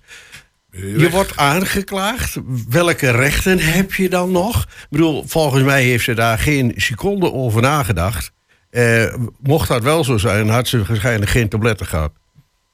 Je 0.72 1.10
wordt 1.10 1.38
aangeklaagd. 1.38 2.38
Welke 2.70 3.10
rechten 3.12 3.60
heb 3.60 3.94
je 3.94 4.10
dan 4.10 4.32
nog? 4.32 4.62
Ik 4.64 4.88
bedoel, 4.90 5.24
volgens 5.28 5.64
mij 5.64 5.84
heeft 5.84 6.04
ze 6.04 6.14
daar 6.14 6.38
geen 6.40 6.74
seconde 6.76 7.32
over 7.34 7.62
nagedacht. 7.62 8.32
Eh, 8.70 9.14
mocht 9.40 9.68
dat 9.68 9.84
wel 9.84 10.04
zo 10.04 10.18
zijn, 10.18 10.50
had 10.50 10.68
ze 10.68 10.84
waarschijnlijk 10.86 11.32
geen 11.32 11.50
tabletten 11.50 11.86
gehad. 11.86 12.12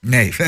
Nee. 0.02 0.34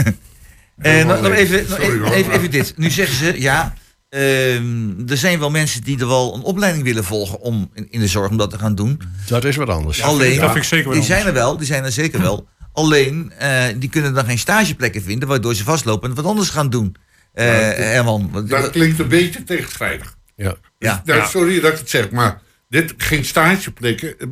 En 0.77 1.07
nog, 1.07 1.21
nog 1.21 1.31
even, 1.31 1.57
nog 1.59 1.67
Sorry, 1.69 1.83
even, 1.85 1.99
hoor, 1.99 2.13
even, 2.13 2.27
maar- 2.27 2.37
even 2.37 2.51
dit. 2.51 2.73
Nu 2.77 2.89
zeggen 2.89 3.15
ze, 3.15 3.41
ja, 3.41 3.73
ehm, 4.09 5.07
er 5.07 5.17
zijn 5.17 5.39
wel 5.39 5.49
mensen 5.49 5.83
die 5.83 5.99
er 5.99 6.07
wel 6.07 6.35
een 6.35 6.41
opleiding 6.41 6.83
willen 6.83 7.03
volgen 7.03 7.39
om 7.39 7.69
in, 7.73 7.87
in 7.91 7.99
de 7.99 8.07
zorg 8.07 8.29
om 8.29 8.37
dat 8.37 8.49
te 8.49 8.57
gaan 8.57 8.75
doen. 8.75 9.01
Dat 9.27 9.43
is 9.45 9.55
wat 9.55 9.69
anders. 9.69 10.01
Alleen, 10.01 10.39
dat 10.39 10.45
vind 10.51 10.55
ik 10.63 10.63
zeker 10.63 10.85
wel 10.87 10.93
die 10.93 11.03
zijn 11.03 11.25
er 11.25 11.33
wel, 11.33 11.57
die 11.57 11.65
zijn 11.65 11.83
er 11.83 11.91
zeker 11.91 12.21
wel. 12.21 12.47
Alleen, 12.79 13.31
eh, 13.37 13.65
die 13.75 13.89
kunnen 13.89 14.13
dan 14.13 14.25
geen 14.25 14.39
stageplekken 14.39 15.01
vinden, 15.01 15.27
waardoor 15.27 15.55
ze 15.55 15.63
vastlopen 15.63 16.09
en 16.09 16.15
wat 16.15 16.25
anders 16.25 16.49
gaan 16.49 16.69
doen. 16.69 16.95
Eh 17.33 17.45
Herman, 17.75 18.29
wat- 18.31 18.49
Dat 18.49 18.69
klinkt 18.69 18.99
een 18.99 19.07
beetje 19.07 19.43
tegenstrijdig. 19.43 20.17
Ja. 20.35 20.55
ja. 20.77 21.01
Nou, 21.05 21.27
Sorry 21.29 21.59
dat 21.59 21.71
ik 21.73 21.77
het 21.79 21.89
zeg, 21.89 22.09
maar 22.11 22.41
dit 22.69 22.93
geen 22.97 23.25
stageplekken. 23.25 24.19
Eh, 24.19 24.27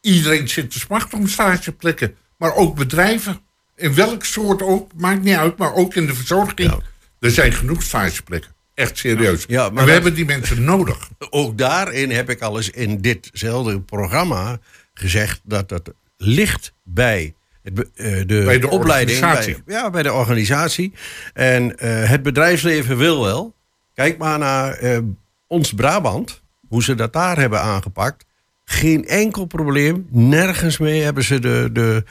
Iedereen 0.00 0.48
zit 0.48 0.70
te 0.70 0.78
smachten 0.78 1.18
om 1.18 1.26
stageplekken. 1.28 2.14
Maar 2.38 2.54
ook 2.54 2.76
bedrijven. 2.76 3.40
In 3.76 3.94
welk 3.94 4.24
soort 4.24 4.62
ook, 4.62 4.90
maakt 4.96 5.22
niet 5.22 5.36
uit, 5.36 5.56
maar 5.58 5.74
ook 5.74 5.94
in 5.94 6.06
de 6.06 6.14
verzorging. 6.14 6.82
Er 7.20 7.30
zijn 7.30 7.52
genoeg 7.52 7.82
stageplekken. 7.82 8.50
Echt 8.74 8.98
serieus. 8.98 9.44
Ja, 9.48 9.62
maar 9.62 9.70
we 9.72 9.78
dat- 9.80 9.88
hebben 9.88 10.14
die 10.14 10.24
mensen 10.24 10.64
nodig. 10.64 11.08
Ook 11.30 11.58
daarin 11.58 12.10
heb 12.10 12.30
ik 12.30 12.40
al 12.40 12.56
eens 12.56 12.70
in 12.70 13.00
ditzelfde 13.00 13.80
programma 13.80 14.58
gezegd 14.94 15.40
dat 15.44 15.68
dat 15.68 15.92
ligt 16.16 16.72
bij, 16.84 17.34
de, 17.62 18.42
Bij 18.44 18.58
de 18.58 18.68
opleiding. 18.68 19.20
Bij, 19.20 19.62
ja, 19.66 19.90
bij 19.90 20.02
de 20.02 20.12
organisatie. 20.12 20.92
En 21.34 21.78
eh, 21.78 22.08
het 22.08 22.22
bedrijfsleven 22.22 22.96
wil 22.96 23.22
wel. 23.22 23.54
Kijk 23.94 24.18
maar 24.18 24.38
naar 24.38 24.72
eh, 24.72 24.98
ons 25.46 25.72
Brabant, 25.72 26.42
hoe 26.68 26.82
ze 26.82 26.94
dat 26.94 27.12
daar 27.12 27.38
hebben 27.38 27.60
aangepakt. 27.60 28.24
Geen 28.64 29.06
enkel 29.06 29.44
probleem. 29.44 30.06
Nergens 30.10 30.78
mee 30.78 31.02
hebben 31.02 31.24
ze 31.24 31.38
de, 31.38 31.68
de 31.72 32.04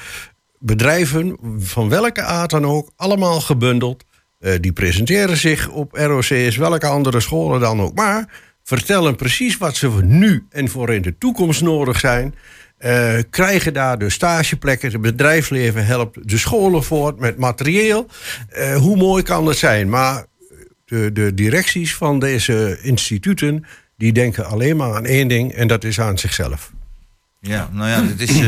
bedrijven, 0.60 1.38
van 1.60 1.90
welke 1.90 2.22
aard 2.22 2.50
dan 2.50 2.66
ook, 2.66 2.92
allemaal 2.96 3.42
gebundeld. 3.42 4.04
Eh, 4.40 4.54
die 4.60 4.74
presenteren 4.74 5.38
zich 5.38 5.70
op 5.70 5.94
ROC's, 5.94 6.56
welke 6.58 6.88
andere 6.88 7.20
scholen 7.20 7.60
dan 7.60 7.82
ook. 7.82 7.96
Maar 7.96 8.30
vertellen 8.64 9.16
precies 9.16 9.58
wat 9.58 9.76
ze 9.76 9.90
nu 10.04 10.46
en 10.50 10.70
voor 10.70 10.94
in 10.94 11.02
de 11.02 11.18
toekomst 11.18 11.62
nodig 11.62 12.00
zijn. 12.00 12.36
Eh, 12.80 13.18
krijgen 13.30 13.74
daar 13.74 13.98
de 13.98 14.10
stageplekken, 14.10 14.92
het 14.92 15.02
bedrijfsleven 15.02 15.86
helpt 15.86 16.30
de 16.30 16.38
scholen 16.38 16.84
voort 16.84 17.20
met 17.20 17.38
materieel. 17.38 18.08
Eh, 18.50 18.76
hoe 18.76 18.98
mooi 18.98 19.24
kan 19.24 19.46
dat 19.46 19.58
zijn? 19.58 19.90
Maar 19.90 20.26
de, 20.86 21.10
de 21.14 21.34
directies 21.34 21.96
van 21.96 22.20
deze 22.20 22.80
instituten, 22.82 23.66
die 23.98 24.12
denken 24.14 24.46
alleen 24.46 24.78
maar 24.78 24.96
aan 24.96 25.06
één 25.06 25.28
ding 25.28 25.54
en 25.54 25.68
dat 25.68 25.84
is 25.84 26.00
aan 26.00 26.18
zichzelf. 26.18 26.72
Ja, 27.42 27.70
nou 27.72 27.90
ja, 27.90 28.02
dat 28.02 28.20
is, 28.30 28.40
eh, 28.40 28.48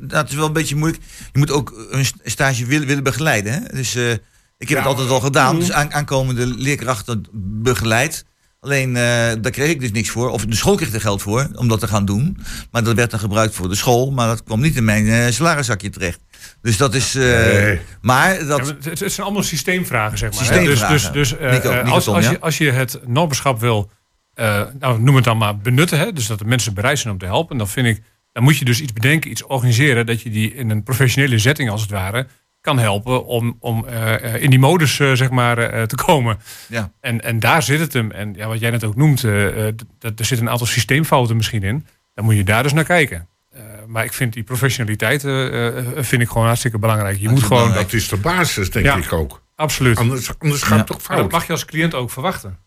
dat 0.00 0.28
is 0.28 0.34
wel 0.34 0.46
een 0.46 0.52
beetje 0.52 0.76
moeilijk. 0.76 1.02
Je 1.32 1.38
moet 1.38 1.50
ook 1.50 1.86
een 1.90 2.04
st- 2.04 2.16
stage 2.24 2.66
willen, 2.66 2.86
willen 2.86 3.02
begeleiden. 3.04 3.52
Hè? 3.52 3.60
Dus 3.76 3.94
ik 4.58 4.68
heb 4.68 4.78
het 4.78 4.86
altijd 4.86 5.08
al 5.08 5.20
gedaan. 5.20 5.58
Dus 5.58 5.72
aan, 5.72 5.92
aankomende 5.92 6.46
leerkrachten 6.46 7.24
begeleid. 7.62 8.24
Alleen 8.64 8.96
eh, 8.96 9.02
daar 9.40 9.50
kreeg 9.50 9.70
ik 9.70 9.80
dus 9.80 9.90
niks 9.92 10.08
voor. 10.10 10.30
Of 10.30 10.44
de 10.44 10.54
school 10.56 10.76
kreeg 10.76 10.92
er 10.92 11.00
geld 11.00 11.22
voor 11.22 11.48
om 11.54 11.68
dat 11.68 11.80
te 11.80 11.88
gaan 11.88 12.04
doen. 12.04 12.38
Maar 12.70 12.84
dat 12.84 12.96
werd 12.96 13.10
dan 13.10 13.20
gebruikt 13.20 13.54
voor 13.54 13.68
de 13.68 13.74
school. 13.74 14.10
Maar 14.10 14.26
dat 14.26 14.42
kwam 14.44 14.60
niet 14.60 14.76
in 14.76 14.84
mijn 14.84 15.06
eh, 15.08 15.26
salariszakje 15.30 15.90
terecht. 15.90 16.20
Dus 16.60 16.76
dat 16.76 16.94
is. 16.94 17.14
eh, 17.14 17.22
Nee. 17.22 17.80
Maar 18.00 18.46
dat. 18.46 18.66
het, 18.66 18.84
het 18.84 18.98
zijn 19.12 19.26
allemaal 19.26 19.42
systeemvragen, 19.42 20.18
zeg 20.18 20.30
maar. 20.30 20.38
hè. 20.40 20.46
Systeemvragen. 20.46 21.12
Dus, 21.12 21.28
dus, 21.28 21.38
dus 21.38 21.50
Nico, 21.52 21.72
Nico 21.74 21.90
als, 21.90 22.04
Tom, 22.04 22.14
als, 22.14 22.24
ja? 22.24 22.30
je, 22.30 22.40
als 22.40 22.58
je 22.58 22.70
het 22.70 23.00
nobberschap 23.06 23.60
wil, 23.60 23.90
nou, 24.78 25.00
noem 25.00 25.14
het 25.14 25.24
dan 25.24 25.36
maar 25.38 25.58
benutten, 25.58 25.98
hè, 25.98 26.12
dus 26.12 26.26
dat 26.26 26.38
de 26.38 26.44
mensen 26.44 26.74
bereid 26.74 26.98
zijn 26.98 27.12
om 27.12 27.18
te 27.18 27.24
helpen, 27.26 27.56
dan 27.58 27.68
vind 27.68 27.86
ik, 27.86 28.02
dan 28.32 28.42
moet 28.42 28.56
je 28.58 28.64
dus 28.64 28.80
iets 28.80 28.92
bedenken, 28.92 29.30
iets 29.30 29.44
organiseren, 29.44 30.06
dat 30.06 30.22
je 30.22 30.30
die 30.30 30.54
in 30.54 30.70
een 30.70 30.82
professionele 30.82 31.38
setting 31.38 31.70
als 31.70 31.80
het 31.82 31.90
ware 31.90 32.26
kan 32.62 32.78
helpen 32.78 33.24
om, 33.26 33.56
om 33.60 33.86
eh, 33.86 34.34
eh, 34.34 34.42
in 34.42 34.50
die 34.50 34.58
modus 34.58 34.98
eh, 35.00 35.12
zeg 35.12 35.30
maar 35.30 35.58
eh, 35.58 35.82
te 35.82 35.94
komen. 35.94 36.38
Ja. 36.68 36.92
En, 37.00 37.20
en 37.22 37.40
daar 37.40 37.62
zit 37.62 37.80
het 37.80 37.92
hem. 37.92 38.10
En 38.10 38.34
ja, 38.34 38.46
wat 38.48 38.60
jij 38.60 38.70
net 38.70 38.84
ook 38.84 38.96
noemt, 38.96 39.20
dat, 39.22 40.18
er 40.18 40.24
zitten 40.24 40.40
een 40.46 40.48
aantal 40.52 40.66
systeemfouten 40.66 41.36
misschien 41.36 41.62
in. 41.62 41.86
Dan 42.14 42.24
moet 42.24 42.34
je 42.36 42.44
daar 42.44 42.62
dus 42.62 42.72
naar 42.72 42.84
kijken. 42.84 43.28
Eh, 43.52 43.60
maar 43.86 44.04
ik 44.04 44.12
vind 44.12 44.32
die 44.32 44.42
professionaliteit 44.42 45.20
vind 46.06 46.22
ik 46.22 46.28
gewoon 46.28 46.46
hartstikke 46.46 46.78
belangrijk. 46.78 47.18
Je 47.18 47.28
moet 47.28 47.42
gewoon. 47.42 47.72
Dat 47.72 47.92
is 47.92 48.08
de 48.08 48.16
basis, 48.16 48.70
denk 48.70 48.86
Ja. 48.86 48.96
ik 48.96 49.12
ook. 49.12 49.42
absoluut. 49.56 49.96
Anders, 49.98 50.30
anders 50.38 50.62
gaat 50.62 50.78
het 50.78 50.86
toch 50.86 50.96
Maar 51.08 51.16
dat 51.16 51.18
fout. 51.18 51.32
mag 51.32 51.46
je 51.46 51.52
als 51.52 51.64
cliënt 51.64 51.94
ook 51.94 52.10
verwachten. 52.10 52.58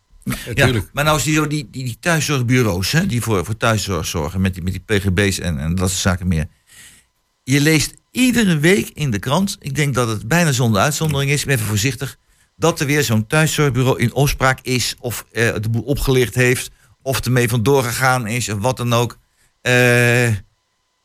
Ja, 0.54 0.72
maar 0.94 1.04
nou 1.04 1.18
is 1.18 1.24
die, 1.24 1.34
zo 1.36 1.48
die, 1.48 1.68
die, 1.72 1.84
die 1.84 1.98
thuiszorgbureaus, 2.00 2.92
hè, 2.92 3.06
die 3.06 3.22
voor, 3.22 3.46
voor 3.46 3.58
thuiszorg 3.58 4.06
zorgen, 4.06 4.42
met 4.42 4.54
die, 4.54 4.64
met 4.64 4.72
die 4.74 4.82
PGB's 5.00 5.40
en, 5.40 5.60
en 5.60 5.76
dat 5.76 5.90
soort 5.90 6.02
zaken 6.02 6.28
meer. 6.28 6.46
Je 7.48 7.62
leest 7.62 7.94
iedere 8.12 8.58
week 8.58 8.90
in 8.94 9.12
de 9.12 9.20
krant, 9.20 9.58
ik 9.60 9.76
denk 9.76 9.94
dat 9.94 10.08
het 10.08 10.28
bijna 10.28 10.52
zonder 10.52 10.82
uitzondering 10.82 11.32
is, 11.32 11.40
ik 11.40 11.46
ben 11.46 11.56
even 11.56 11.68
voorzichtig, 11.68 12.18
dat 12.56 12.80
er 12.80 12.86
weer 12.86 13.04
zo'n 13.04 13.28
thuiszorgbureau 13.28 14.00
in 14.00 14.14
opspraak 14.14 14.60
is, 14.62 14.96
of 15.00 15.26
eh, 15.32 15.54
de 15.62 15.70
boel 15.70 15.82
opgelicht 15.82 16.36
heeft, 16.36 16.72
of 17.02 17.20
ermee 17.26 17.50
vandoor 17.50 17.84
gegaan 17.84 18.28
is, 18.28 18.50
of 18.50 18.60
wat 18.60 18.78
dan 18.78 18.94
ook. 18.94 19.18
Eh, 19.62 20.30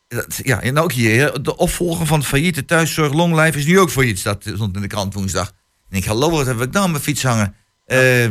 dat- 0.07 0.39
ja, 0.43 0.61
en 0.61 0.77
ook 0.77 0.91
hier, 0.91 1.41
de 1.43 1.57
opvolger 1.57 2.05
van 2.05 2.23
failliete 2.23 2.65
thuiszorg 2.65 3.13
Longlife 3.13 3.57
is 3.57 3.65
nu 3.65 3.79
ook 3.79 3.89
failliet, 3.89 4.19
staat 4.19 4.43
stond 4.53 4.75
in 4.75 4.81
de 4.81 4.87
krant 4.87 5.13
woensdag. 5.13 5.51
En 5.89 5.97
ik 5.97 6.05
hallo, 6.05 6.29
wat 6.29 6.45
heb 6.45 6.61
ik 6.61 6.73
dan 6.73 6.83
aan 6.83 6.91
mijn 6.91 7.03
fiets 7.03 7.23
hangen? 7.23 7.55
Eh, 7.85 8.29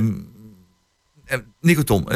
Nico 1.60 1.82
Tom, 1.82 2.08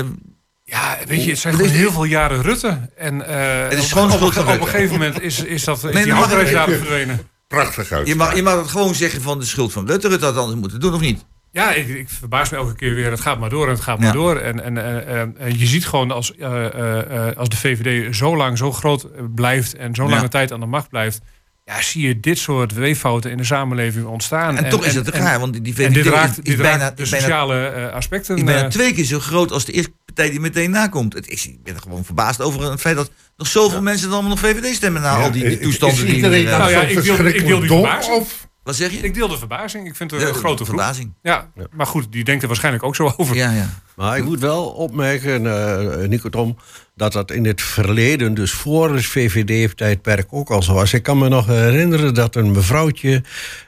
Ja, 0.64 0.98
weet 1.06 1.24
je, 1.24 1.30
het 1.30 1.38
zijn 1.38 1.54
is 1.54 1.60
gewoon 1.60 1.74
heel 1.76 1.92
veel 1.92 2.04
jaren 2.04 2.42
Rutte. 2.42 2.90
En 2.96 3.26
eh, 3.26 3.78
is 3.78 3.84
op- 3.84 3.92
gewoon 3.92 4.12
op, 4.12 4.20
een 4.20 4.66
gegeven 4.66 4.92
moment 4.92 5.20
is, 5.20 5.42
is, 5.44 5.64
dat, 5.64 5.76
is 5.76 5.82
Nee, 5.82 6.04
die 6.04 6.14
dat 6.14 6.30
daar 6.30 6.68
niet. 6.68 6.76
verdwenen. 6.76 7.28
Prachtig 7.48 7.92
uit. 7.92 8.06
je, 8.06 8.14
mag, 8.14 8.34
je 8.34 8.42
mag 8.42 8.56
het 8.56 8.68
gewoon 8.68 8.94
zeggen 8.94 9.22
van 9.22 9.38
de 9.38 9.44
schuld 9.44 9.72
van 9.72 9.86
Rutte. 9.86 10.08
Rutte 10.08 10.24
had 10.24 10.36
anders 10.36 10.60
moeten 10.60 10.80
doen, 10.80 10.94
of 10.94 11.00
niet? 11.00 11.24
Ja, 11.50 11.72
ik, 11.72 11.88
ik 11.88 12.08
verbaas 12.08 12.50
me 12.50 12.56
elke 12.56 12.74
keer 12.74 12.94
weer. 12.94 13.10
Het 13.10 13.20
gaat 13.20 13.38
maar 13.38 13.50
door 13.50 13.66
en 13.66 13.72
het 13.72 13.80
gaat 13.82 13.98
maar 13.98 14.06
Ja. 14.06 14.12
door. 14.12 14.36
En, 14.36 14.64
en, 14.64 14.78
eh, 14.78 15.20
eh, 15.20 15.28
en 15.38 15.58
je 15.58 15.66
ziet 15.66 15.86
gewoon 15.86 16.10
als, 16.10 16.36
eh, 16.36 16.64
eh, 16.66 17.28
eh, 17.28 17.36
als 17.36 17.48
de 17.48 17.56
VVD 17.56 18.14
zo 18.16 18.36
lang, 18.36 18.58
zo 18.58 18.72
groot 18.72 19.02
eh, 19.02 19.08
blijft... 19.34 19.74
en 19.76 19.94
zo'n 19.94 20.08
Ja. 20.08 20.14
lange 20.14 20.28
tijd 20.28 20.52
aan 20.52 20.60
de 20.60 20.66
macht 20.66 20.88
blijft... 20.88 21.20
Ja, 21.64 21.82
zie 21.82 22.06
je 22.06 22.20
dit 22.20 22.38
soort 22.38 22.72
weeffouten 22.72 23.30
in 23.30 23.36
de 23.36 23.44
samenleving 23.44 24.06
ontstaan. 24.06 24.56
En, 24.56 24.70
toch 24.70 24.86
is 24.86 24.94
het 24.94 25.08
raar, 25.08 25.40
want 25.40 25.64
die, 25.64 25.74
VVD 25.74 25.94
dit 25.94 26.06
raakt, 26.06 26.38
is, 26.38 26.44
dit 26.44 26.56
bijna, 26.56 26.76
raakt 26.78 26.96
de 26.96 27.02
bijna, 27.02 27.18
sociale 27.20 27.66
eh, 27.66 27.92
aspecten. 27.94 28.36
is 28.36 28.44
bijna 28.44 28.62
eh, 28.62 28.68
twee 28.68 28.94
keer 28.94 29.04
zo 29.04 29.18
groot 29.20 29.52
als 29.52 29.64
de 29.64 29.72
eerste 29.72 29.92
partij 30.04 30.30
die 30.30 30.40
meteen 30.40 30.70
nakomt. 30.70 31.12
Het 31.12 31.28
is, 31.28 31.46
ik 31.46 31.62
ben 31.62 31.74
er 31.74 31.80
gewoon 31.80 32.04
verbaasd 32.04 32.40
over 32.40 32.70
het 32.70 32.80
feit 32.80 32.96
dat 32.96 33.10
nog 33.36 33.46
zoveel 33.48 33.82
mensen 33.82 34.08
dan 34.08 34.12
allemaal 34.18 34.36
nog 34.36 34.40
VVD 34.40 34.74
stemmen 34.74 35.02
na 35.02 35.16
al 35.16 35.30
die, 35.30 35.48
die 35.48 35.58
toestanden. 35.58 36.06
Is 36.06 36.14
die 36.14 36.46
eh, 36.46 36.58
Nou 36.58 36.70
ja, 36.70 36.80
zo 36.80 36.86
ik 36.86 37.02
deel- 37.02 37.26
ik 37.26 37.46
deel 37.46 37.60
die 37.60 37.68
dom, 37.68 37.82
verbazing. 37.84 38.16
Of 38.16 38.48
wat 38.64 38.76
zeg 38.76 38.90
je? 38.90 38.98
Ik 38.98 39.14
deel 39.14 39.28
de 39.28 39.38
verbazing. 39.38 39.86
Ik 39.86 39.96
vind 39.96 40.10
het 40.10 40.22
een 40.22 40.34
grote 40.34 40.64
groep. 40.64 40.66
verbazing. 40.66 41.14
Ja, 41.22 41.50
maar 41.70 41.86
goed, 41.86 42.12
die 42.12 42.24
denkt 42.24 42.42
er 42.42 42.48
waarschijnlijk 42.48 42.84
ook 42.84 42.96
zo 42.96 43.12
over. 43.16 43.36
Ja, 43.36 43.50
ja. 43.50 43.68
Maar 43.96 44.16
ik 44.16 44.24
moet 44.24 44.40
wel 44.40 44.64
opmerken, 44.64 45.46
eh 45.46 46.08
Nico 46.08 46.28
Tom, 46.28 46.56
dat 46.94 47.12
dat 47.12 47.30
in 47.30 47.44
het 47.46 47.62
verleden, 47.62 48.34
dus 48.34 48.52
voor 48.52 48.94
het 48.94 49.04
VVD-tijdperk 49.04 50.26
ook 50.30 50.50
al 50.50 50.62
zo 50.62 50.74
was. 50.74 50.92
Ik 50.92 51.02
kan 51.02 51.18
me 51.18 51.28
nog 51.28 51.46
herinneren 51.46 52.14
dat 52.14 52.36
een 52.36 52.52
mevrouwtje, 52.52 53.22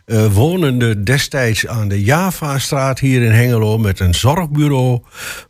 eh, 0.04 0.26
wonende 0.32 1.02
destijds 1.02 1.66
aan 1.66 1.88
de 1.88 2.02
Javastraat 2.02 2.98
hier 2.98 3.22
in 3.22 3.32
Hengelo, 3.32 3.78
met 3.78 4.00
een 4.00 4.14
zorgbureau 4.14 5.02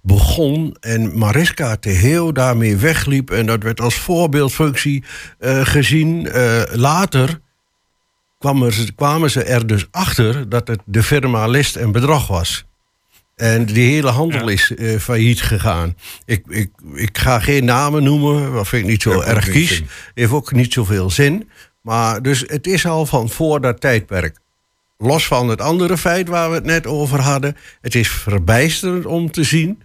begon. 0.03 0.76
En 0.80 1.18
Mariska 1.18 1.76
Teheo 1.76 2.32
daarmee 2.32 2.76
wegliep. 2.76 3.30
En 3.30 3.47
dat 3.47 3.62
werd 3.62 3.80
als 3.80 3.94
voorbeeldfunctie 3.94 5.05
eh, 5.38 5.66
gezien. 5.66 6.28
Eh, 6.28 6.62
later 6.72 7.40
kwamen 8.39 8.72
ze, 8.72 8.93
kwamen 8.93 9.30
ze 9.30 9.43
er 9.43 9.66
dus 9.66 9.87
achter 9.91 10.49
dat 10.49 10.68
het 10.68 10.80
de 10.84 11.03
firma 11.03 11.47
List 11.47 11.76
en 11.76 11.93
Bedrog 11.93 12.26
was. 12.26 12.64
En 13.34 13.64
die 13.66 13.91
hele 13.91 14.11
handel 14.11 14.47
Ja. 14.49 14.53
is 14.53 14.74
eh, 14.74 14.99
failliet 14.99 15.43
gegaan. 15.43 15.97
Ik, 16.24 16.45
ik, 16.49 16.70
ik 16.95 17.18
ga 17.18 17.39
geen 17.41 17.64
namen 17.64 18.03
noemen, 18.03 18.53
dat 18.53 18.68
vind 18.68 18.82
ik 18.82 18.89
niet 18.91 19.03
zo 19.03 19.11
Heeft 19.12 19.26
erg 19.26 19.49
kies. 19.51 19.82
Heeft 20.14 20.32
ook 20.32 20.53
niet 20.53 20.72
zoveel 20.72 21.11
zin. 21.11 21.49
Maar 21.80 22.22
dus 22.22 22.45
het 22.47 22.66
is 22.66 22.87
al 22.87 23.07
van 23.07 23.28
voor 23.30 23.61
dat 23.61 23.80
tijdperk. 23.80 24.39
Los 24.99 25.26
van 25.26 25.49
het 25.49 25.61
andere 25.61 25.99
feit 25.99 26.28
waar 26.28 26.49
we 26.49 26.55
het 26.55 26.64
net 26.64 26.87
over 26.87 27.20
hadden. 27.20 27.57
Het 27.80 27.95
is 27.95 28.09
verbijsterend 28.09 29.07
om 29.07 29.30
te 29.30 29.45
zien 29.45 29.82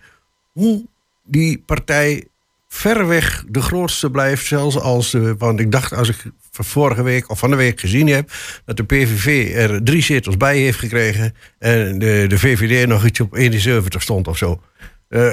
hoe 0.51 0.85
die 1.23 1.63
partij 1.65 2.25
verreweg 2.73 3.43
de 3.47 3.61
grootste 3.61 4.11
blijft. 4.11 4.45
Zelfs 4.45 4.79
als 4.79 5.11
de. 5.11 5.35
Want 5.37 5.59
ik 5.59 5.71
dacht, 5.71 5.93
als 5.93 6.09
ik 6.09 6.23
van 6.51 6.65
vorige 6.65 7.03
week 7.03 7.29
of 7.29 7.39
van 7.39 7.49
de 7.49 7.55
week 7.55 7.79
gezien 7.79 8.07
heb. 8.07 8.31
dat 8.65 8.77
de 8.77 8.83
PVV 8.83 9.55
er 9.55 9.83
drie 9.83 10.01
zetels 10.03 10.37
bij 10.37 10.57
heeft 10.57 10.79
gekregen. 10.79 11.35
en 11.59 11.99
de, 11.99 12.25
de 12.27 12.39
VVD 12.39 12.87
nog 12.87 13.05
iets 13.05 13.19
op 13.19 13.35
71 13.35 14.01
stond 14.01 14.27
of 14.27 14.37
zo. 14.37 14.61
Eh, 15.07 15.31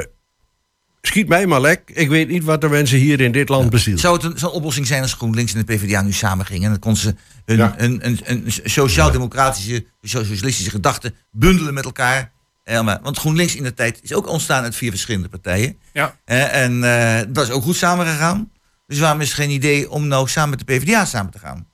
schiet 1.03 1.29
mij 1.29 1.47
maar 1.47 1.61
lek. 1.61 1.91
Ik 1.95 2.09
weet 2.09 2.29
niet 2.29 2.45
wat 2.45 2.61
de 2.61 2.69
mensen 2.69 2.99
hier 2.99 3.21
in 3.21 3.33
dit 3.33 3.49
land 3.49 3.71
bezielt. 3.71 4.01
Zou 4.01 4.27
het 4.27 4.43
een, 4.43 4.49
oplossing 4.49 4.87
zijn 4.87 5.03
als 5.03 5.13
GroenLinks 5.13 5.55
en 5.55 5.65
de 5.65 5.75
PvdA 5.75 6.03
nu 6.03 6.13
samen 6.13 6.47
gingen? 6.47 6.65
En 6.65 6.71
dan 6.71 6.79
konden 6.79 7.01
ze 7.03 7.15
hun, 7.45 7.57
Ja. 7.57 7.75
een, 7.77 8.07
een, 8.07 8.19
een 8.25 8.45
sociaal-democratische, 8.65 9.87
socialistische 10.03 10.71
gedachten 10.71 11.15
bundelen 11.31 11.75
met 11.75 11.85
elkaar. 11.85 12.33
Eh, 12.69 12.81
maar- 12.83 12.99
want 13.03 13.19
GroenLinks 13.19 13.57
in 13.57 13.63
de 13.63 13.75
tijd 13.75 13.99
is 14.03 14.13
ook 14.15 14.27
ontstaan 14.29 14.63
uit 14.63 14.77
vier 14.77 14.91
verschillende 14.91 15.29
partijen. 15.29 15.79
Ja. 15.93 16.17
Eh, 16.25 16.63
en 16.63 16.85
eh, 16.85 17.27
dat 17.29 17.47
is 17.47 17.53
ook 17.53 17.63
goed 17.63 17.77
samengegaan. 17.77 18.51
Dus 18.87 18.99
waarom 18.99 19.21
is 19.21 19.27
het 19.27 19.37
geen 19.37 19.51
idee 19.51 19.91
om 19.91 20.07
nou 20.07 20.29
samen 20.29 20.51
met 20.51 20.59
de 20.59 20.65
PvdA 20.65 21.05
samen 21.05 21.33
te 21.33 21.39
gaan? 21.39 21.55
Dan 21.55 21.65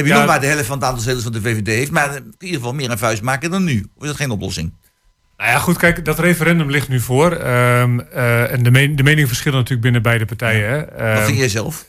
heb 0.00 0.04
je 0.04 0.10
Ja, 0.12 0.18
nog 0.18 0.26
maar 0.26 0.40
de 0.40 0.46
helft 0.46 0.66
van 0.66 0.76
het 0.78 0.86
aantal 0.86 1.02
zetels 1.02 1.22
van 1.22 1.32
de 1.32 1.40
VVD 1.40 1.66
heeft. 1.66 1.90
Maar 1.90 2.14
in 2.16 2.34
ieder 2.38 2.56
geval 2.56 2.74
meer 2.74 2.90
een 2.90 2.98
vuist 2.98 3.22
maken 3.22 3.50
dan 3.50 3.64
nu. 3.64 3.86
Of 3.96 4.02
is 4.02 4.08
dat 4.08 4.16
geen 4.16 4.30
oplossing? 4.30 4.72
Nou 5.36 5.50
ja, 5.50 5.58
goed, 5.58 5.76
kijk, 5.76 6.04
dat 6.04 6.18
referendum 6.18 6.70
ligt 6.70 6.88
nu 6.88 7.00
voor. 7.00 7.32
Ehm, 7.32 8.00
eh, 8.00 8.52
en 8.52 8.62
de, 8.62 8.70
men- 8.70 8.96
de 8.96 9.02
meningen 9.02 9.28
verschillen 9.28 9.56
natuurlijk 9.58 9.82
binnen 9.82 10.02
beide 10.02 10.24
partijen. 10.24 10.70
hè. 10.70 10.78
Wat 10.84 10.94
Ehm, 11.18 11.24
vind 11.24 11.38
jij 11.38 11.48
zelf? 11.48 11.84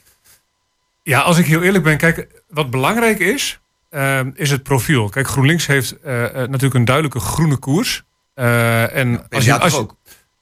Ja, 1.04 1.20
als 1.20 1.38
ik 1.38 1.46
heel 1.46 1.62
eerlijk 1.64 1.84
ben, 1.84 1.98
kijk, 1.98 2.28
wat 2.50 2.70
belangrijk 2.70 3.20
is, 3.20 3.60
ehm, 3.90 4.30
is 4.34 4.52
het 4.52 4.64
profiel. 4.64 5.10
Kijk, 5.10 5.28
GroenLinks 5.28 5.66
heeft 5.68 6.00
eh, 6.02 6.24
eh, 6.26 6.34
natuurlijk 6.36 6.74
een 6.74 6.86
duidelijke 6.86 7.20
groene 7.20 7.58
koers. 7.58 8.04
Eh, 8.40 8.96
en 8.96 9.28
als 9.30 9.46
je, 9.46 9.52
toch 9.52 9.62
als, 9.62 9.74
je- 9.74 9.80
ook? 9.80 9.96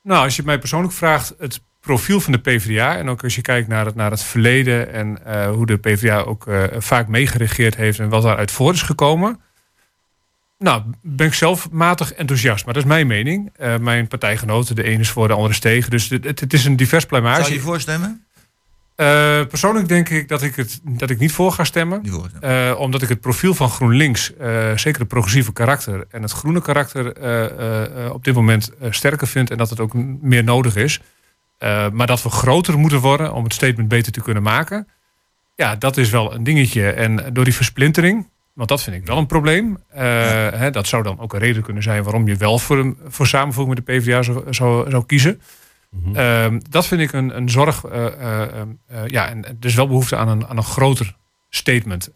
nou, 0.04 0.24
als 0.24 0.36
je 0.36 0.43
mij 0.43 0.60
persoonlijk 0.60 0.93
vraagt, 0.93 1.34
het 1.39 1.62
profiel 1.80 2.20
van 2.20 2.32
de 2.32 2.39
PvdA, 2.39 2.98
en 2.98 3.10
ook 3.10 3.24
als 3.24 3.36
je 3.36 3.41
kijkt 3.41 3.68
naar 3.68 3.86
het, 3.86 3.95
naar 3.95 4.12
het 4.12 4.24
verleden 4.24 4.93
en 4.93 5.26
eh, 5.26 5.50
hoe 5.50 5.66
de 5.66 5.78
PvdA 5.78 6.20
ook 6.20 6.48
eh, 6.48 6.64
vaak 6.78 7.08
meegeregeerd 7.08 7.76
heeft 7.76 8.00
en 8.00 8.10
wat 8.10 8.24
daaruit 8.24 8.52
voor 8.52 8.74
is 8.74 8.82
gekomen. 8.82 9.41
Nou, 10.58 10.82
ben 11.02 11.28
ik 11.28 11.34
zelf 11.34 11.70
matig 11.72 12.14
enthousiast, 12.14 12.66
maar 12.66 12.74
dat 12.74 12.84
is 12.84 12.89
mijn 12.89 13.08
mening. 13.08 13.54
Mijn 13.80 14.08
partijgenoten, 14.08 14.76
de 14.76 14.84
ene 14.84 15.00
is 15.00 15.10
voor, 15.10 15.28
de 15.28 15.34
andere 15.34 15.54
is 15.54 15.60
tegen. 15.60 15.89
Dus 15.89 16.10
het, 16.10 16.39
het, 16.39 16.54
is 16.54 16.66
een 16.66 16.76
divers 16.76 17.06
pluimage. 17.06 17.41
Zou 17.41 17.54
je 17.54 17.60
voorstemmen? 17.60 18.26
Eh, 18.98 19.45
persoonlijk 19.45 19.88
denk 19.88 20.10
ik 20.10 20.28
dat 20.28 20.41
ik, 20.41 20.56
het, 20.56 20.80
dat 20.84 21.10
ik 21.10 21.20
niet 21.20 21.32
voor 21.32 21.52
ga 21.52 21.64
stemmen. 21.64 22.02
Eh, 22.41 22.76
omdat 22.78 23.02
ik 23.02 23.10
het 23.10 23.22
profiel 23.22 23.54
van 23.54 23.70
GroenLinks, 23.70 24.36
eh, 24.36 24.78
zeker 24.78 25.00
het 25.00 25.08
progressieve 25.08 25.54
karakter 25.54 26.06
en 26.10 26.22
het 26.22 26.32
groene 26.32 26.62
karakter, 26.62 27.06
op 28.14 28.24
dit 28.24 28.34
moment 28.34 28.72
sterker 28.89 29.28
vind 29.28 29.52
en 29.52 29.58
dat 29.58 29.70
het 29.70 29.80
ook 29.80 29.93
meer 30.22 30.43
nodig 30.43 30.76
is. 30.76 31.00
Maar 31.91 32.08
dat 32.08 32.24
we 32.24 32.30
groter 32.30 32.78
moeten 32.78 33.00
worden 33.00 33.34
om 33.34 33.43
het 33.43 33.54
statement 33.54 33.88
beter 33.88 34.12
te 34.12 34.22
kunnen 34.22 34.43
maken. 34.43 34.88
Ja, 35.56 35.76
dat 35.76 35.98
is 35.98 36.10
wel 36.10 36.34
een 36.34 36.43
dingetje. 36.43 36.91
En 36.91 37.34
door 37.34 37.43
die 37.43 37.56
versplintering, 37.56 38.28
want 38.54 38.70
dat 38.70 38.84
vind 38.84 38.95
ik 38.95 39.06
wel 39.06 39.18
een 39.18 39.26
probleem. 39.26 39.78
hè, 39.89 40.72
dat 40.72 40.88
zou 40.88 41.04
dan 41.04 41.20
ook 41.20 41.34
een 41.34 41.39
reden 41.39 41.64
kunnen 41.64 41.84
zijn 41.84 42.04
waarom 42.04 42.28
je 42.28 42.36
wel 42.36 42.60
voor, 42.60 42.78
een, 42.78 42.98
voor 43.08 43.28
samenvoeging 43.28 43.76
met 43.76 43.86
de 43.86 43.93
PvdA 43.93 44.22
zou, 44.22 44.54
zou, 44.54 44.89
zou 44.89 45.06
kiezen. 45.06 45.41
Ehm, 46.13 46.59
dat 46.69 46.88
vind 46.88 47.01
ik 47.01 47.13
een, 47.13 47.38
een 47.38 47.49
zorg. 47.49 47.83
eh, 47.83 48.05
eh, 48.05 48.41
eh, 48.41 48.61
eh, 48.88 49.07
ja, 49.07 49.27
en 49.29 49.45
er 49.45 49.55
is 49.59 49.75
wel 49.75 49.88
behoefte 49.88 50.15
aan 50.15 50.27
een, 50.27 50.47
aan 50.47 50.57
een 50.57 50.63
groter 50.63 51.15
statement. 51.49 52.09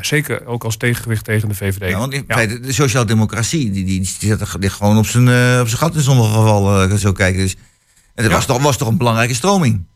Zeker 0.00 0.46
ook 0.46 0.64
als 0.64 0.76
tegengewicht 0.76 1.24
tegen 1.24 1.48
de 1.48 1.54
VVD. 1.54 1.88
Ja, 1.90 1.98
want 1.98 2.12
in 2.12 2.24
feite, 2.28 2.60
de 2.60 2.72
sociaaldemocratie, 2.72 3.70
die, 3.70 3.84
die, 3.84 3.98
die 4.00 4.28
zit 4.28 4.40
er 4.40 4.54
ligt 4.58 4.76
gewoon 4.76 4.98
op 4.98 5.06
zijn, 5.06 5.22
op 5.60 5.66
zijn 5.68 5.78
gat 5.80 5.94
in 5.94 6.00
sommige 6.02 6.28
gevallen, 6.32 6.98
zo 6.98 7.12
kijken. 7.12 7.40
Dus, 7.40 7.54
en 7.54 8.22
dat 8.22 8.24
Ja. 8.24 8.30
was, 8.30 8.46
toch, 8.46 8.62
was 8.62 8.76
toch 8.76 8.88
een 8.88 8.96
belangrijke 8.98 9.34
stroming? 9.34 9.86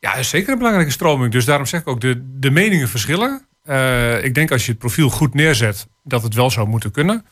Ja, 0.00 0.22
zeker 0.22 0.52
een 0.52 0.58
belangrijke 0.58 0.90
stroming. 0.90 1.32
Dus 1.32 1.44
daarom 1.44 1.66
zeg 1.66 1.80
ik 1.80 1.88
ook, 1.88 2.00
de, 2.00 2.22
de 2.38 2.50
meningen 2.50 2.88
verschillen. 2.88 3.46
Ik 4.22 4.34
denk 4.34 4.50
als 4.50 4.64
je 4.64 4.70
het 4.70 4.80
profiel 4.80 5.10
goed 5.10 5.34
neerzet, 5.34 5.86
dat 6.04 6.22
het 6.22 6.34
wel 6.34 6.50
zou 6.50 6.68
moeten 6.68 6.90
kunnen. 6.90 7.24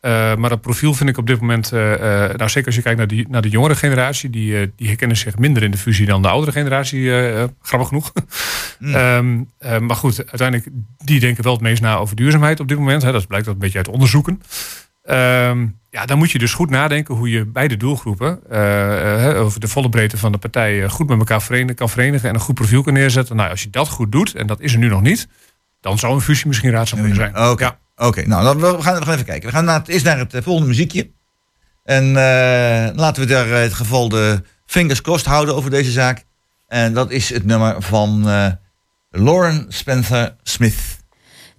Eh, 0.00 0.34
maar 0.36 0.50
dat 0.50 0.60
profiel 0.60 0.94
vind 0.94 1.08
ik 1.08 1.18
op 1.18 1.26
dit 1.26 1.40
moment, 1.40 1.72
eh, 1.72 1.92
eh, 2.24 2.36
nou 2.36 2.50
zeker 2.50 2.66
als 2.66 2.76
je 2.76 2.82
kijkt 2.82 2.98
naar, 2.98 3.06
die, 3.06 3.26
naar 3.28 3.42
de 3.42 3.48
jongere 3.48 3.74
generatie, 3.74 4.30
die, 4.30 4.72
die 4.76 4.86
herkennen 4.86 5.16
zich 5.16 5.38
minder 5.38 5.62
in 5.62 5.70
de 5.70 5.78
fusie 5.78 6.06
dan 6.06 6.22
de 6.22 6.28
oudere 6.28 6.52
generatie, 6.52 7.10
grappig 7.62 7.88
genoeg. 7.88 8.12
Ehm, 8.80 9.40
eh, 9.58 9.78
maar 9.78 9.96
goed, 9.96 10.18
uiteindelijk, 10.18 10.68
die 11.04 11.20
denken 11.20 11.44
wel 11.44 11.52
het 11.52 11.62
meest 11.62 11.82
na 11.82 11.96
over 11.96 12.16
duurzaamheid 12.16 12.60
op 12.60 12.68
dit 12.68 12.78
moment. 12.78 13.02
Hè. 13.02 13.12
Dat 13.12 13.26
blijkt 13.26 13.48
ook 13.48 13.54
een 13.54 13.60
beetje 13.60 13.78
uit 13.78 13.88
onderzoeken. 13.88 14.42
Ehm, 15.02 15.66
ja, 15.90 16.06
dan 16.06 16.18
moet 16.18 16.30
je 16.30 16.38
dus 16.38 16.54
goed 16.54 16.70
nadenken 16.70 17.14
hoe 17.14 17.30
je 17.30 17.44
beide 17.44 17.76
doelgroepen, 17.76 18.50
over 19.36 19.60
de 19.60 19.68
volle 19.68 19.88
breedte 19.88 20.18
van 20.18 20.32
de 20.32 20.38
partij, 20.38 20.82
eh, 20.82 20.90
goed 20.90 21.08
met 21.08 21.18
elkaar 21.18 21.42
verenigen, 21.42 21.74
kan 21.74 21.88
verenigen 21.88 22.28
en 22.28 22.34
een 22.34 22.40
goed 22.40 22.54
profiel 22.54 22.82
kan 22.82 22.92
neerzetten. 22.92 23.36
Nou, 23.36 23.50
als 23.50 23.62
je 23.62 23.70
dat 23.70 23.88
goed 23.88 24.12
doet, 24.12 24.34
en 24.34 24.46
dat 24.46 24.60
is 24.60 24.72
er 24.72 24.78
nu 24.78 24.88
nog 24.88 25.02
niet, 25.02 25.28
dan 25.80 25.98
zou 25.98 26.14
een 26.14 26.20
fusie 26.20 26.46
misschien 26.46 26.70
raadzaam 26.70 26.98
kunnen 26.98 27.16
zijn. 27.16 27.50
Oké, 27.50 27.64
Ja. 27.64 27.78
Oké, 27.96 28.26
nou 28.26 28.44
dan, 28.44 28.60
we, 28.60 28.82
gaan, 28.82 28.98
we 28.98 29.04
gaan 29.04 29.14
even 29.14 29.24
kijken. 29.24 29.48
We 29.48 29.54
gaan 29.54 29.64
naar 29.64 29.82
eerst 29.86 30.04
naar 30.04 30.18
het 30.18 30.34
eh, 30.34 30.42
volgende 30.42 30.68
muziekje. 30.68 31.14
En 31.86 32.04
eh, 32.04 32.96
laten 32.96 33.22
we 33.22 33.28
daar 33.28 33.50
eh, 33.50 33.60
het 33.60 33.74
geval 33.74 34.08
de 34.08 34.42
fingers 34.66 35.00
crossed 35.00 35.26
houden 35.26 35.54
over 35.54 35.70
deze 35.70 35.90
zaak. 35.90 36.24
En 36.66 36.94
dat 36.94 37.10
is 37.10 37.28
het 37.28 37.44
nummer 37.44 37.82
van 37.82 38.28
eh, 38.28 38.46
Lauren 39.10 39.66
Spencer 39.68 40.36
Smith. 40.42 40.74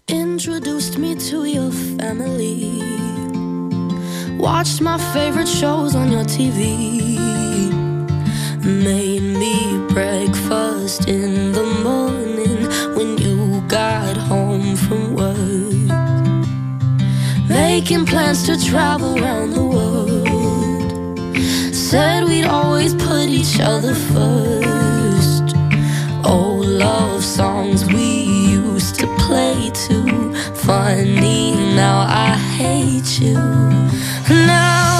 Introduced 0.06 0.98
me 0.98 1.16
to 1.16 1.46
your 1.46 1.72
family. 1.98 2.84
Watched 4.38 4.80
my 4.82 4.98
favorite 5.00 5.50
shows 5.50 5.94
on 5.94 6.12
your 6.12 6.26
TV. 6.26 6.58
Made 8.62 9.22
me 9.22 9.86
breakfast 9.88 11.06
in 11.06 11.52
the 11.52 11.82
morning 11.84 12.68
when 12.96 13.17
Making 17.80 18.08
plans 18.08 18.42
to 18.48 18.58
travel 18.60 19.20
around 19.20 19.52
the 19.52 19.64
world. 19.64 20.28
Said 21.76 22.24
we'd 22.24 22.46
always 22.46 22.96
put 22.96 23.30
each 23.30 23.60
other 23.60 23.94
first. 23.94 25.56
Old 26.26 26.66
love 26.66 27.24
songs 27.24 27.86
we 27.86 28.24
used 28.50 28.96
to 28.96 29.06
play 29.20 29.70
too. 29.76 30.34
Funny, 30.56 31.52
now 31.76 32.00
I 32.10 32.36
hate 32.58 33.20
you. 33.20 33.36
Now 34.28 34.97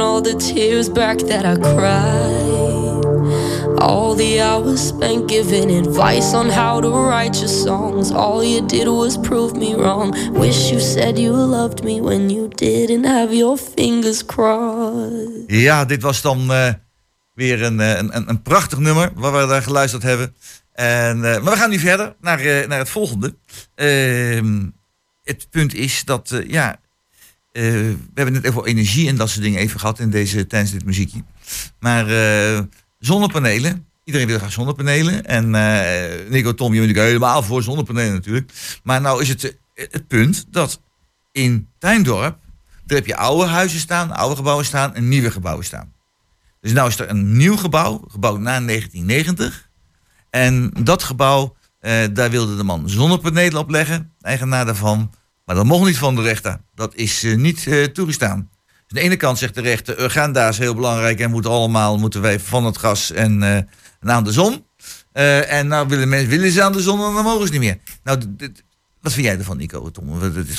all 0.00 0.22
the 0.22 0.34
tears 0.34 0.88
back 0.88 1.18
that 1.18 1.44
I 1.44 1.56
cried. 1.56 2.42
All 3.80 4.14
the 4.14 4.40
hours 4.40 4.80
spent 4.88 5.28
giving 5.28 5.70
advice 5.70 6.34
on 6.34 6.50
how 6.50 6.80
to 6.80 6.88
write 6.88 7.38
your 7.38 7.48
songs. 7.48 8.12
All 8.12 8.44
you 8.44 8.66
did 8.66 8.86
was 8.86 9.18
prove 9.18 9.56
me 9.56 9.74
wrong. 9.74 10.14
Wish 10.32 10.70
you 10.70 10.80
said 10.80 11.18
you 11.18 11.32
loved 11.32 11.82
me 11.84 12.00
when 12.00 12.30
you 12.30 12.48
didn't 12.48 13.04
have 13.04 13.34
your 13.34 13.56
fingers 13.58 14.22
crossed. 14.24 15.44
Ja, 15.46 15.84
dit 15.84 16.02
was 16.02 16.20
dan 16.20 16.52
eh, 16.52 16.72
weer 17.34 17.62
een, 17.62 17.80
eh, 17.80 17.96
een, 17.98 18.16
een, 18.16 18.28
een 18.28 18.42
prachtig 18.42 18.78
nummer 18.78 19.10
waar 19.14 19.32
we 19.32 19.46
naar 19.46 19.62
geluisterd 19.62 20.02
hebben. 20.02 20.34
En, 20.72 21.16
eh, 21.16 21.42
maar 21.42 21.52
we 21.52 21.58
gaan 21.58 21.70
nu 21.70 21.78
verder 21.78 22.14
naar, 22.20 22.40
eh, 22.40 22.68
naar 22.68 22.78
het 22.78 22.88
volgende. 22.88 23.34
Ehm, 23.74 24.66
het 25.22 25.46
punt 25.50 25.74
is 25.74 26.04
dat, 26.04 26.42
ja, 26.46 26.76
eh, 27.52 27.62
we 27.62 27.96
hebben 28.14 28.34
het 28.34 28.44
even 28.44 28.64
energie 28.64 29.08
en 29.08 29.16
dat 29.16 29.30
soort 29.30 29.42
dingen 29.42 29.60
even 29.60 29.80
gehad 29.80 29.98
in 29.98 30.10
deze, 30.10 30.46
tijdens 30.46 30.72
dit 30.72 30.84
muziekje. 30.84 31.24
Maar 31.78 32.06
eh, 32.08 32.60
zonnepanelen, 32.98 33.86
iedereen 34.04 34.26
wil 34.26 34.38
graag 34.38 34.52
zonnepanelen. 34.52 35.24
En 35.24 35.54
eh 35.54 36.30
Nico 36.30 36.54
Tom, 36.54 36.72
je 36.72 36.78
bent 36.80 36.88
natuurlijk 36.88 37.06
helemaal 37.06 37.42
voor 37.42 37.62
zonnepanelen 37.62 38.12
natuurlijk. 38.12 38.52
Maar 38.82 39.00
nou 39.00 39.22
is 39.22 39.28
het 39.28 39.56
het 39.74 40.06
punt 40.06 40.44
dat 40.50 40.80
in 41.32 41.68
Tuindorp, 41.78 42.38
daar 42.84 42.98
heb 42.98 43.06
je 43.06 43.16
oude 43.16 43.46
huizen 43.46 43.80
staan, 43.80 44.10
oude 44.10 44.36
gebouwen 44.36 44.64
staan 44.64 44.94
en 44.94 45.08
nieuwe 45.08 45.30
gebouwen 45.30 45.64
staan. 45.64 45.92
Dus 46.60 46.72
nou 46.72 46.88
is 46.88 46.98
er 46.98 47.10
een 47.10 47.36
nieuw 47.36 47.56
gebouw, 47.56 48.04
gebouwd 48.08 48.40
na 48.40 48.60
1990. 48.60 49.68
En 50.30 50.70
dat 50.82 51.02
gebouw, 51.02 51.56
daar 52.12 52.30
wilde 52.30 52.56
de 52.56 52.62
man 52.62 52.88
zonnepanelen 52.88 53.60
op 53.60 53.70
leggen, 53.70 54.12
eigenaar 54.20 54.64
daarvan. 54.64 55.10
Maar 55.52 55.60
dat 55.64 55.70
mocht 55.72 55.86
niet 55.86 55.98
van 55.98 56.14
de 56.14 56.22
rechter. 56.22 56.60
Dat 56.74 56.94
is 56.94 57.24
eh, 57.24 57.36
niet 57.36 57.66
eh, 57.66 57.84
toegestaan. 57.84 58.38
Dus 58.38 58.68
aan 58.70 58.86
de 58.86 59.00
ene 59.00 59.16
kant 59.16 59.38
zegt 59.38 59.54
de 59.54 59.60
rechter, 59.60 60.00
Urgenda 60.00 60.48
is 60.48 60.58
heel 60.58 60.74
belangrijk 60.74 61.20
en 61.20 61.30
moet 61.30 61.46
allemaal 61.46 61.98
moeten 61.98 62.20
wij 62.20 62.40
van 62.40 62.64
het 62.64 62.78
gas 62.78 63.10
en, 63.10 63.42
eh, 63.42 63.56
en 63.56 64.10
aan 64.10 64.24
de 64.24 64.32
zon. 64.32 64.64
En 65.12 65.66
nou 65.66 65.88
willen 65.88 66.08
mensen 66.08 66.28
willen 66.28 66.50
ze 66.50 66.62
aan 66.62 66.72
de 66.72 66.80
zon 66.80 67.06
en 67.06 67.14
dan 67.14 67.24
mogen 67.24 67.46
ze 67.46 67.52
niet 67.52 67.60
meer. 67.60 67.78
Nou, 68.04 68.36
wat 69.00 69.12
vind 69.12 69.26
jij 69.26 69.38
ervan, 69.38 69.56
Nico? 69.56 69.90
Tom? 69.90 70.20
Dat 70.20 70.36
is, 70.36 70.58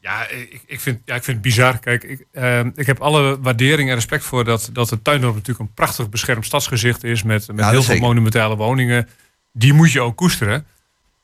Ja, 0.00 0.28
ik, 0.28 0.62
ik, 0.66 0.80
vind, 0.80 1.00
ja, 1.04 1.14
ik 1.14 1.24
vind 1.24 1.36
het 1.36 1.46
bizar. 1.46 1.78
Kijk, 1.78 2.04
ik, 2.04 2.24
eh, 2.32 2.60
ik 2.74 2.86
heb 2.86 3.00
alle 3.00 3.40
waardering 3.40 3.88
en 3.88 3.94
respect 3.94 4.24
voor 4.24 4.44
dat, 4.44 4.70
dat 4.72 4.90
het 4.90 5.04
Tuindorp 5.04 5.34
natuurlijk 5.34 5.68
een 5.68 5.74
prachtig 5.74 6.08
beschermd 6.08 6.44
stadsgezicht 6.44 7.04
is. 7.04 7.22
Met, 7.22 7.46
met 7.46 7.64
heel 7.64 7.72
veel 7.72 7.82
zeker. 7.82 8.02
monumentale 8.02 8.56
woningen. 8.56 9.08
Die 9.52 9.72
moet 9.72 9.92
je 9.92 10.00
ook 10.00 10.16
koesteren. 10.16 10.66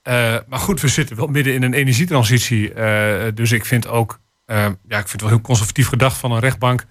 Eh, 0.05 0.37
maar 0.47 0.59
goed, 0.59 0.81
we 0.81 0.89
zitten 0.89 1.17
wel 1.17 1.27
midden 1.27 1.55
in 1.55 1.63
een 1.63 1.75
energietransitie. 1.75 2.73
eh, 2.73 3.33
dus 3.35 3.53
ik 3.53 3.65
vind 3.65 3.89
ook, 3.89 4.21
eh, 4.47 4.57
ja, 4.89 4.99
ik 4.99 5.09
vind 5.09 5.11
het 5.11 5.21
wel 5.21 5.31
heel 5.31 5.41
conservatief 5.41 5.89
gedacht 5.89 6.17
van 6.17 6.33
een 6.33 6.41
rechtbank. 6.41 6.85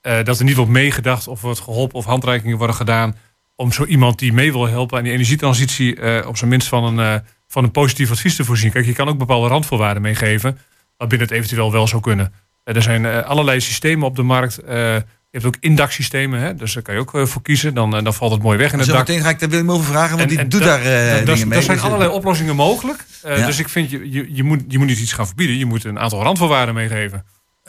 dat 0.00 0.38
er 0.38 0.44
niet 0.44 0.56
wordt 0.56 0.70
meegedacht 0.70 1.28
of 1.28 1.40
wordt 1.40 1.60
geholpen 1.60 1.96
of 1.96 2.04
handreikingen 2.04 2.56
worden 2.56 2.76
gedaan. 2.76 3.16
Om 3.56 3.72
zo 3.72 3.84
iemand 3.84 4.18
die 4.18 4.32
mee 4.32 4.52
wil 4.52 4.66
helpen 4.66 4.98
aan 4.98 5.04
die 5.04 5.12
energietransitie. 5.12 6.26
op 6.26 6.36
zijn 6.36 6.50
minst 6.50 6.68
van 6.68 6.98
een, 6.98 7.22
van 7.46 7.64
een 7.64 7.70
positief 7.70 8.10
advies 8.10 8.36
te 8.36 8.44
voorzien. 8.44 8.70
Kijk, 8.70 8.86
je 8.86 8.92
kan 8.92 9.08
ook 9.08 9.18
bepaalde 9.18 9.48
randvoorwaarden 9.48 10.02
meegeven 10.02 10.58
waarbinnen 10.96 11.28
het 11.28 11.36
eventueel 11.36 11.72
wel 11.72 11.86
zou 11.86 12.02
kunnen. 12.02 12.32
Er 12.64 12.82
zijn 12.82 13.24
allerlei 13.24 13.60
systemen 13.60 14.06
op 14.06 14.16
de 14.16 14.22
markt. 14.22 14.60
Je 15.32 15.38
hebt 15.38 15.44
ook 15.56 15.56
indaksystemen, 15.60 16.40
hè? 16.40 16.54
dus 16.54 16.72
daar 16.74 16.82
kan 16.82 16.94
je 16.94 17.00
ook 17.00 17.14
eh, 17.14 17.26
voor 17.26 17.42
kiezen. 17.42 17.74
Dan, 17.74 17.96
eh, 17.96 18.04
dan 18.04 18.14
valt 18.14 18.32
het 18.32 18.42
mooi 18.42 18.58
weg 18.58 18.72
in 18.72 18.78
het 18.78 18.88
dak. 18.88 18.98
meteen 18.98 19.22
ga 19.22 19.28
ik 19.28 19.38
daar 19.38 19.48
Willem 19.48 19.70
over 19.70 19.84
vragen, 19.86 20.10
want 20.10 20.20
En- 20.20 20.28
die 20.28 20.38
en 20.38 20.48
doet 20.48 20.60
da- 20.60 20.66
daar 20.66 20.78
eh, 20.78 20.84
da- 20.84 21.18
da- 21.24 21.32
dingen 21.32 21.48
mee. 21.48 21.58
Er 21.58 21.64
zijn 21.64 21.76
Dus, 21.76 21.86
allerlei 21.86 22.10
oplossingen 22.10 22.56
mogelijk. 22.56 23.04
Eh, 23.22 23.38
Ja. 23.38 23.46
Dus 23.46 23.58
ik 23.58 23.68
vind, 23.68 23.90
je, 23.90 24.10
je, 24.10 24.26
je, 24.34 24.42
moet, 24.42 24.60
je 24.68 24.78
moet 24.78 24.86
niet 24.86 24.98
iets 24.98 25.12
gaan 25.12 25.26
verbieden. 25.26 25.56
Je 25.58 25.66
moet 25.66 25.84
een 25.84 25.98
aantal 25.98 26.22
randvoorwaarden 26.22 26.74
meegeven. 26.74 27.24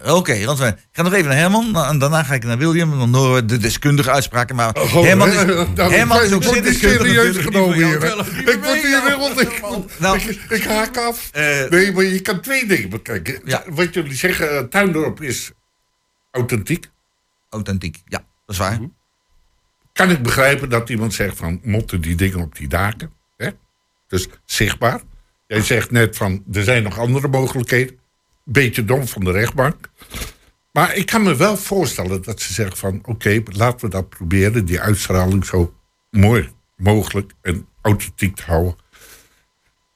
Oké, 0.06 0.32
randvoorwaarden. 0.34 0.80
ik 0.80 0.88
ga 0.92 1.02
nog 1.02 1.14
even 1.14 1.28
naar 1.30 1.38
Herman. 1.38 1.76
En 1.86 2.00
daarna 2.00 2.24
ga 2.24 2.34
ik 2.34 2.44
naar 2.44 2.58
William. 2.58 2.92
En 2.92 2.98
dan 2.98 3.14
horen 3.16 3.34
we 3.34 3.46
de 3.46 3.58
deskundige 3.58 4.12
uitspraken. 4.12 4.56
Maar 4.56 4.76
Gewoon, 4.78 5.06
Herman 5.06 5.30
is, 5.30 5.44
nou, 5.76 5.94
Herman 5.94 6.18
ik 6.18 6.24
is 6.24 6.32
ook 6.34 6.44
zeer 6.44 6.74
serieus 6.74 7.38
genomen 7.38 7.74
hier. 7.76 7.96
Ik 7.96 8.60
word 8.64 8.82
hier 8.82 9.02
helemaal 9.04 9.40
ik, 9.40 9.62
Nou. 10.00 10.18
ik, 10.20 10.40
ik 10.50 10.64
haak 10.64 10.98
af. 10.98 11.30
Eh, 11.32 11.70
nee, 11.70 11.92
maar 11.92 12.04
je 12.04 12.20
kan 12.20 12.42
twee 12.42 12.66
dingen 12.68 12.90
bekijken. 12.90 13.42
Ja. 13.46 13.64
Wat 13.70 13.94
jullie 13.94 14.16
zeggen, 14.16 14.70
Tuindorp 14.70 15.22
is 15.22 15.52
authentiek. 16.32 16.90
Authentiek, 17.52 18.02
ja, 18.06 18.18
dat 18.18 18.56
is 18.56 18.58
waar. 18.58 18.74
Mhm. 18.74 18.90
Kan 19.94 20.10
ik 20.10 20.24
begrijpen 20.24 20.70
dat 20.70 20.90
iemand 20.90 21.14
zegt 21.14 21.38
van, 21.38 21.60
moeten 21.64 22.02
die 22.02 22.16
dingen 22.16 22.40
op 22.40 22.56
die 22.56 22.68
daken? 22.68 23.12
Hè? 23.38 23.50
Dus 24.08 24.28
zichtbaar. 24.46 25.02
Jij 25.48 25.62
zegt 25.62 25.92
net 25.92 26.18
van, 26.18 26.44
er 26.52 26.64
zijn 26.64 26.84
nog 26.84 27.00
andere 27.00 27.28
mogelijkheden. 27.28 28.00
Beetje 28.44 28.86
dom 28.86 29.08
van 29.08 29.24
de 29.24 29.32
rechtbank. 29.32 29.90
Maar 30.72 30.96
ik 30.96 31.06
kan 31.06 31.24
me 31.24 31.36
wel 31.36 31.58
voorstellen 31.58 32.24
dat 32.24 32.42
ze 32.42 32.54
zeggen 32.54 32.78
van... 32.78 33.00
oké, 33.06 33.44
laten 33.46 33.80
we 33.80 33.90
dat 33.90 34.10
proberen, 34.10 34.66
die 34.66 34.82
uitstraling 34.82 35.46
zo 35.46 35.74
mooi 36.10 36.50
mogelijk 36.76 37.32
en 37.42 37.68
authentiek 37.82 38.36
te 38.36 38.44
houden. 38.44 38.76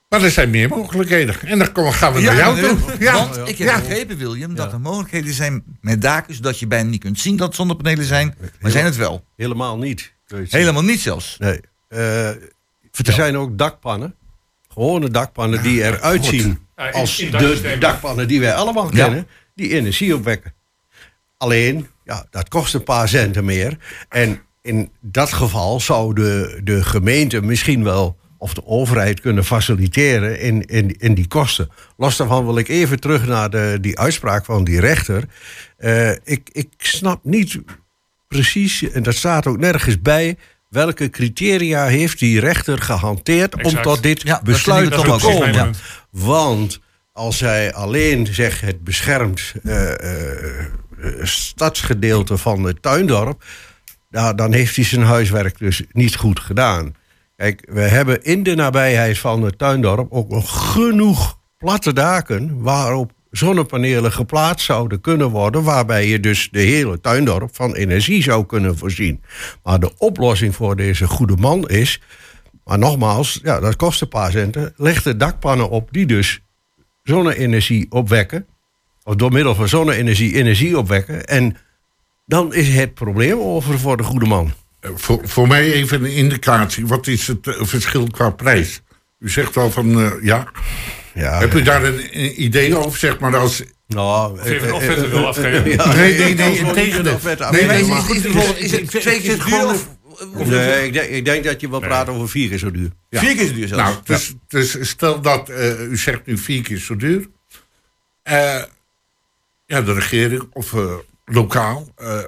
Maar 0.10 0.24
er 0.24 0.32
zijn 0.32 0.49
meer 0.49 0.70
mogelijkheden. 0.70 1.36
En 1.41 1.60
dan 1.60 1.93
gaan 1.93 2.14
we 2.14 2.22
naar 2.22 2.36
jou 2.36 2.60
toe. 2.60 2.78
Ja, 2.99 3.14
Want 3.14 3.49
ik 3.49 3.58
heb 3.58 3.68
ja. 3.68 3.80
begrepen, 3.80 4.18
William, 4.18 4.56
dat 4.56 4.72
er 4.74 4.80
mogelijkheden 4.82 5.34
zijn 5.34 5.64
met 5.82 6.01
daken... 6.01 6.36
zodat 6.36 6.60
je 6.60 6.68
bijna 6.68 6.89
niet 6.89 6.99
kunt 7.01 7.20
zien 7.20 7.38
dat 7.38 7.47
het 7.47 7.56
zonnepanelen 7.56 8.06
zijn. 8.06 8.36
Maar 8.60 8.72
zijn 8.72 8.86
het 8.86 8.95
wel. 8.95 9.24
Helemaal 9.36 9.78
niet. 9.78 10.14
Helemaal 10.49 10.84
niet 10.84 10.99
zelfs. 11.01 11.38
Nee. 11.39 11.60
Eh, 11.88 12.28
er 12.28 13.14
zijn 13.14 13.38
ook 13.38 13.58
dakpannen. 13.58 14.16
Gewone 14.68 15.10
dakpannen 15.10 15.64
die 15.64 15.84
eruit 15.84 16.26
zien 16.26 16.60
als 16.91 17.18
de 17.18 17.76
dakpannen 17.80 18.28
die 18.28 18.39
wij 18.39 18.53
allemaal 18.53 18.95
Ja. 18.95 19.03
kennen. 19.06 19.28
Die 19.56 19.70
energie 19.74 20.16
opwekken. 20.16 20.53
Alleen, 21.38 21.88
ja, 22.03 22.26
dat 22.30 22.49
kost 22.49 22.74
een 22.74 22.84
paar 22.84 23.08
centen 23.08 23.45
meer. 23.45 23.78
En 24.10 24.41
in 24.62 24.91
dat 25.01 25.34
geval 25.34 25.80
zou 25.80 26.14
de, 26.14 26.60
de 26.64 26.84
gemeente 26.84 27.41
misschien 27.41 27.84
wel... 27.84 28.18
of 28.46 28.54
de 28.54 28.66
overheid 28.66 29.20
kunnen 29.20 29.46
faciliteren 29.46 30.39
in, 30.39 30.66
in, 30.66 30.96
in 31.00 31.14
die 31.14 31.28
kosten. 31.28 31.70
Los 31.98 32.18
daarvan 32.18 32.46
wil 32.46 32.58
ik 32.58 32.68
even 32.68 33.00
terug 33.00 33.26
naar 33.26 33.50
de, 33.50 33.78
die 33.82 34.00
uitspraak 34.00 34.46
van 34.46 34.64
die 34.64 34.80
rechter. 34.80 35.24
Eh, 35.78 36.12
ik, 36.12 36.50
ik 36.52 36.68
snap 36.78 37.20
niet 37.24 37.58
precies, 38.28 38.89
en 38.91 39.04
dat 39.04 39.16
staat 39.16 39.48
ook 39.48 39.58
nergens 39.58 40.02
bij... 40.02 40.38
welke 40.70 41.10
criteria 41.10 41.86
heeft 41.86 42.20
die 42.20 42.39
rechter 42.39 42.82
gehanteerd... 42.82 43.64
om 43.64 43.82
tot 43.82 44.04
dit 44.04 44.22
Ja, 44.22 44.41
besluit 44.43 44.91
te 44.91 45.02
komen. 45.02 45.52
punt. 45.52 45.78
Want 46.10 46.80
als 47.14 47.38
zij 47.38 47.74
alleen 47.74 48.28
zegt 48.32 48.62
het 48.62 48.84
beschermt 48.84 49.54
eh, 49.64 49.91
eh, 49.91 50.66
stadsgedeelte 51.22 52.38
van 52.38 52.64
het 52.64 52.82
tuindorp, 52.82 53.43
nou, 54.10 54.36
dan 54.36 54.54
heeft 54.54 54.76
hij 54.76 54.86
zijn 54.86 55.04
huiswerk 55.04 55.58
dus 55.58 55.84
niet 55.91 56.16
goed 56.16 56.39
gedaan. 56.39 56.96
Kijk, 57.36 57.68
we 57.72 57.82
hebben 57.82 58.24
in 58.24 58.44
de 58.44 58.56
nabijheid 58.56 59.18
van 59.18 59.42
het 59.42 59.58
tuindorp 59.58 60.12
ook 60.12 60.30
nog 60.30 60.74
genoeg 60.74 61.40
platte 61.58 61.94
daken 61.94 62.62
waarop 62.62 63.12
zonnepanelen 63.32 64.12
geplaatst 64.12 64.66
zouden 64.66 65.02
kunnen 65.02 65.30
worden, 65.30 65.64
waarbij 65.64 66.08
je 66.08 66.20
dus 66.20 66.50
de 66.52 66.60
hele 66.60 67.02
tuindorp 67.02 67.56
van 67.56 67.76
energie 67.76 68.24
zou 68.24 68.46
kunnen 68.46 68.78
voorzien. 68.78 69.24
Maar 69.64 69.80
de 69.80 69.92
oplossing 69.98 70.56
voor 70.56 70.76
deze 70.76 71.08
goede 71.08 71.36
man 71.36 71.70
is, 71.70 72.02
maar 72.64 72.80
nogmaals, 72.80 73.40
ja, 73.44 73.60
dat 73.60 73.76
kost 73.76 74.02
een 74.02 74.08
paar 74.08 74.32
centen, 74.32 74.74
leg 74.76 75.02
de 75.04 75.16
dakpannen 75.16 75.70
op 75.70 75.88
die 75.92 76.06
dus 76.06 76.42
zonne-energie 77.04 77.92
opwekken, 77.92 78.48
of 79.04 79.16
door 79.16 79.32
middel 79.32 79.56
van 79.56 79.68
zonne-energie 79.68 80.36
energie 80.36 80.78
opwekken, 80.78 81.26
en 81.26 81.58
dan 82.26 82.54
is 82.54 82.76
het 82.76 82.94
probleem 82.94 83.40
over 83.40 83.80
voor 83.80 83.98
de 83.98 84.04
goede 84.04 84.26
man. 84.26 84.54
Eh, 84.86 84.92
Voor, 84.96 85.20
voor 85.24 85.48
mij 85.48 85.72
even 85.72 86.04
een 86.04 86.12
indicatie. 86.12 86.88
Wat 86.88 87.08
is 87.08 87.28
het 87.28 87.48
eh, 87.48 87.54
verschil 87.60 88.08
qua 88.12 88.30
prijs? 88.30 88.82
U 89.20 89.30
zegt 89.30 89.56
wel 89.56 89.72
van, 89.72 90.02
eh, 90.02 90.12
ja. 90.22 90.52
Ja, 91.14 91.40
Heb 91.40 91.54
u 91.54 91.62
daar 91.62 91.84
een, 91.84 92.00
een 92.12 92.44
idee 92.44 92.78
over, 92.78 93.00
zeg 93.00 93.20
maar, 93.20 93.38
als... 93.38 93.64
nou, 93.88 94.40
Of 94.40 94.46
even 94.46 94.74
of 94.74 94.82
eh, 94.82 94.88
verder 94.88 95.10
wil 95.10 95.28
afgeven. 95.28 95.70
ja, 95.70 95.94
Nee, 95.94 96.18
nee, 96.18 96.36
nee, 96.36 96.62
Nee, 97.52 97.68
is, 98.58 98.72
het 98.72 98.90
twee 98.90 99.22
keer 99.22 99.38
Nee, 100.46 100.86
ik 100.86 100.94
denk, 100.94 101.10
ik 101.10 101.26
denk 101.26 101.44
dat 101.44 101.62
je 101.62 101.70
wil 101.70 101.80
praten 101.80 102.14
over 102.14 102.30
vier 102.30 102.50
keer 102.50 102.58
zo 102.58 102.72
duur. 102.72 102.90
vier 103.10 103.36
keer 103.36 103.48
zo 103.48 103.54
duur 103.54 103.68
zelfs? 103.68 103.84
Nou, 103.84 103.98
dus, 104.04 104.34
dus 104.48 104.90
stel 104.90 105.22
dat, 105.22 105.50
eh, 105.50 105.90
u 105.90 105.98
zegt 105.98 106.26
nu 106.26 106.38
vier 106.38 106.62
keer 106.64 106.78
zo 106.78 106.96
duur. 106.96 107.28
Eh, 108.24 108.62
ja, 109.66 109.82
de 109.82 109.94
regering 109.94 110.48
of 110.54 110.74
lokaal, 111.26 111.94
eh, 111.96 112.20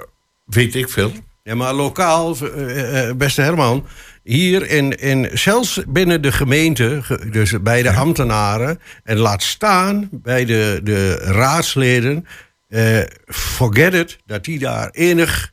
weet 0.46 0.76
ik 0.76 0.90
veel. 0.90 1.12
Ja, 1.48 1.56
maar 1.56 1.74
lokaal, 1.74 2.36
eh, 2.56 3.10
eh, 3.10 3.16
beste 3.16 3.42
Herman, 3.42 3.86
hier 4.24 4.70
in, 4.70 5.00
in, 5.00 5.30
zelfs 5.34 5.82
binnen 5.88 6.22
de 6.22 6.32
gemeente, 6.32 7.00
ge- 7.04 7.30
dus 7.32 7.62
bij 7.62 7.82
de 7.82 7.92
ambtenaren, 7.92 8.80
en 9.04 9.18
laat 9.18 9.44
staan 9.44 10.10
bij 10.12 10.46
de, 10.46 10.80
de 10.84 11.16
raadsleden, 11.16 12.26
eh, 12.68 13.00
forget 13.28 13.94
it, 13.94 14.18
dat 14.26 14.44
die 14.44 14.60
daar 14.60 14.90
enig 14.92 15.52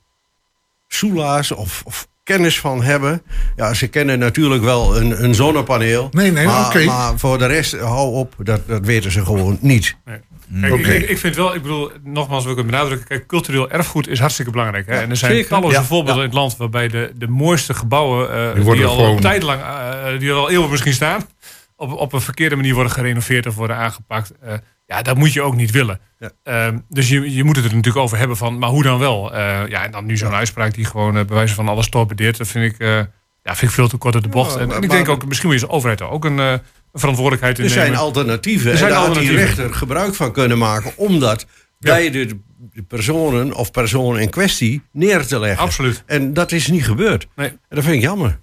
soelaas 0.88 1.53
of, 1.53 1.82
of 1.84 2.09
kennis 2.22 2.61
van 2.61 2.82
hebben. 2.82 3.22
Ja, 3.57 3.74
ze 3.74 3.86
kennen 3.86 4.18
natuurlijk 4.18 4.62
wel 4.62 4.97
een, 4.97 5.24
een 5.24 5.34
zonnepaneel. 5.34 6.09
Nee, 6.11 6.32
nee, 6.32 6.47
maar, 6.47 6.66
oké. 6.66 6.84
maar 6.84 7.18
voor 7.18 7.38
de 7.38 7.47
rest, 7.47 7.78
hou 7.78 8.14
op, 8.14 8.34
dat, 8.38 8.68
dat 8.68 8.84
weten 8.86 9.11
ze 9.12 9.24
gewoon 9.24 9.59
niet. 9.61 9.97
Nee. 10.05 10.18
Kijk, 10.61 10.86
ik, 10.86 11.09
ik 11.09 11.18
vind 11.18 11.36
wel, 11.36 11.55
ik 11.55 11.62
bedoel, 11.62 11.90
nogmaals 12.03 12.42
wil 12.42 12.53
ik 12.53 12.59
het 12.59 12.66
benadrukken. 12.66 13.07
Kijk, 13.09 13.26
cultureel 13.26 13.70
erfgoed 13.70 14.09
is 14.09 14.18
hartstikke 14.20 14.51
belangrijk. 14.51 14.86
Hè? 14.86 14.95
en 15.01 15.11
er 15.11 15.16
zijn 15.16 15.47
talloze 15.47 15.74
Ja, 15.74 15.82
voorbeelden 15.84 16.14
ja. 16.14 16.20
in 16.22 16.28
het 16.28 16.38
land 16.38 16.57
waarbij 16.57 16.88
de, 16.88 17.12
de 17.16 17.28
mooiste 17.28 17.74
gebouwen, 17.74 18.32
eh, 18.32 18.55
Die 18.64 18.72
die, 18.72 18.84
al 18.86 18.95
gewoon- 18.97 19.20
tijdenlang, 19.20 19.61
eh, 19.62 20.18
die 20.18 20.32
al 20.32 20.51
eeuwen 20.51 20.70
misschien 20.70 20.92
staan, 20.92 21.22
op, 21.76 21.92
op 21.92 22.12
een 22.12 22.20
verkeerde 22.20 22.57
manier 22.57 22.74
worden 22.74 22.92
gerenoveerd 22.92 23.47
of 23.47 23.55
worden 23.55 23.76
aangepakt. 23.76 24.32
Eh, 24.40 24.53
ja, 24.86 25.03
dat 25.03 25.16
moet 25.16 25.32
je 25.32 25.42
ook 25.42 25.57
niet 25.57 25.70
willen. 25.70 26.01
Ja. 26.18 26.30
Ehm, 26.42 26.78
dus 26.88 27.09
je, 27.09 27.34
je 27.34 27.45
moet 27.45 27.57
het 27.57 27.64
er 27.64 27.74
natuurlijk 27.74 28.05
over 28.05 28.18
hebben 28.18 28.36
van, 28.36 28.59
maar 28.59 28.68
hoe 28.68 28.82
dan 28.82 28.99
wel? 28.99 29.34
Eh, 29.34 29.66
ja, 29.68 29.84
en 29.84 29.90
dan 29.90 30.05
nu 30.07 30.16
zo'n 30.16 30.34
uitspraak 30.34 30.74
die 30.74 30.84
gewoon 30.84 31.12
bij 31.12 31.24
wijze 31.26 31.55
van 31.55 31.68
alles 31.68 31.88
torpedeert, 31.88 32.36
dat 32.36 32.49
vind 32.49 32.72
ik, 32.72 32.78
eh, 32.80 32.88
ja, 33.42 33.55
vind 33.57 33.61
ik 33.62 33.70
veel 33.70 33.88
te 33.88 33.97
kort 33.97 34.14
uit 34.14 34.22
de 34.22 34.28
bocht. 34.28 34.55
Ja, 34.55 34.61
en, 34.61 34.66
maar- 34.66 34.76
en 34.76 34.82
ik 34.82 34.88
maar- 34.88 34.97
denk 34.97 35.09
ook, 35.09 35.26
misschien 35.26 35.49
moet 35.49 35.59
je 35.61 35.64
als 35.66 35.74
overheid 35.76 36.01
er 36.01 36.09
ook 36.09 36.24
een, 36.24 36.38
eh, 36.38 36.51
een 36.51 36.61
verantwoordelijkheid 36.95 37.59
in 37.59 37.64
Er 37.64 37.70
zijn 37.70 37.84
nemen. 37.84 38.01
alternatieven. 38.01 38.70
Er 38.70 38.76
zijn 38.76 38.90
en 38.90 38.97
daar 38.97 39.07
had 39.07 39.14
die 39.14 39.36
rechter 39.36 39.74
gebruik 39.74 40.14
van 40.14 40.32
kunnen 40.32 40.59
maken. 40.59 40.92
Om 40.97 41.20
dat 41.20 41.47
bij 41.78 42.11
de, 42.11 42.38
personen 42.88 43.55
of 43.55 43.70
personen 43.70 44.20
in 44.20 44.30
kwestie 44.30 44.82
neer 44.92 45.26
te 45.26 45.38
leggen. 45.38 45.64
Absoluut. 45.64 46.03
En 46.07 46.32
dat 46.32 46.53
is 46.53 46.66
niet 46.66 46.84
gebeurd. 46.84 47.26
Nee. 47.36 47.49
En 47.49 47.59
dat 47.68 47.84
vind 47.84 47.97
ik 47.97 48.03
jammer. 48.03 48.40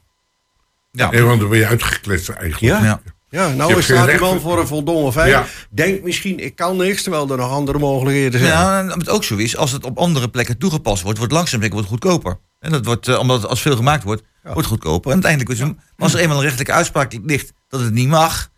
Ja. 0.92 1.12
Nee, 1.12 1.22
want 1.22 1.40
dan 1.40 1.50
ben 1.50 1.60
je 1.60 1.68
uitgekletst 1.68 2.30
eigenlijk. 2.30 2.82
Ja? 2.82 3.02
Ja. 3.30 3.54
Nou 3.54 3.78
is 3.78 3.86
staat 3.86 4.10
die 4.10 4.20
man 4.20 4.40
voor 4.40 4.60
een 4.60 4.68
voldongen 4.68 5.12
feit. 5.12 5.30
Ja. 5.30 5.46
Denk 5.70 6.04
misschien, 6.04 6.40
ik 6.40 6.56
kan 6.56 6.78
niks, 6.78 7.04
terwijl 7.04 7.30
er 7.30 7.38
nog 7.38 7.52
andere 7.52 7.80
mogelijkheden 7.80 8.40
zijn. 8.40 8.52
Ja, 8.52 8.80
en 8.80 9.00
het 9.00 9.10
ook 9.10 9.24
zo 9.24 9.36
is, 9.36 9.58
als 9.58 9.72
het 9.72 9.86
op 9.86 9.98
andere 9.98 10.30
plekken 10.30 10.58
toegepast 10.58 11.04
wordt, 11.04 11.18
wordt 11.18 11.34
langzaam 11.34 11.70
wordt 11.70 11.88
goedkoper. 11.88 12.38
En 12.60 12.72
dat 12.72 12.86
wordt, 12.86 13.08
eh, 13.08 13.20
omdat 13.20 13.42
het 13.42 13.50
als 13.50 13.62
veel 13.62 13.76
gemaakt 13.76 14.04
wordt, 14.04 14.24
wordt 14.44 14.68
goedkoper. 14.68 15.12
En 15.12 15.24
uiteindelijk, 15.24 15.62
is 15.62 15.74
als 15.98 16.14
er 16.14 16.20
eenmaal 16.20 16.36
een 16.38 16.44
rechtelijke 16.44 16.74
uitspraak 16.74 17.14
ligt 17.24 17.54
dat 17.68 17.80
het 17.80 17.94
niet 17.94 18.08
mag, 18.08 18.50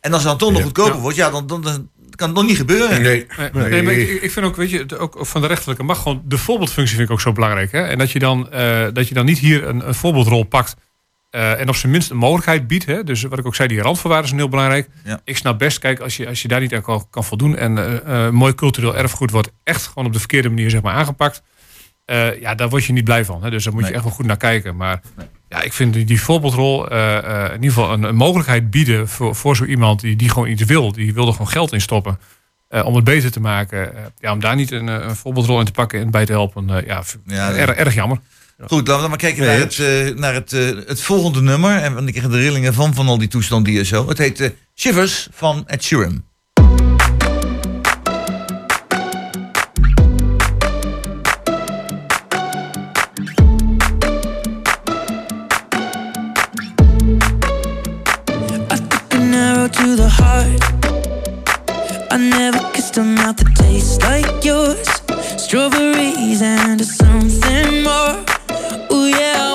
en 0.00 0.12
als 0.12 0.22
het 0.22 0.30
dan 0.30 0.38
toch 0.38 0.48
nog 0.50 0.58
Ja. 0.58 0.64
goedkoper 0.64 0.94
Ja. 0.94 1.00
wordt, 1.00 1.16
ja, 1.16 1.30
dan, 1.30 1.46
dan, 1.46 1.62
dan 1.62 1.88
kan 2.10 2.28
het 2.28 2.36
nog 2.36 2.46
niet 2.46 2.56
gebeuren. 2.56 3.02
Nee. 3.02 3.26
Nee, 3.38 3.50
Nee. 3.52 3.68
nee, 3.70 3.82
maar 3.82 3.92
ik, 3.92 4.22
ik 4.22 4.30
vind 4.30 4.46
ook, 4.46 4.56
weet 4.56 4.70
je, 4.70 4.78
het- 4.78 4.98
ook 4.98 5.16
van 5.20 5.40
de 5.40 5.46
rechterlijke 5.46 5.82
macht, 5.82 6.00
gewoon 6.02 6.22
de 6.24 6.38
voorbeeldfunctie 6.38 6.96
vind 6.96 7.08
ik 7.08 7.14
ook 7.14 7.20
zo 7.20 7.32
belangrijk. 7.32 7.72
Hè? 7.72 7.82
En 7.82 7.98
dat 7.98 8.10
je 8.10 8.18
dan, 8.18 8.50
eh, 8.52 8.86
dat 8.92 9.08
je 9.08 9.14
dan 9.14 9.24
niet 9.24 9.38
hier 9.38 9.64
een, 9.68 9.88
een 9.88 9.94
voorbeeldrol 9.94 10.42
pakt 10.44 10.74
eh, 11.30 11.60
en 11.60 11.68
op 11.68 11.76
zijn 11.76 11.92
minst 11.92 12.10
een 12.10 12.16
mogelijkheid 12.16 12.66
biedt. 12.66 12.86
Hè? 12.86 13.04
Dus 13.04 13.22
wat 13.22 13.38
ik 13.38 13.46
ook 13.46 13.54
zei, 13.54 13.68
die 13.68 13.80
randvoorwaarden 13.82 14.28
zijn 14.28 14.40
heel 14.40 14.48
belangrijk. 14.48 14.88
Ja. 15.04 15.20
Ik 15.24 15.36
snap 15.36 15.58
best, 15.58 15.78
kijk, 15.78 16.00
als 16.00 16.16
je, 16.16 16.28
als 16.28 16.42
je 16.42 16.48
daar 16.48 16.60
niet 16.60 16.74
aan 16.74 16.82
kan, 16.82 17.06
kan 17.10 17.24
voldoen 17.24 17.56
en 17.56 18.04
eh, 18.06 18.28
mooi 18.30 18.54
cultureel 18.54 18.96
erfgoed 18.96 19.30
wordt 19.30 19.50
echt 19.64 19.86
gewoon 19.86 20.06
op 20.06 20.12
de 20.12 20.18
verkeerde 20.18 20.48
manier 20.48 20.70
zeg 20.70 20.82
maar, 20.82 20.94
aangepakt. 20.94 21.42
Eh, 22.08 22.40
ja, 22.40 22.54
daar 22.54 22.68
word 22.68 22.84
je 22.84 22.92
niet 22.92 23.04
blij 23.04 23.24
van. 23.24 23.42
Hè? 23.44 23.50
Dus 23.50 23.64
daar 23.64 23.72
moet 23.72 23.82
Nee. 23.82 23.90
je 23.90 23.96
echt 23.96 24.06
wel 24.06 24.14
goed 24.16 24.26
naar 24.26 24.36
kijken. 24.36 24.76
Maar 24.76 25.00
ja, 25.48 25.62
ik 25.62 25.72
vind 25.72 25.92
die, 25.92 26.04
die 26.04 26.20
voorbeeldrol 26.20 26.88
eh, 26.90 27.16
eh, 27.16 27.44
in 27.48 27.54
ieder 27.54 27.72
geval 27.72 27.92
een, 27.92 28.02
een 28.02 28.14
mogelijkheid 28.16 28.70
bieden 28.70 29.08
voor, 29.08 29.34
voor 29.34 29.56
zo 29.56 29.64
iemand 29.64 30.00
die, 30.00 30.16
die 30.16 30.28
gewoon 30.30 30.48
iets 30.48 30.64
wil. 30.64 30.92
Die 30.92 31.14
wil 31.14 31.26
er 31.26 31.32
gewoon 31.32 31.48
geld 31.48 31.72
in 31.72 31.80
stoppen. 31.80 32.18
eh, 32.68 32.86
om 32.86 32.94
het 32.94 33.04
beter 33.04 33.30
te 33.30 33.40
maken. 33.40 33.96
Eh, 33.96 34.02
ja, 34.20 34.32
om 34.32 34.40
daar 34.40 34.56
niet 34.56 34.70
een, 34.70 34.86
een 34.86 35.16
voorbeeldrol 35.16 35.58
in 35.58 35.64
te 35.64 35.72
pakken 35.72 36.00
en 36.00 36.10
bij 36.10 36.24
te 36.26 36.32
helpen. 36.32 36.66
ja, 36.86 37.02
Ja, 37.26 37.52
erg, 37.54 37.70
erg 37.76 37.94
jammer. 37.94 38.18
Goed, 38.60 38.70
laten 38.88 38.94
we 38.94 39.00
dan 39.00 39.08
maar 39.08 39.18
kijken 39.18 39.44
naar, 39.46 39.58
het, 39.58 39.78
eh, 39.78 40.14
naar 40.16 40.34
het, 40.34 40.52
eh, 40.52 40.66
het 40.86 41.00
volgende 41.02 41.42
nummer. 41.42 41.76
En 41.82 41.94
want 41.94 42.08
ik 42.08 42.14
krijg 42.14 42.28
de 42.30 42.38
rillingen 42.40 42.74
van, 42.74 42.94
van 42.94 43.08
al 43.08 43.18
die 43.18 43.28
toestanden 43.28 43.72
hier 43.72 43.84
zo. 43.84 44.08
Het 44.08 44.18
heet 44.18 44.52
Shivers 44.76 45.28
van 45.32 45.62
Ed 45.66 45.84
Sheeran. 45.84 46.24
Heart. 60.38 60.62
I 62.10 62.16
never 62.16 62.60
kissed 62.72 62.96
a 62.98 63.04
mouth 63.04 63.36
that 63.36 63.54
tastes 63.56 63.98
like 64.02 64.44
yours. 64.44 64.88
Strawberries 65.42 66.42
and 66.42 66.84
something 66.84 67.82
more. 67.82 68.14
Ooh, 68.92 69.06
yeah, 69.06 69.47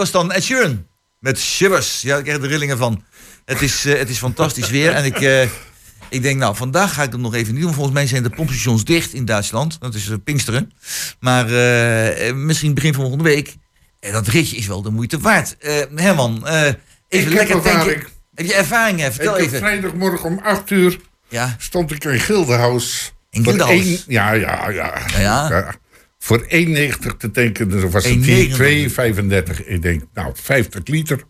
was 0.00 0.10
dan 0.10 0.32
Ed 0.32 0.44
Sheeran 0.44 0.86
met 1.18 1.38
Shivers. 1.38 2.00
Ja, 2.02 2.16
ik 2.16 2.22
krijg 2.22 2.36
er 2.36 2.42
de 2.42 2.48
rillingen 2.48 2.78
van. 2.78 3.04
Het 3.44 3.62
is, 3.62 3.84
eh, 3.84 3.98
het 3.98 4.08
is 4.08 4.18
fantastisch 4.18 4.70
weer. 4.70 4.92
En 4.92 5.04
ik, 5.04 5.20
eh, 5.20 5.42
ik 6.08 6.22
denk, 6.22 6.38
nou, 6.38 6.56
vandaag 6.56 6.94
ga 6.94 7.02
ik 7.02 7.10
dat 7.10 7.20
nog 7.20 7.34
even 7.34 7.54
niet 7.54 7.62
doen. 7.62 7.74
Volgens 7.74 7.94
mij 7.94 8.06
zijn 8.06 8.22
de 8.22 8.30
pompstations 8.30 8.84
dicht 8.84 9.12
in 9.12 9.24
Duitsland. 9.24 9.80
Dat 9.80 9.94
is 9.94 10.08
eh, 10.08 10.16
Pinksteren. 10.24 10.72
Maar 11.18 11.46
misschien 12.34 12.74
begin 12.74 12.92
van 12.92 13.02
volgende 13.02 13.24
week. 13.24 13.56
En 14.00 14.12
dat 14.12 14.26
ritje 14.26 14.56
is 14.56 14.66
wel 14.66 14.82
de 14.82 14.90
moeite 14.90 15.18
waard. 15.18 15.56
Herman, 15.94 16.46
even 16.46 16.78
Ik 17.08 17.28
lekker 17.28 17.60
tanken. 17.60 18.02
Heb 18.34 18.46
je 18.46 18.54
ervaringen? 18.54 19.12
Vertel 19.12 19.38
Ik 19.38 19.44
even. 19.44 19.58
vrijdagmorgen 19.58 20.28
om 20.28 20.40
8 20.42 20.70
uur 20.70 20.98
Ja, 21.28 21.56
stond 21.58 21.90
ik 21.90 22.04
in 22.04 22.20
Gildenhuis. 22.20 23.12
In 23.30 23.44
Gildenhuis? 23.44 24.04
Ja, 24.06 24.32
ja, 24.32 24.70
ja. 24.70 25.02
ja? 25.18 25.74
Voor 26.22 26.40
1,90 26.42 26.46
te 27.18 27.30
tanken, 27.32 27.68
dus 27.68 27.90
was 27.90 28.04
het 28.04 28.16
1,90. 28.16 29.60
2,35. 29.60 29.66
Ik 29.66 29.82
denk, 29.82 30.02
nou, 30.14 30.32
50 30.34 30.86
liter. 30.86 31.22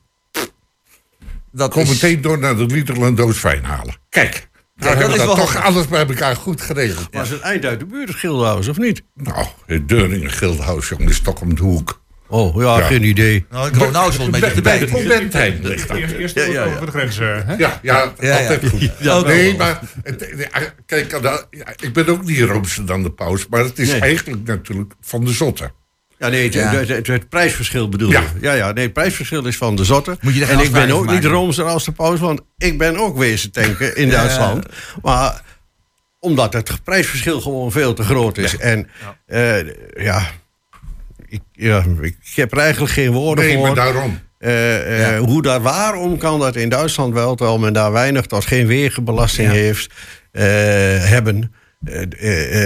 dat 1.53 1.71
Kom 1.71 1.83
is... 1.83 1.89
meteen 1.89 2.21
door 2.21 2.39
naar 2.39 2.57
de 2.57 2.67
Literland 2.67 3.17
doos 3.17 3.39
fijn 3.39 3.65
halen. 3.65 3.95
Kijk, 4.09 4.33
nou 4.33 4.43
dat 4.75 4.89
hebben 4.89 5.11
we 5.11 5.27
dat 5.27 5.37
toch 5.37 5.53
handig. 5.53 5.71
alles 5.71 5.89
bij 5.89 6.07
elkaar 6.07 6.37
goed 6.37 6.61
geregeld. 6.61 7.09
Was 7.11 7.29
het 7.29 7.41
eind 7.41 7.65
uit 7.65 7.81
de 7.81 7.87
buurt, 7.87 8.11
Schilderhuis, 8.11 8.69
of 8.69 8.79
niet? 8.79 9.03
Nou, 9.15 9.47
het 9.67 9.89
Deuringen 9.89 10.31
Gildenhuis, 10.31 10.89
jongen, 10.89 11.09
is 11.09 11.21
toch 11.21 11.41
om 11.41 11.55
de 11.55 11.63
hoek. 11.63 12.00
Oh, 12.31 12.63
ja, 12.63 12.79
Ja. 12.79 12.85
geen 12.87 13.03
idee. 13.05 13.47
Nou, 13.51 13.69
ik 13.69 13.75
woon 13.75 13.93
nou 13.93 14.13
volgens 14.13 14.31
mij 14.31 14.41
Bij, 14.41 14.41
dichterbij. 14.41 14.89
Conventheim. 14.89 15.61
Eerst, 16.19 16.35
Ja, 16.35 16.45
ja, 16.45 16.65
over 16.65 16.87
de 16.87 16.93
grens. 16.93 17.19
eh, 17.19 17.27
hè? 17.45 17.55
Ja, 17.57 17.79
ja, 17.83 18.13
Ja, 18.21 18.39
altijd 18.39 18.63
ja. 18.63 18.69
goed. 18.69 18.91
Ja, 19.01 19.21
nee, 19.21 19.57
maar 19.57 19.81
het- 20.03 20.75
kijk, 20.87 21.21
nou, 21.21 21.43
ja, 21.51 21.67
ik 21.81 21.93
ben 21.93 22.09
ook 22.09 22.25
niet 22.25 22.41
roomser 22.41 22.87
dan 22.87 23.03
de 23.03 23.11
paus, 23.11 23.47
maar 23.49 23.65
het 23.65 23.79
is 23.79 23.89
Nee. 23.91 24.01
eigenlijk 24.01 24.39
natuurlijk 24.45 24.93
van 25.01 25.25
de 25.25 25.33
zotte. 25.33 25.71
Ja, 26.19 26.29
nee, 26.29 26.45
het, 26.45 26.53
Ja. 26.55 26.75
het, 26.75 26.89
het- 26.89 27.07
het 27.07 27.29
prijsverschil 27.29 27.89
bedoel 27.89 28.11
Ja. 28.11 28.21
je? 28.21 28.27
Ja, 28.41 28.53
ja, 28.53 28.73
nee, 28.73 28.85
het 28.85 28.93
prijsverschil 28.93 29.47
is 29.47 29.57
van 29.57 29.77
de 29.77 29.85
zotte. 29.85 30.17
Moet 30.21 30.35
je 30.35 30.41
daar 30.41 30.49
en 30.49 30.59
ik 30.59 30.73
ben 30.73 30.91
ook 30.91 31.11
niet 31.11 31.25
roomser 31.25 31.65
als 31.65 31.85
de 31.85 31.93
paus, 31.93 32.19
want 32.21 32.41
ik 32.59 32.79
ben 32.79 32.97
ook 32.97 33.19
wezen 33.19 33.51
tanken 33.53 33.97
in 33.97 34.07
Ja. 34.07 34.13
Duitsland. 34.13 34.67
Maar 35.03 35.43
omdat 36.19 36.53
het 36.53 36.85
prijsverschil 36.85 37.41
gewoon 37.41 37.73
veel 37.73 37.95
te 37.95 38.03
groot 38.03 38.39
is. 38.39 38.57
En 38.57 38.89
eh, 39.27 39.59
ja, 40.05 40.31
ik, 41.31 41.41
ja, 41.53 41.85
ik 42.01 42.17
heb 42.35 42.53
er 42.53 42.59
eigenlijk 42.59 42.93
geen 42.93 43.13
woorden 43.13 43.45
Nee, 43.45 43.55
voor. 43.57 43.67
maar 43.67 43.75
daarom. 43.75 44.19
Eh, 44.39 45.15
eh. 45.17 45.21
Hoe 45.23 45.43
dat, 45.43 45.63
waarom 45.63 46.19
kan 46.19 46.41
dat 46.41 46.57
in 46.57 46.69
Duitsland 46.69 47.15
wel, 47.15 47.35
terwijl 47.35 47.59
men 47.59 47.73
daar 47.73 47.93
weinig 47.93 48.27
tot 48.27 48.45
geen 48.45 48.67
wegenbelasting 48.67 49.49
Ja. 49.49 49.55
heeft, 49.55 49.93
eh, 50.33 50.43
hebben. 51.09 51.53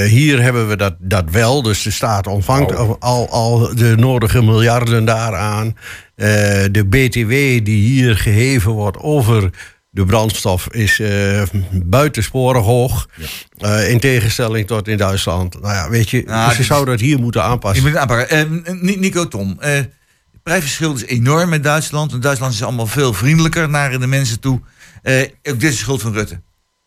Hier 0.08 0.42
hebben 0.42 0.68
we 0.68 0.76
dat, 0.76 0.94
dat 0.98 1.24
wel, 1.30 1.62
dus 1.62 1.82
de 1.82 1.90
staat 1.90 2.26
ontvangt 2.26 2.74
Oh. 2.78 2.94
al, 2.98 3.28
al, 3.30 3.74
de 3.76 3.94
nodige 3.96 4.42
miljarden 4.42 5.04
daaraan. 5.04 5.76
De 6.70 6.84
BTW 6.88 7.28
die 7.64 7.88
hier 7.88 8.16
geheven 8.16 8.72
wordt 8.72 8.98
over 8.98 9.50
de 9.94 10.04
brandstof 10.04 10.68
is 10.70 11.00
eh, 11.00 11.42
buitensporig 11.72 12.64
hoog. 12.64 13.08
Eh, 13.58 13.90
in 13.90 14.00
tegenstelling 14.00 14.66
tot 14.66 14.88
in 14.88 14.96
Duitsland. 14.96 15.60
Nou 15.60 15.74
ja, 15.74 15.90
weet 15.90 16.10
je, 16.10 16.22
Nou, 16.26 16.50
ze 16.50 16.56
dit- 16.56 16.66
zouden 16.66 16.94
dat 16.96 17.04
hier 17.06 17.18
moeten 17.18 17.40
Je 17.40 17.46
aanpassen. 17.46 17.84
moet 17.84 17.96
aanpakken. 17.96 18.28
Eh, 18.66 18.74
Ni- 18.80 18.96
Nico 18.96 19.28
Tom, 19.28 19.56
het 19.60 19.90
prijsverschil 20.42 20.94
is 20.94 21.04
enorm 21.04 21.48
met 21.48 21.62
Duitsland. 21.62 22.10
Want 22.10 22.22
Duitsland 22.22 22.52
is 22.54 22.62
allemaal 22.62 22.86
veel 22.86 23.12
vriendelijker 23.12 23.68
naar 23.68 23.98
de 23.98 24.06
mensen 24.06 24.40
toe. 24.40 24.60
Ook 25.02 25.32
dit 25.42 25.62
is 25.62 25.70
de 25.70 25.72
schuld 25.72 26.02
van 26.02 26.12
Rutte. 26.12 26.42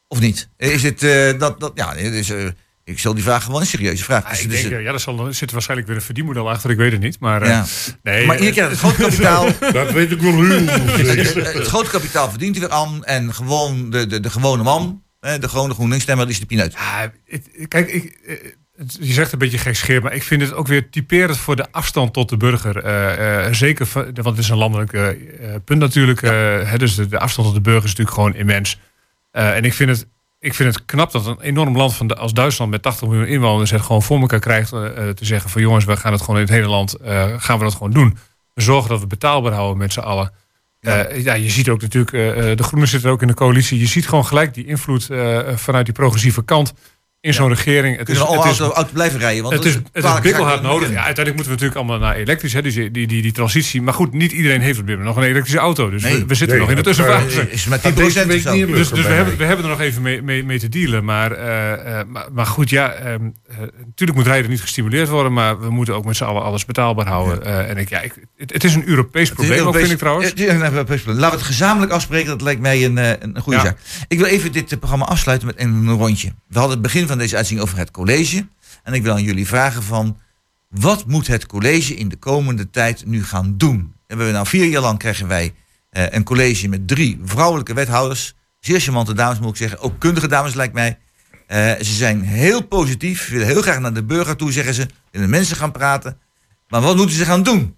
Of 0.08 0.20
niet? 0.20 0.50
Is 0.58 0.84
het 0.84 1.00
dat, 1.40 1.60
dat... 1.60 1.72
Ja, 1.76 1.94
is, 1.94 2.32
ik 2.88 3.00
stel 3.00 3.14
die 3.14 3.24
vraag 3.24 3.44
gewoon 3.44 3.62
een 3.62 3.68
serieuze 3.68 4.04
vraag. 4.04 4.24
Ja, 4.24 4.30
Dus 4.30 4.38
ik 4.40 4.46
het 4.46 4.54
is, 4.54 4.70
denk, 4.70 4.82
ja, 4.82 4.90
daar 4.92 5.00
zal, 5.00 5.28
er 5.28 5.34
zit 5.34 5.52
waarschijnlijk 5.52 5.88
weer 5.90 5.98
een 5.98 6.04
verdienmodel 6.04 6.50
achter, 6.50 6.70
ik 6.70 6.78
weet 6.78 6.92
het 6.92 7.02
niet. 7.02 7.20
Maar, 7.20 7.42
eh, 7.42 7.50
ja. 7.50 7.66
nee, 8.04 8.26
Maar 8.26 8.36
eh, 8.36 8.52
krijgt 8.52 8.72
het 8.72 8.80
grote 8.80 9.02
kapitaal... 9.02 9.48
Dat 9.72 9.92
weet 9.92 10.12
ik 10.12 10.20
wel 10.22 10.44
heel 10.46 10.66
het 11.54 11.68
grote 11.68 11.90
kapitaal 11.90 12.30
verdient 12.30 12.58
hij 12.58 12.68
weer 12.68 12.76
aan. 12.78 13.04
En 13.06 13.34
gewoon 13.34 13.90
de, 13.90 14.08
de, 14.08 14.20
de 14.20 14.30
gewone 14.30 14.64
man, 14.64 15.04
de 15.20 15.50
gewone 15.50 15.74
GroenLinks-stemmer, 15.74 16.30
is 16.30 16.40
de 16.40 16.46
pineut. 16.46 16.74
Ja, 16.74 17.12
kijk, 17.68 17.90
ik, 17.92 18.18
eh, 18.28 18.36
je 19.00 19.14
zegt 19.14 19.32
een 19.32 19.40
beetje 19.40 19.58
gekscherend, 19.58 20.04
maar 20.04 20.14
ik 20.14 20.24
vind 20.24 20.42
het 20.42 20.54
ook 20.54 20.68
weer 20.68 20.90
typerend 20.90 21.38
voor 21.38 21.56
de 21.56 21.72
afstand 21.72 22.14
tot 22.14 22.30
de 22.30 22.38
burger. 22.38 22.84
Eh, 22.84 23.46
eh, 23.46 23.54
zeker, 23.54 23.86
van- 23.86 24.04
want 24.14 24.26
het 24.36 24.38
is 24.38 24.50
een 24.50 24.58
landelijk 24.58 24.92
punt 25.66 25.80
natuurlijk. 25.80 26.22
hè, 26.22 26.78
dus 26.78 26.96
de, 26.96 27.08
de 27.08 27.20
afstand 27.20 27.48
tot 27.48 27.56
de 27.58 27.64
burger 27.64 27.84
is 27.84 27.90
natuurlijk 27.96 28.16
gewoon 28.16 28.36
immens. 28.36 28.80
En 29.32 29.64
ik 29.64 29.74
vind, 29.74 29.90
het, 29.90 30.08
ik 30.48 30.54
vind 30.54 30.76
het 30.76 30.86
knap 30.86 31.12
dat 31.12 31.26
een 31.26 31.42
enorm 31.42 31.78
land 31.78 31.96
van 31.96 32.08
de, 32.08 32.16
als 32.16 32.34
Duitsland 32.34 32.72
met 32.72 32.82
80 32.82 33.08
miljoen 33.08 33.28
inwoners 33.28 33.72
het 33.72 33.82
gewoon 33.82 34.04
voor 34.04 34.20
elkaar 34.20 34.40
krijgt 34.40 34.74
eh, 34.74 34.86
eh, 34.86 35.16
te 35.16 35.26
zeggen 35.26 35.50
van 35.50 35.62
jongens, 35.62 35.86
we 35.86 35.98
gaan 35.98 36.12
het 36.12 36.22
gewoon 36.22 36.36
in 36.36 36.42
het 36.42 36.52
hele 36.52 36.68
land, 36.68 36.94
eh, 36.94 37.34
gaan 37.38 37.58
we 37.58 37.64
dat 37.64 37.74
gewoon 37.74 37.92
doen. 37.92 38.18
We 38.54 38.62
zorgen 38.62 38.90
dat 38.90 39.00
we 39.00 39.08
betaalbaar 39.08 39.54
houden 39.54 39.78
met 39.78 39.94
z'n 39.94 40.00
allen. 40.00 40.32
Ja. 40.80 41.10
ja, 41.14 41.34
je 41.34 41.50
ziet 41.50 41.70
ook 41.70 41.82
natuurlijk, 41.82 42.12
de 42.58 42.64
Groenen 42.64 42.88
zitten 42.88 43.10
ook 43.10 43.22
in 43.22 43.28
de 43.28 43.34
coalitie. 43.34 43.80
Je 43.80 43.88
ziet 43.88 44.08
gewoon 44.08 44.26
gelijk 44.26 44.54
die 44.54 44.66
invloed 44.66 45.10
vanuit 45.56 45.86
die 45.86 45.94
progressieve 45.94 46.44
kant 46.44 46.74
in 47.28 47.34
zo'n 47.34 47.50
regering. 47.50 47.98
Het 47.98 48.06
Kunnen 48.06 48.24
is, 48.24 48.30
we 48.30 48.36
al 48.36 48.44
het 48.44 48.52
is, 48.54 48.60
auto, 48.60 48.76
auto 48.76 48.92
blijven 48.94 49.20
rijden? 49.20 49.44
Want 49.44 49.56
het 49.56 49.66
is, 49.66 49.74
het 49.74 50.04
is 50.04 50.20
bikkelhard 50.22 50.62
nodig. 50.62 50.90
Ja, 50.90 51.04
uiteindelijk 51.04 51.36
moeten 51.36 51.44
we 51.54 51.60
natuurlijk 51.62 51.76
allemaal 51.80 52.00
naar 52.00 52.16
elektrisch. 52.16 52.54
Hè, 52.54 52.62
dus 52.62 52.74
die, 52.74 52.92
die, 52.92 53.08
die, 53.08 53.22
die 53.22 53.32
transitie. 53.32 53.82
Maar 53.82 53.94
goed, 53.94 54.14
niet 54.14 54.32
iedereen 54.32 54.62
heeft 54.62 54.80
op 54.80 54.88
dit 54.88 54.96
moment 54.98 55.16
nog 55.16 55.24
een 55.24 55.30
elektrische 55.30 55.60
auto. 55.60 55.90
Dus 55.90 56.04
Nee. 56.04 56.14
we, 56.20 56.26
we 56.26 56.36
zitten 56.36 56.58
Nee, 56.58 56.68
nog 56.68 56.70
in 56.78 56.84
de 56.84 56.84
dat, 56.84 56.96
tussenfase. 56.96 57.42
Eh, 57.42 57.54
Is 57.54 57.66
maar 57.66 57.80
10% 57.80 57.82
Dat 57.82 57.96
deze 57.96 58.20
of 58.20 58.26
week 58.26 58.42
zo. 58.42 58.54
niet 58.54 58.68
Dus, 58.68 58.90
dus 58.90 59.06
we, 59.06 59.12
hebben, 59.14 59.38
we 59.38 59.44
hebben 59.46 59.66
er 59.66 59.72
nog 59.72 59.82
even 59.82 60.02
mee, 60.02 60.22
mee, 60.22 60.44
mee 60.44 60.60
te 60.60 60.70
dealen. 60.70 61.06
Maar, 61.06 61.32
eh, 61.32 62.00
eh, 62.00 62.08
maar, 62.08 62.26
maar 62.32 62.46
goed, 62.46 62.70
ja, 62.70 62.92
ehm, 62.92 63.06
eh, 63.48 63.58
natuurlijk 63.86 64.18
moet 64.18 64.28
rijden 64.28 64.50
niet 64.50 64.62
gestimuleerd 64.62 65.10
worden. 65.10 65.34
Maar 65.34 65.60
we 65.60 65.70
moeten 65.70 65.96
ook 65.96 66.06
met 66.06 66.16
z'n 66.16 66.24
allen 66.24 66.44
alles 66.44 66.66
betaalbaar 66.66 67.08
houden. 67.08 67.46
Eh, 67.46 67.70
en 67.70 67.78
ik, 67.78 67.90
ja, 67.90 68.00
ik, 68.02 68.14
het, 68.38 68.54
het 68.54 68.64
is 68.64 68.76
een 68.76 68.88
Europees 68.88 69.30
probleem 69.32 69.68
ook, 69.68 69.76
vind 69.76 69.92
ik 69.92 69.98
trouwens. 69.98 70.30
Het 70.30 70.40
is 70.40 70.48
een 70.50 70.62
Europees 70.72 71.02
probleem. 71.02 71.22
Laten 71.22 71.38
we 71.38 71.44
het 71.44 71.52
gezamenlijk 71.54 71.92
afspreken. 71.92 72.28
Dat 72.30 72.42
lijkt 72.42 72.62
mij 72.62 72.86
een, 72.86 72.98
eh, 72.98 73.10
een 73.20 73.40
goede 73.42 73.60
Ja. 73.60 73.66
zaak. 73.66 73.78
Ik 74.08 74.18
wil 74.18 74.28
even 74.28 74.52
dit 74.52 74.72
eh, 74.72 74.78
programma 74.78 75.06
afsluiten 75.06 75.48
met 75.48 75.60
een 75.60 75.90
rondje. 75.90 76.28
We 76.48 76.58
hadden 76.60 76.72
het 76.78 76.82
begin 76.82 77.08
van 77.08 77.17
deze 77.18 77.36
uitzending 77.36 77.68
over 77.68 77.80
het 77.80 77.92
college. 77.92 78.48
En 78.84 78.94
ik 78.94 79.04
wil 79.04 79.14
aan 79.14 79.24
jullie 79.24 79.48
vragen 79.48 79.84
van... 79.84 80.20
Wat 80.70 81.06
moet 81.06 81.28
het 81.28 81.46
college 81.46 81.96
in 81.96 82.10
de 82.10 82.16
komende 82.16 82.70
tijd 82.70 83.06
nu 83.06 83.24
gaan 83.24 83.58
doen? 83.58 83.94
En 84.08 84.18
we 84.18 84.32
nou 84.32 84.48
vier 84.48 84.66
jaar 84.66 84.82
lang 84.82 85.00
krijgen 85.00 85.28
wij 85.28 85.54
eh, 85.90 86.06
een 86.10 86.24
college 86.24 86.68
met 86.68 86.88
drie 86.88 87.20
vrouwelijke 87.24 87.74
wethouders. 87.74 88.36
Zeer 88.60 88.80
charmante 88.80 89.14
dames 89.14 89.40
moet 89.40 89.50
ik 89.50 89.56
zeggen. 89.56 89.80
Ook 89.80 90.00
kundige 90.00 90.28
dames 90.28 90.54
lijkt 90.54 90.74
mij. 90.74 90.98
Eh, 91.48 91.72
ze 91.76 91.94
zijn 91.94 92.22
heel 92.22 92.62
positief. 92.62 93.30
willen 93.30 93.48
heel 93.48 93.62
graag 93.62 93.80
naar 93.80 93.94
de 93.94 94.04
burger 94.04 94.36
toe, 94.36 94.52
zeggen 94.52 94.74
ze. 94.74 94.86
Willen 95.12 95.30
mensen 95.30 95.56
gaan 95.56 95.72
praten. 95.72 96.20
Maar 96.68 96.82
wat 96.82 96.96
moeten 96.96 97.16
ze 97.16 97.26
gaan 97.26 97.44
doen? 97.44 97.76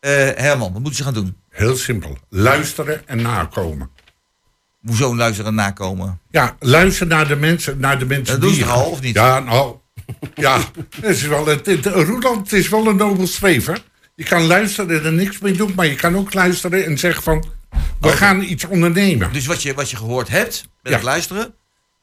Eh, 0.00 0.10
Herman, 0.34 0.72
wat 0.72 0.80
moeten 0.80 0.94
ze 0.94 1.02
gaan 1.02 1.14
doen? 1.14 1.36
Heel 1.48 1.76
simpel. 1.76 2.18
Luisteren 2.28 3.08
en 3.08 3.22
nakomen. 3.22 3.90
Hoezo 4.88 5.16
luisteren 5.16 5.50
en 5.50 5.56
nakomen? 5.56 6.20
Ja, 6.30 6.56
luister 6.60 7.06
naar 7.06 7.28
de 7.28 7.36
mensen, 7.36 7.78
naar 7.80 7.98
de 7.98 8.04
mensen 8.06 8.40
Dat 8.40 8.48
die... 8.50 8.58
ze 8.58 8.64
toch 8.64 8.74
al, 8.74 8.90
of 8.90 9.00
niet? 9.00 9.14
Ja, 9.14 9.38
nou... 9.40 9.76
Ja, 10.34 10.60
het 11.00 11.04
is 11.16 11.22
wel, 11.22 11.46
het, 11.46 11.66
het, 11.66 11.86
Roeland 11.86 12.52
is 12.52 12.68
wel 12.68 12.86
een 12.86 12.96
nobel 12.96 13.26
streven. 13.26 13.78
Je 14.14 14.24
kan 14.24 14.42
luisteren 14.46 14.98
en 14.98 15.04
er 15.04 15.12
niks 15.12 15.38
mee 15.38 15.52
doen, 15.52 15.72
maar 15.76 15.86
je 15.86 15.94
kan 15.94 16.16
ook 16.16 16.34
luisteren 16.34 16.84
en 16.84 16.98
zeggen 16.98 17.22
van... 17.22 17.44
We 18.00 18.08
gaan 18.08 18.42
iets 18.42 18.64
ondernemen. 18.64 19.32
Dus 19.32 19.46
wat 19.46 19.62
je, 19.62 19.74
wat 19.74 19.90
je 19.90 19.96
gehoord 19.96 20.28
hebt, 20.28 20.68
met 20.82 20.92
Ja. 20.92 20.98
het 20.98 21.02
luisteren, 21.06 21.54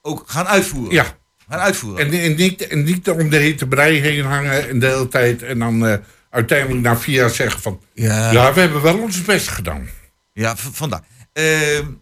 ook 0.01 0.23
gaan 0.27 0.45
uitvoeren. 0.47 0.93
Ja, 0.93 1.05
Gaan 1.49 1.59
uitvoeren. 1.59 2.05
en, 2.11 2.19
en, 2.21 2.35
niet, 2.35 2.67
en 2.67 2.83
niet 2.83 3.09
om 3.09 3.29
de 3.29 3.37
hete 3.37 3.67
brei 3.67 3.99
heen 3.99 4.25
hangen 4.25 4.69
en 4.69 4.79
de 4.79 4.85
hele 4.87 5.07
tijd... 5.07 5.43
en 5.43 5.59
dan 5.59 5.87
eh, 5.87 5.97
uiteindelijk 6.29 6.81
na 6.81 6.97
vier 6.97 7.15
jaar 7.15 7.29
zeggen 7.29 7.61
van... 7.61 7.79
ja, 7.93 8.15
ja. 8.17 8.31
Ja, 8.31 8.53
we 8.53 8.59
hebben 8.59 8.81
wel 8.81 8.97
ons 8.99 9.21
best 9.21 9.47
gedaan. 9.47 9.89
v- 10.33 10.67
vandaar. 10.71 11.01
Eh, 11.33 11.45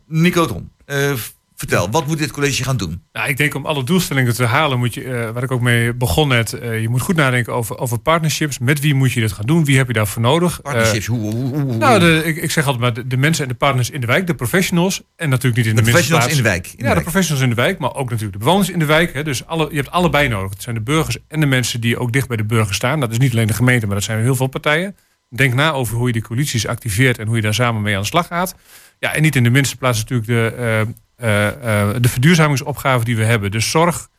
Nico 0.08 0.46
Tom, 0.46 0.72
eh, 0.86 1.14
vertel, 1.56 1.90
wat 1.90 2.08
moet 2.08 2.18
dit 2.18 2.32
college 2.32 2.64
gaan 2.64 2.78
doen? 2.78 3.02
Nou, 3.14 3.30
ik 3.30 3.38
denk 3.38 3.56
om 3.56 3.66
alle 3.66 3.84
doelstellingen 3.84 4.34
te 4.36 4.46
halen 4.46 4.80
moet 4.80 4.94
je, 4.94 5.04
eh, 5.04 5.30
waar 5.30 5.44
ik 5.44 5.52
ook 5.52 5.62
mee 5.62 5.94
begon 5.94 6.28
net, 6.28 6.54
eh, 6.54 6.82
je 6.82 6.90
moet 6.90 7.02
goed 7.02 7.16
nadenken 7.16 7.54
over, 7.54 7.78
over 7.78 8.00
partnerships. 8.00 8.60
Met 8.60 8.80
wie 8.80 8.94
moet 8.94 9.12
je 9.12 9.20
dit 9.20 9.32
gaan 9.32 9.46
doen? 9.46 9.66
Wie 9.66 9.78
heb 9.78 9.88
je 9.88 9.94
daarvoor 9.94 10.22
nodig? 10.22 10.62
Partnerships, 10.62 11.06
hoe, 11.06 11.20
hoe, 11.20 11.34
hoe, 11.34 11.60
hoe- 11.62 11.76
nou, 11.76 12.00
de, 12.00 12.22
ik, 12.26 12.36
ik 12.38 12.52
zeg 12.52 12.64
altijd 12.66 12.82
maar 12.82 12.94
de, 12.94 13.08
de 13.08 13.18
mensen 13.18 13.44
en 13.44 13.50
de 13.50 13.56
partners 13.56 13.90
in 13.90 14.02
de 14.02 14.08
wijk, 14.08 14.28
de 14.28 14.36
professionals. 14.36 15.02
En 15.16 15.30
natuurlijk 15.30 15.58
niet 15.58 15.66
in 15.66 15.76
de 15.76 15.82
de, 15.82 15.90
professionals 15.90 16.28
in 16.28 16.36
de 16.36 16.42
wijk. 16.42 16.66
In 16.66 16.72
ja, 16.72 16.78
de 16.78 16.84
de 16.84 16.90
wijk. 16.90 17.02
professionals 17.02 17.44
in 17.44 17.50
de 17.50 17.56
wijk, 17.56 17.80
maar 17.80 17.96
ook 17.96 18.10
natuurlijk 18.10 18.34
de 18.40 18.44
bewoners 18.46 18.70
in 18.70 18.80
de 18.80 18.86
wijk. 18.86 19.14
Hè. 19.14 19.24
Dus 19.24 19.46
alle, 19.46 19.68
je 19.70 19.76
hebt 19.76 19.92
allebei 19.92 20.28
nodig. 20.28 20.50
Het 20.50 20.62
zijn 20.64 20.76
de 20.76 20.82
burgers 20.82 21.18
en 21.28 21.40
de 21.40 21.46
mensen 21.46 21.82
die 21.82 21.98
ook 21.98 22.12
dicht 22.14 22.28
bij 22.28 22.38
de 22.38 22.44
burger 22.46 22.76
staan. 22.76 23.00
Dat 23.00 23.12
is 23.12 23.18
niet 23.18 23.32
alleen 23.32 23.48
de 23.48 23.54
gemeente, 23.54 23.86
maar 23.86 23.96
dat 23.96 24.04
zijn 24.04 24.22
heel 24.22 24.36
veel 24.36 24.48
partijen. 24.48 24.96
Denk 25.30 25.54
na 25.54 25.72
over 25.72 25.96
hoe 25.98 26.08
je 26.08 26.14
die 26.14 26.22
coalities 26.22 26.68
activeert 26.68 27.18
en 27.18 27.28
hoe 27.28 27.36
je 27.36 27.42
daar 27.42 27.54
samen 27.54 27.82
mee 27.82 27.96
aan 27.96 28.02
de 28.02 28.08
slag 28.08 28.28
gaat. 28.28 28.56
Ja, 29.04 29.14
en 29.14 29.22
niet 29.22 29.36
in 29.36 29.44
de 29.44 29.50
minste 29.50 29.78
plaats 29.78 30.00
natuurlijk 30.00 30.28
de, 30.28 30.54
eh, 30.58 30.82
eh, 30.82 31.90
eh, 31.90 31.96
de 32.02 32.10
verduurzamingsopgave 32.10 33.06
die 33.06 33.16
we 33.16 33.24
hebben. 33.24 33.52
Dus 33.52 33.70
zorg 33.70 34.10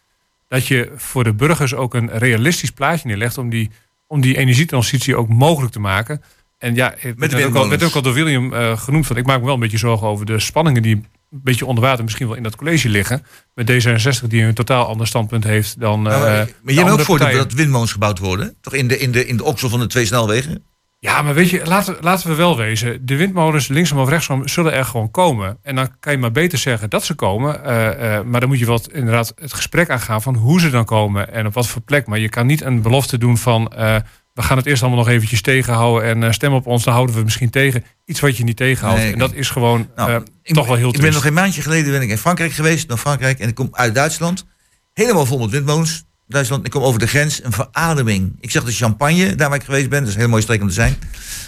dat 0.49 0.67
je 0.67 0.93
voor 0.97 1.25
de 1.25 1.33
burgers 1.33 1.75
ook 1.75 1.95
een 1.95 2.11
realistisch 2.11 2.71
plaatje 2.71 3.09
neerlegt 3.09 3.39
om 3.39 3.51
die, 3.51 3.71
om 4.07 4.21
die 4.21 4.37
energietransitie 4.37 5.17
ook 5.17 5.29
mogelijk 5.29 5.73
te 5.73 5.81
maken. 5.81 6.23
En 6.59 6.75
ja, 6.75 6.95
het 6.99 7.19
werd 7.19 7.45
ook, 7.45 7.55
al, 7.55 7.69
werd 7.69 7.83
ook 7.83 7.95
al 7.95 8.03
door 8.03 8.13
William 8.13 8.53
genoemd. 8.77 9.07
Van, 9.07 9.17
ik 9.17 9.27
maak 9.27 9.39
me 9.39 9.45
wel 9.45 9.55
een 9.55 9.61
beetje 9.61 9.79
zorgen 9.79 10.07
over 10.07 10.27
de 10.27 10.39
spanningen 10.39 10.83
die 10.83 10.95
een 10.95 11.05
beetje 11.31 11.67
onder 11.67 11.85
water 11.85 12.05
misschien 12.05 12.27
wel 12.27 12.37
in 12.37 12.43
dat 12.43 12.57
college 12.57 12.89
liggen. 12.89 13.27
Met 13.55 13.71
D66 13.71 14.27
die 14.27 14.43
een 14.43 14.55
totaal 14.55 14.87
ander 14.87 15.07
standpunt 15.07 15.45
heeft 15.45 15.81
dan. 15.81 16.03
Nou, 16.03 16.21
maar 16.21 16.47
de 16.47 16.75
jij 16.75 16.85
bent 16.85 16.99
ook 16.99 17.05
voor 17.05 17.19
dat 17.19 17.53
windmolens 17.53 17.93
gebouwd 17.93 18.19
worden? 18.19 18.57
Toch 18.61 18.75
in 18.75 18.89
de, 18.89 18.99
in 18.99 19.13
de, 19.13 19.27
in 19.27 19.37
de 19.37 19.45
oksel 19.45 19.69
van 19.69 19.81
de 19.81 19.87
twee 19.87 20.07
snelwegen? 20.07 20.65
Ja, 21.05 21.23
maar 21.23 21.35
weet 21.35 21.51
je, 21.51 21.61
laten, 21.65 21.97
laten 22.01 22.29
we 22.29 22.35
wel 22.35 22.57
wezen. 22.57 23.07
De 23.07 23.17
windmolens 23.17 23.69
linksom 23.69 23.99
of 23.99 24.09
rechtsom 24.09 24.49
zullen 24.49 24.73
er 24.73 24.85
gewoon 24.85 25.11
komen. 25.11 25.59
En 25.63 25.75
dan 25.75 25.89
kan 26.01 26.13
je 26.13 26.19
maar 26.19 26.33
beter 26.33 26.59
zeggen 26.59 26.91
dat 26.91 27.05
ze 27.05 27.15
komen. 27.15 27.65
eh, 27.65 28.17
eh, 28.17 28.25
maar 28.25 28.41
dan 28.41 28.49
moet 28.49 28.59
je 28.59 28.67
wel 28.67 28.75
het- 28.75 28.93
inderdaad 28.93 29.33
het 29.37 29.53
gesprek 29.53 29.91
aangaan 29.91 30.23
van 30.23 30.35
hoe 30.35 30.61
ze 30.61 30.71
dan 30.71 30.85
komen 30.85 31.33
en 31.33 31.47
op 31.47 31.55
wat 31.55 31.67
voor 31.67 31.83
plek. 31.83 32.07
Maar 32.07 32.19
je 32.19 32.29
kan 32.29 32.47
niet 32.47 32.61
een 32.63 32.83
belofte 32.83 33.19
doen 33.19 33.39
van 33.39 33.69
eh, 33.73 33.97
we 34.33 34.43
gaan 34.43 34.57
het 34.57 34.67
eerst 34.67 34.83
allemaal 34.83 35.01
nog 35.05 35.09
eventjes 35.09 35.43
tegenhouden 35.43 36.23
en 36.23 36.35
stem 36.35 36.53
op 36.53 36.67
ons, 36.67 36.85
dan 36.85 36.93
houden 36.93 37.13
we 37.15 37.21
het 37.21 37.29
misschien 37.29 37.51
tegen. 37.51 37.85
Iets 38.05 38.21
wat 38.21 38.37
je 38.37 38.45
niet 38.45 38.57
tegenhoudt. 38.57 39.01
Nee, 39.03 39.13
en 39.13 39.19
dat 39.19 39.33
is 39.33 39.51
gewoon 39.51 39.89
Nou, 39.97 40.23
ik, 40.43 40.55
toch 40.55 40.67
wel 40.67 40.77
heel 40.77 40.95
Ik 40.95 41.01
ben 41.01 41.13
nog 41.13 41.25
een 41.25 41.33
maandje 41.33 41.63
geleden 41.63 41.93
ben 41.93 42.03
ik 42.03 42.09
in 42.09 42.19
Frankrijk 42.19 42.53
geweest, 42.53 42.89
naar 42.89 42.97
Frankrijk. 42.99 43.39
En 43.39 43.49
ik 43.49 43.55
kom 43.55 43.69
uit 43.71 43.95
Duitsland. 43.95 44.47
Helemaal 44.93 45.27
vol 45.27 45.39
met 45.39 45.51
windmolens. 45.51 46.05
Duitsland, 46.27 46.65
ik 46.65 46.71
kom 46.71 46.83
over 46.83 47.01
de 47.01 47.07
grens, 47.07 47.45
een 47.45 47.53
verademing. 47.53 48.37
Ik 48.41 48.51
zeg 48.51 48.65
de 48.65 48.73
champagne, 48.73 49.35
daar 49.35 49.49
waar 49.49 49.59
ik 49.59 49.65
geweest 49.65 49.89
ben. 49.89 49.99
Dat 49.99 50.09
is 50.09 50.15
een 50.15 50.19
hele 50.21 50.31
mooie 50.31 50.43
streek 50.43 50.61
om 50.61 50.69
te 50.69 50.75
zijn. 50.75 50.97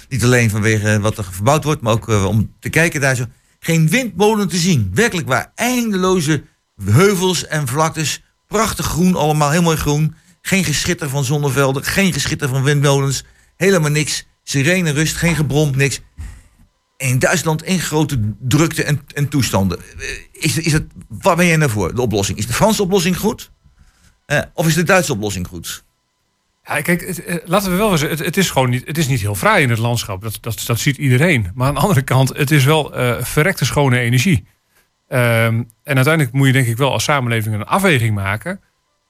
Niet 0.09 0.25
alleen 0.25 0.51
vanwege 0.51 1.01
wat 1.01 1.19
er 1.19 1.25
verbouwd 1.31 1.65
wordt, 1.65 1.81
maar 1.81 1.93
ook 1.93 2.09
eh, 2.09 2.25
om 2.25 2.55
te 2.61 2.69
kijken 2.69 3.01
daar 3.01 3.17
zo. 3.17 3.25
Geen 3.61 3.89
windmolen 3.89 4.49
te 4.49 4.57
zien. 4.57 4.91
Werkelijk 4.95 5.29
waar. 5.29 5.53
Eindeloze 5.55 6.43
heuvels 6.85 7.47
en 7.47 7.67
vlaktes. 7.67 8.23
Prachtig 8.47 8.87
groen 8.87 9.15
allemaal, 9.17 9.51
heel 9.51 9.63
mooi 9.63 9.77
groen. 9.77 10.15
Geen 10.43 10.65
geschitter 10.65 11.09
van 11.09 11.25
zonnevelden, 11.25 11.85
geen 11.85 12.13
geschitter 12.13 12.49
van 12.49 12.63
windmolens. 12.63 13.25
Helemaal 13.57 13.91
niks. 13.91 14.27
Sirene 14.43 14.91
rust, 14.91 15.17
geen 15.17 15.37
gebrom, 15.37 15.77
niks. 15.77 16.01
In 16.97 17.19
Duitsland 17.19 17.63
één 17.63 17.81
grote 17.81 18.35
drukte 18.41 18.83
en, 18.85 19.01
en 19.15 19.29
toestanden. 19.29 19.79
Eh, 19.79 20.09
Is, 20.33 20.59
is 20.59 20.73
het, 20.73 20.85
waar 21.09 21.37
ben 21.37 21.47
jij 21.47 21.57
naar 21.57 21.71
voor, 21.71 21.95
de 21.95 22.01
oplossing? 22.01 22.39
Is 22.39 22.47
de 22.47 22.53
Franse 22.53 22.83
oplossing 22.83 23.19
goed? 23.19 23.51
Eh, 24.27 24.41
of 24.55 24.67
is 24.67 24.75
de 24.75 24.83
Duitse 24.83 25.13
oplossing 25.13 25.47
goed? 25.47 25.85
Ja, 26.65 26.81
kijk, 26.81 27.07
het, 27.07 27.25
eh, 27.25 27.37
laten 27.45 27.71
we 27.71 27.77
wel 27.77 27.93
eens. 27.93 28.01
Het, 28.01 28.19
het 28.19 28.37
is 28.37 28.51
gewoon 28.51 28.71
niet. 28.71 28.87
Het 28.87 28.99
is 28.99 29.07
niet 29.07 29.21
heel 29.21 29.35
fraai 29.35 29.63
in 29.63 29.71
het 29.71 29.79
landschap. 29.79 30.23
Dat, 30.23 30.39
dat, 30.41 30.63
dat 30.67 30.79
ziet 30.79 30.97
iedereen. 30.97 31.51
Maar 31.55 31.69
aan 31.69 31.75
de 31.75 31.81
andere 31.81 32.03
kant, 32.03 32.37
het 32.37 32.51
is 32.51 32.65
wel 32.65 32.95
eh, 32.95 33.23
verrekte 33.23 33.65
schone 33.65 33.99
energie. 33.99 34.47
Ehm, 35.09 35.63
en 35.83 35.95
uiteindelijk 35.95 36.35
moet 36.35 36.47
je 36.47 36.53
denk 36.53 36.67
ik 36.67 36.77
wel 36.77 36.93
als 36.93 37.05
samenleving 37.05 37.55
een 37.55 37.67
afweging 37.67 38.15
maken. 38.15 38.61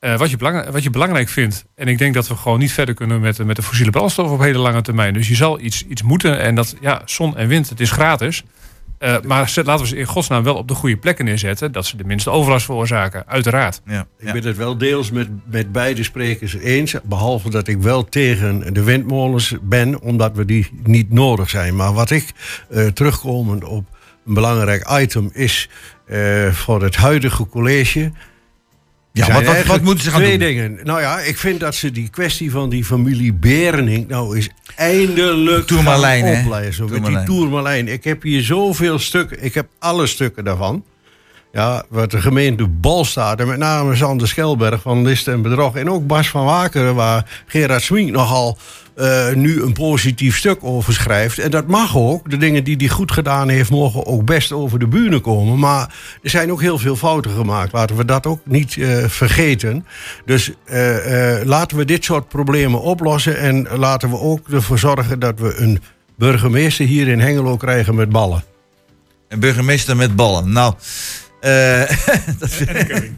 wat, 0.00 0.30
je 0.30 0.36
belang, 0.36 0.70
wat 0.70 0.82
je 0.82 0.90
belangrijk 0.90 1.28
vindt. 1.28 1.64
En 1.74 1.88
ik 1.88 1.98
denk 1.98 2.14
dat 2.14 2.28
we 2.28 2.36
gewoon 2.36 2.58
niet 2.58 2.72
verder 2.72 2.94
kunnen 2.94 3.20
met, 3.20 3.44
met 3.44 3.56
de 3.56 3.62
fossiele 3.62 3.90
brandstof 3.90 4.30
op 4.30 4.40
hele 4.40 4.58
lange 4.58 4.82
termijn. 4.82 5.14
Dus 5.14 5.28
je 5.28 5.34
zal 5.34 5.60
iets, 5.60 5.86
iets 5.86 6.02
moeten. 6.02 6.40
En 6.40 6.54
dat, 6.54 6.76
ja, 6.80 7.02
zon 7.04 7.36
en 7.36 7.48
wind, 7.48 7.68
het 7.68 7.80
is 7.80 7.90
gratis. 7.90 8.44
Eh, 8.98 9.16
maar 9.20 9.48
zet, 9.48 9.66
laten 9.66 9.82
we 9.82 9.88
ze 9.88 9.96
in 9.96 10.06
godsnaam 10.06 10.42
wel 10.42 10.54
op 10.54 10.68
de 10.68 10.74
goede 10.74 10.96
plekken 10.96 11.24
neerzetten. 11.24 11.72
Dat 11.72 11.86
ze 11.86 11.96
de 11.96 12.04
minste 12.04 12.30
overlast 12.30 12.64
veroorzaken, 12.64 13.26
uiteraard. 13.26 13.80
Ja, 13.86 14.06
Ik 14.18 14.32
ben 14.32 14.44
het 14.44 14.56
wel 14.56 14.78
deels 14.78 15.10
met, 15.10 15.28
met 15.44 15.72
beide 15.72 16.02
sprekers 16.02 16.54
eens. 16.54 16.94
Behalve 17.04 17.50
dat 17.50 17.68
ik 17.68 17.78
wel 17.78 18.04
tegen 18.04 18.74
de 18.74 18.82
windmolens 18.82 19.54
ben, 19.62 20.00
omdat 20.00 20.32
we 20.36 20.44
die 20.44 20.68
niet 20.82 21.12
nodig 21.12 21.50
zijn. 21.50 21.76
Maar 21.76 21.92
wat 21.92 22.10
ik 22.10 22.32
eh, 22.70 22.86
terugkomend 22.86 23.64
op 23.64 23.84
een 24.26 24.34
belangrijk 24.34 24.90
item 25.00 25.30
is 25.32 25.68
eh, 26.06 26.48
voor 26.52 26.82
het 26.82 26.96
huidige 26.96 27.46
college. 27.46 28.12
Ja, 29.16 29.42
wat, 29.42 29.66
wat, 29.66 29.82
moeten 29.82 30.04
ze 30.04 30.10
gaan 30.10 30.20
twee 30.20 30.38
doen? 30.38 30.46
dingen. 30.48 30.78
Nou 30.82 31.00
ja, 31.00 31.20
ik 31.20 31.36
vind 31.36 31.60
dat 31.60 31.74
ze 31.74 31.90
die 31.90 32.08
kwestie 32.08 32.50
van 32.50 32.68
die 32.68 32.84
familie 32.84 33.32
Berenink 33.32 34.08
nou 34.08 34.38
is 34.38 34.48
eindelijk 34.74 35.66
gaan 35.66 36.22
oplezen. 36.44 36.90
Met 36.90 37.04
die. 37.04 37.22
Tourmalijn. 37.22 37.88
Ik 37.88 38.04
heb 38.04 38.22
hier 38.22 38.42
zoveel 38.42 38.98
stukken. 38.98 39.44
Ik 39.44 39.54
heb 39.54 39.68
alle 39.78 40.06
stukken 40.06 40.44
daarvan. 40.44 40.84
Ja, 41.52 41.84
wat 41.88 42.10
de 42.10 42.20
gemeente 42.20 42.68
Balstaat 42.68 43.40
en 43.40 43.46
met 43.46 43.58
name 43.58 43.96
Sander 43.96 44.28
Schelberg 44.28 44.82
van 44.82 45.02
List 45.02 45.28
en 45.28 45.42
Bedrog... 45.42 45.76
en 45.76 45.90
ook 45.90 46.06
Bas 46.06 46.28
van 46.28 46.44
Wakeren, 46.44 46.94
waar 46.94 47.42
Gerard 47.46 47.82
Swink 47.82 48.10
nogal 48.10 48.58
eh, 48.96 49.32
nu 49.32 49.62
een 49.62 49.72
positief 49.72 50.36
stuk 50.36 50.58
over 50.60 50.92
schrijft. 50.92 51.38
En 51.38 51.50
dat 51.50 51.66
mag 51.66 51.96
ook. 51.96 52.30
De 52.30 52.36
dingen 52.36 52.64
die 52.64 52.76
hij 52.76 52.88
goed 52.88 53.12
gedaan 53.12 53.48
heeft, 53.48 53.70
mogen 53.70 54.06
ook 54.06 54.24
best 54.24 54.52
over 54.52 54.78
de 54.78 54.86
bühne 54.86 55.20
komen. 55.20 55.58
Maar 55.58 55.94
er 56.22 56.30
zijn 56.30 56.52
ook 56.52 56.60
heel 56.60 56.78
veel 56.78 56.96
fouten 56.96 57.30
gemaakt. 57.30 57.72
Laten 57.72 57.96
we 57.96 58.04
dat 58.04 58.26
ook 58.26 58.40
niet 58.44 58.76
eh, 58.76 59.04
vergeten. 59.04 59.86
Dus 60.24 60.52
eh, 60.64 61.36
laten 61.44 61.76
we 61.76 61.84
dit 61.84 62.04
soort 62.04 62.28
problemen 62.28 62.80
oplossen... 62.80 63.38
en 63.38 63.68
laten 63.76 64.10
we 64.10 64.18
ook 64.18 64.48
ervoor 64.48 64.78
zorgen 64.78 65.18
dat 65.18 65.38
we 65.38 65.54
een 65.56 65.80
burgemeester 66.16 66.86
hier 66.86 67.08
in 67.08 67.20
Hengelo 67.20 67.56
krijgen 67.56 67.94
met 67.94 68.08
ballen. 68.08 68.44
Een 69.28 69.40
burgemeester 69.40 69.96
met 69.96 70.16
ballen. 70.16 70.52
Nou, 70.52 70.74
dat 72.38 72.50
En 72.66 72.76
een 72.78 72.86
ketting. 72.86 73.14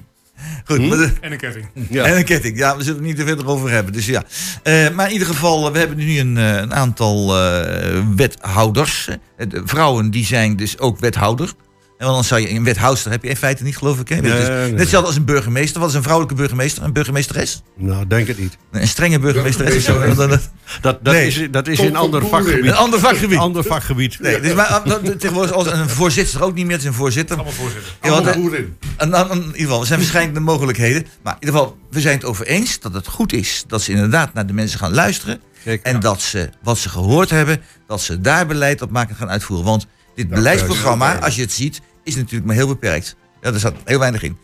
goed. 0.64 0.88
maar 0.88 0.96
de- 0.98 1.12
En 1.20 1.32
een 1.32 1.38
ketting. 1.38 1.66
Ja. 1.90 2.04
En 2.04 2.16
een 2.16 2.24
ketting. 2.24 2.58
Ja, 2.58 2.76
we 2.76 2.82
zullen 2.82 2.98
het 2.98 3.06
niet 3.06 3.16
te 3.16 3.24
veel 3.26 3.38
erover 3.38 3.70
hebben. 3.70 3.92
Dus 3.92 4.06
ja. 4.06 4.22
Eh, 4.62 4.90
maar 4.90 5.06
in 5.06 5.12
ieder 5.12 5.28
geval, 5.28 5.72
we 5.72 5.78
hebben 5.78 5.96
nu 5.96 6.18
een, 6.18 6.36
eh, 6.36 6.54
een 6.56 6.74
aantal 6.74 7.36
eh, 7.38 8.02
wethouders. 8.16 9.08
Eh, 9.36 9.48
de 9.48 9.62
vrouwen 9.64 10.10
die 10.10 10.24
zijn 10.26 10.56
dus 10.56 10.78
ook 10.78 10.98
wethouder. 10.98 11.52
En 11.99 12.05
want 12.07 12.16
dan 12.16 12.24
zou 12.24 12.40
je 12.40 12.51
een 12.51 12.64
wethouder 12.64 13.11
heb 13.11 13.22
je 13.22 13.28
in 13.28 13.36
feite 13.36 13.62
niet, 13.62 13.76
geloof 13.76 14.01
ik. 14.01 14.09
Hè? 14.09 14.16
Nee, 14.20 14.40
is 14.40 14.49
nee. 14.49 14.70
Net 14.70 14.80
hetzelfde 14.80 15.07
als 15.09 15.16
een 15.16 15.24
burgemeester. 15.24 15.80
Wat 15.80 15.88
is 15.88 15.94
een 15.94 16.03
vrouwelijke 16.03 16.36
burgemeester? 16.36 16.82
Een 16.82 16.92
burgemeesteres? 16.92 17.62
Nou, 17.76 18.07
denk 18.07 18.26
het 18.26 18.38
niet. 18.38 18.57
Een 18.70 18.88
strenge 18.88 19.18
burgemeesteres 19.18 19.74
is. 19.74 19.84
Dat, 20.80 20.99
dat 21.05 21.14
Nee. 21.14 21.26
is, 21.26 21.49
dat 21.51 21.68
is 21.68 21.76
Komt 21.76 21.88
een 21.90 21.96
ander 21.96 22.26
vakgebied. 22.26 22.64
Een 22.64 22.74
ander 22.74 23.01
vakgebied. 23.01 23.36
Een 23.36 23.38
ander 23.42 23.64
vakgebied. 23.64 24.20
Nee, 24.20 24.40
dus 24.40 24.55
maar, 24.55 24.66
ah, 24.66 24.94
tegenwoordig 24.94 25.53
als 25.53 25.66
een 25.66 25.88
voorzitter 25.88 26.42
ook 26.42 26.55
niet 26.55 26.64
meer. 26.64 26.72
Het 26.72 26.82
is 26.82 26.88
een 26.88 26.94
voorzitter. 26.94 27.36
Allemaal 27.36 27.55
voorzitter. 27.55 27.92
Ja, 28.03 28.09
want, 28.11 28.26
Allemaal 28.26 28.34
eh, 28.34 28.40
boerin. 28.40 28.76
En 28.96 29.30
in 29.30 29.44
ieder 29.44 29.53
geval, 29.61 29.80
er 29.80 29.86
zijn 29.86 29.99
verschillende 30.01 30.40
mogelijkheden. 30.40 31.07
Maar 31.22 31.36
in 31.40 31.46
ieder 31.46 31.61
geval, 31.61 31.78
we 31.90 32.01
zijn 32.01 32.14
het 32.16 32.24
over 32.24 32.46
eens 32.46 32.80
dat 32.80 32.94
het 32.94 33.07
goed 33.07 33.32
is 33.32 33.64
dat 33.66 33.82
ze 33.82 33.92
inderdaad 33.92 34.34
naar 34.34 34.46
de 34.46 34.53
mensen 34.53 34.78
gaan 34.78 34.94
luisteren. 34.94 35.40
Kijk, 35.64 35.82
En 35.82 36.01
dat 36.01 36.20
ze 36.22 36.51
wat 36.62 36.78
ze 36.78 36.88
gehoord 36.88 37.30
hebben, 37.30 37.61
dat 37.86 38.01
ze 38.01 38.20
daar 38.20 38.46
beleid 38.46 38.82
op 38.82 38.90
maken 38.90 39.11
en 39.11 39.16
gaan 39.16 39.30
uitvoeren. 39.30 39.66
Want 39.66 39.86
dit 40.14 40.28
beleidsprogramma, 40.28 41.18
als 41.18 41.34
je 41.34 41.42
het 41.42 41.53
ziet, 41.53 41.80
is 42.09 42.16
natuurlijk 42.16 42.46
maar 42.46 42.54
heel 42.54 42.66
beperkt. 42.66 43.16
Ja, 43.40 43.52
er 43.52 43.59
zat 43.59 43.74
heel 43.84 43.98
weinig 43.98 44.22
in. 44.22 44.38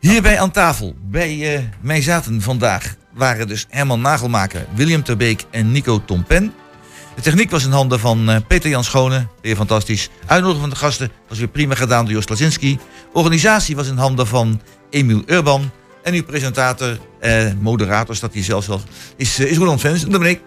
Hierbij 0.00 0.40
aan 0.40 0.50
tafel, 0.50 0.94
bij 1.02 1.54
eh, 1.54 1.62
mij 1.80 2.02
zaten 2.02 2.42
vandaag, 2.42 2.94
waren 3.14 3.48
dus 3.48 3.66
Herman 3.68 4.00
Nagelmaker, 4.00 4.66
William 4.74 5.02
Terbeek 5.02 5.44
en 5.50 5.72
Nico 5.72 6.04
Tompen. 6.04 6.54
De 7.14 7.22
techniek 7.22 7.50
was 7.50 7.64
in 7.64 7.70
handen 7.70 8.00
van 8.00 8.30
eh, 8.30 8.36
Peter 8.48 8.70
Jan 8.70 8.84
Schone, 8.84 9.26
weer 9.42 9.56
fantastisch. 9.56 10.10
Uitnodiging 10.26 10.60
van 10.60 10.70
de 10.70 10.76
gasten 10.76 11.10
was 11.28 11.38
weer 11.38 11.48
prima 11.48 11.74
gedaan 11.74 12.04
door 12.04 12.14
Jos 12.14 12.28
Lazinski. 12.28 12.78
Organisatie 13.12 13.76
was 13.76 13.88
in 13.88 13.96
handen 13.96 14.26
van 14.26 14.60
Emiel 14.90 15.22
Urban. 15.26 15.70
En 16.02 16.14
uw 16.14 16.24
presentator, 16.24 16.98
eh, 17.20 17.52
moderator 17.60 18.16
staat 18.16 18.32
hier 18.32 18.44
zelfs 18.44 18.66
wel, 18.66 18.80
is, 19.16 19.38
is 19.38 19.56
Roland 19.56 19.80
Vens. 19.80 20.06
Dat 20.06 20.20
ben 20.20 20.30
ik. 20.30 20.40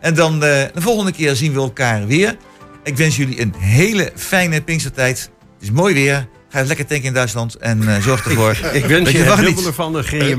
En 0.00 0.14
dan 0.14 0.40
de 0.40 0.70
volgende 0.74 1.12
keer 1.12 1.36
zien 1.36 1.52
we 1.52 1.60
elkaar 1.60 2.06
weer. 2.06 2.36
Ik 2.84 2.96
wens 2.96 3.16
jullie 3.16 3.40
een 3.40 3.54
hele 3.58 4.12
fijne 4.16 4.62
Pinkstertijd. 4.62 5.30
Het 5.62 5.70
is 5.70 5.76
mooi 5.76 5.94
weer. 5.94 6.28
Ga 6.48 6.64
lekker 6.64 6.86
tanken 6.86 7.06
in 7.06 7.14
Duitsland 7.14 7.54
en 7.54 7.88
eh, 7.88 8.02
zorg 8.02 8.26
ervoor. 8.26 8.50
ik 8.72 8.84
wens 8.84 9.04
dat 9.04 9.12
je 9.12 9.18
je 9.18 9.24
het 9.24 9.36
niet. 9.38 9.46
dubbele 9.46 9.72
van 9.72 9.92
de 9.92 10.02
GMI. 10.02 10.36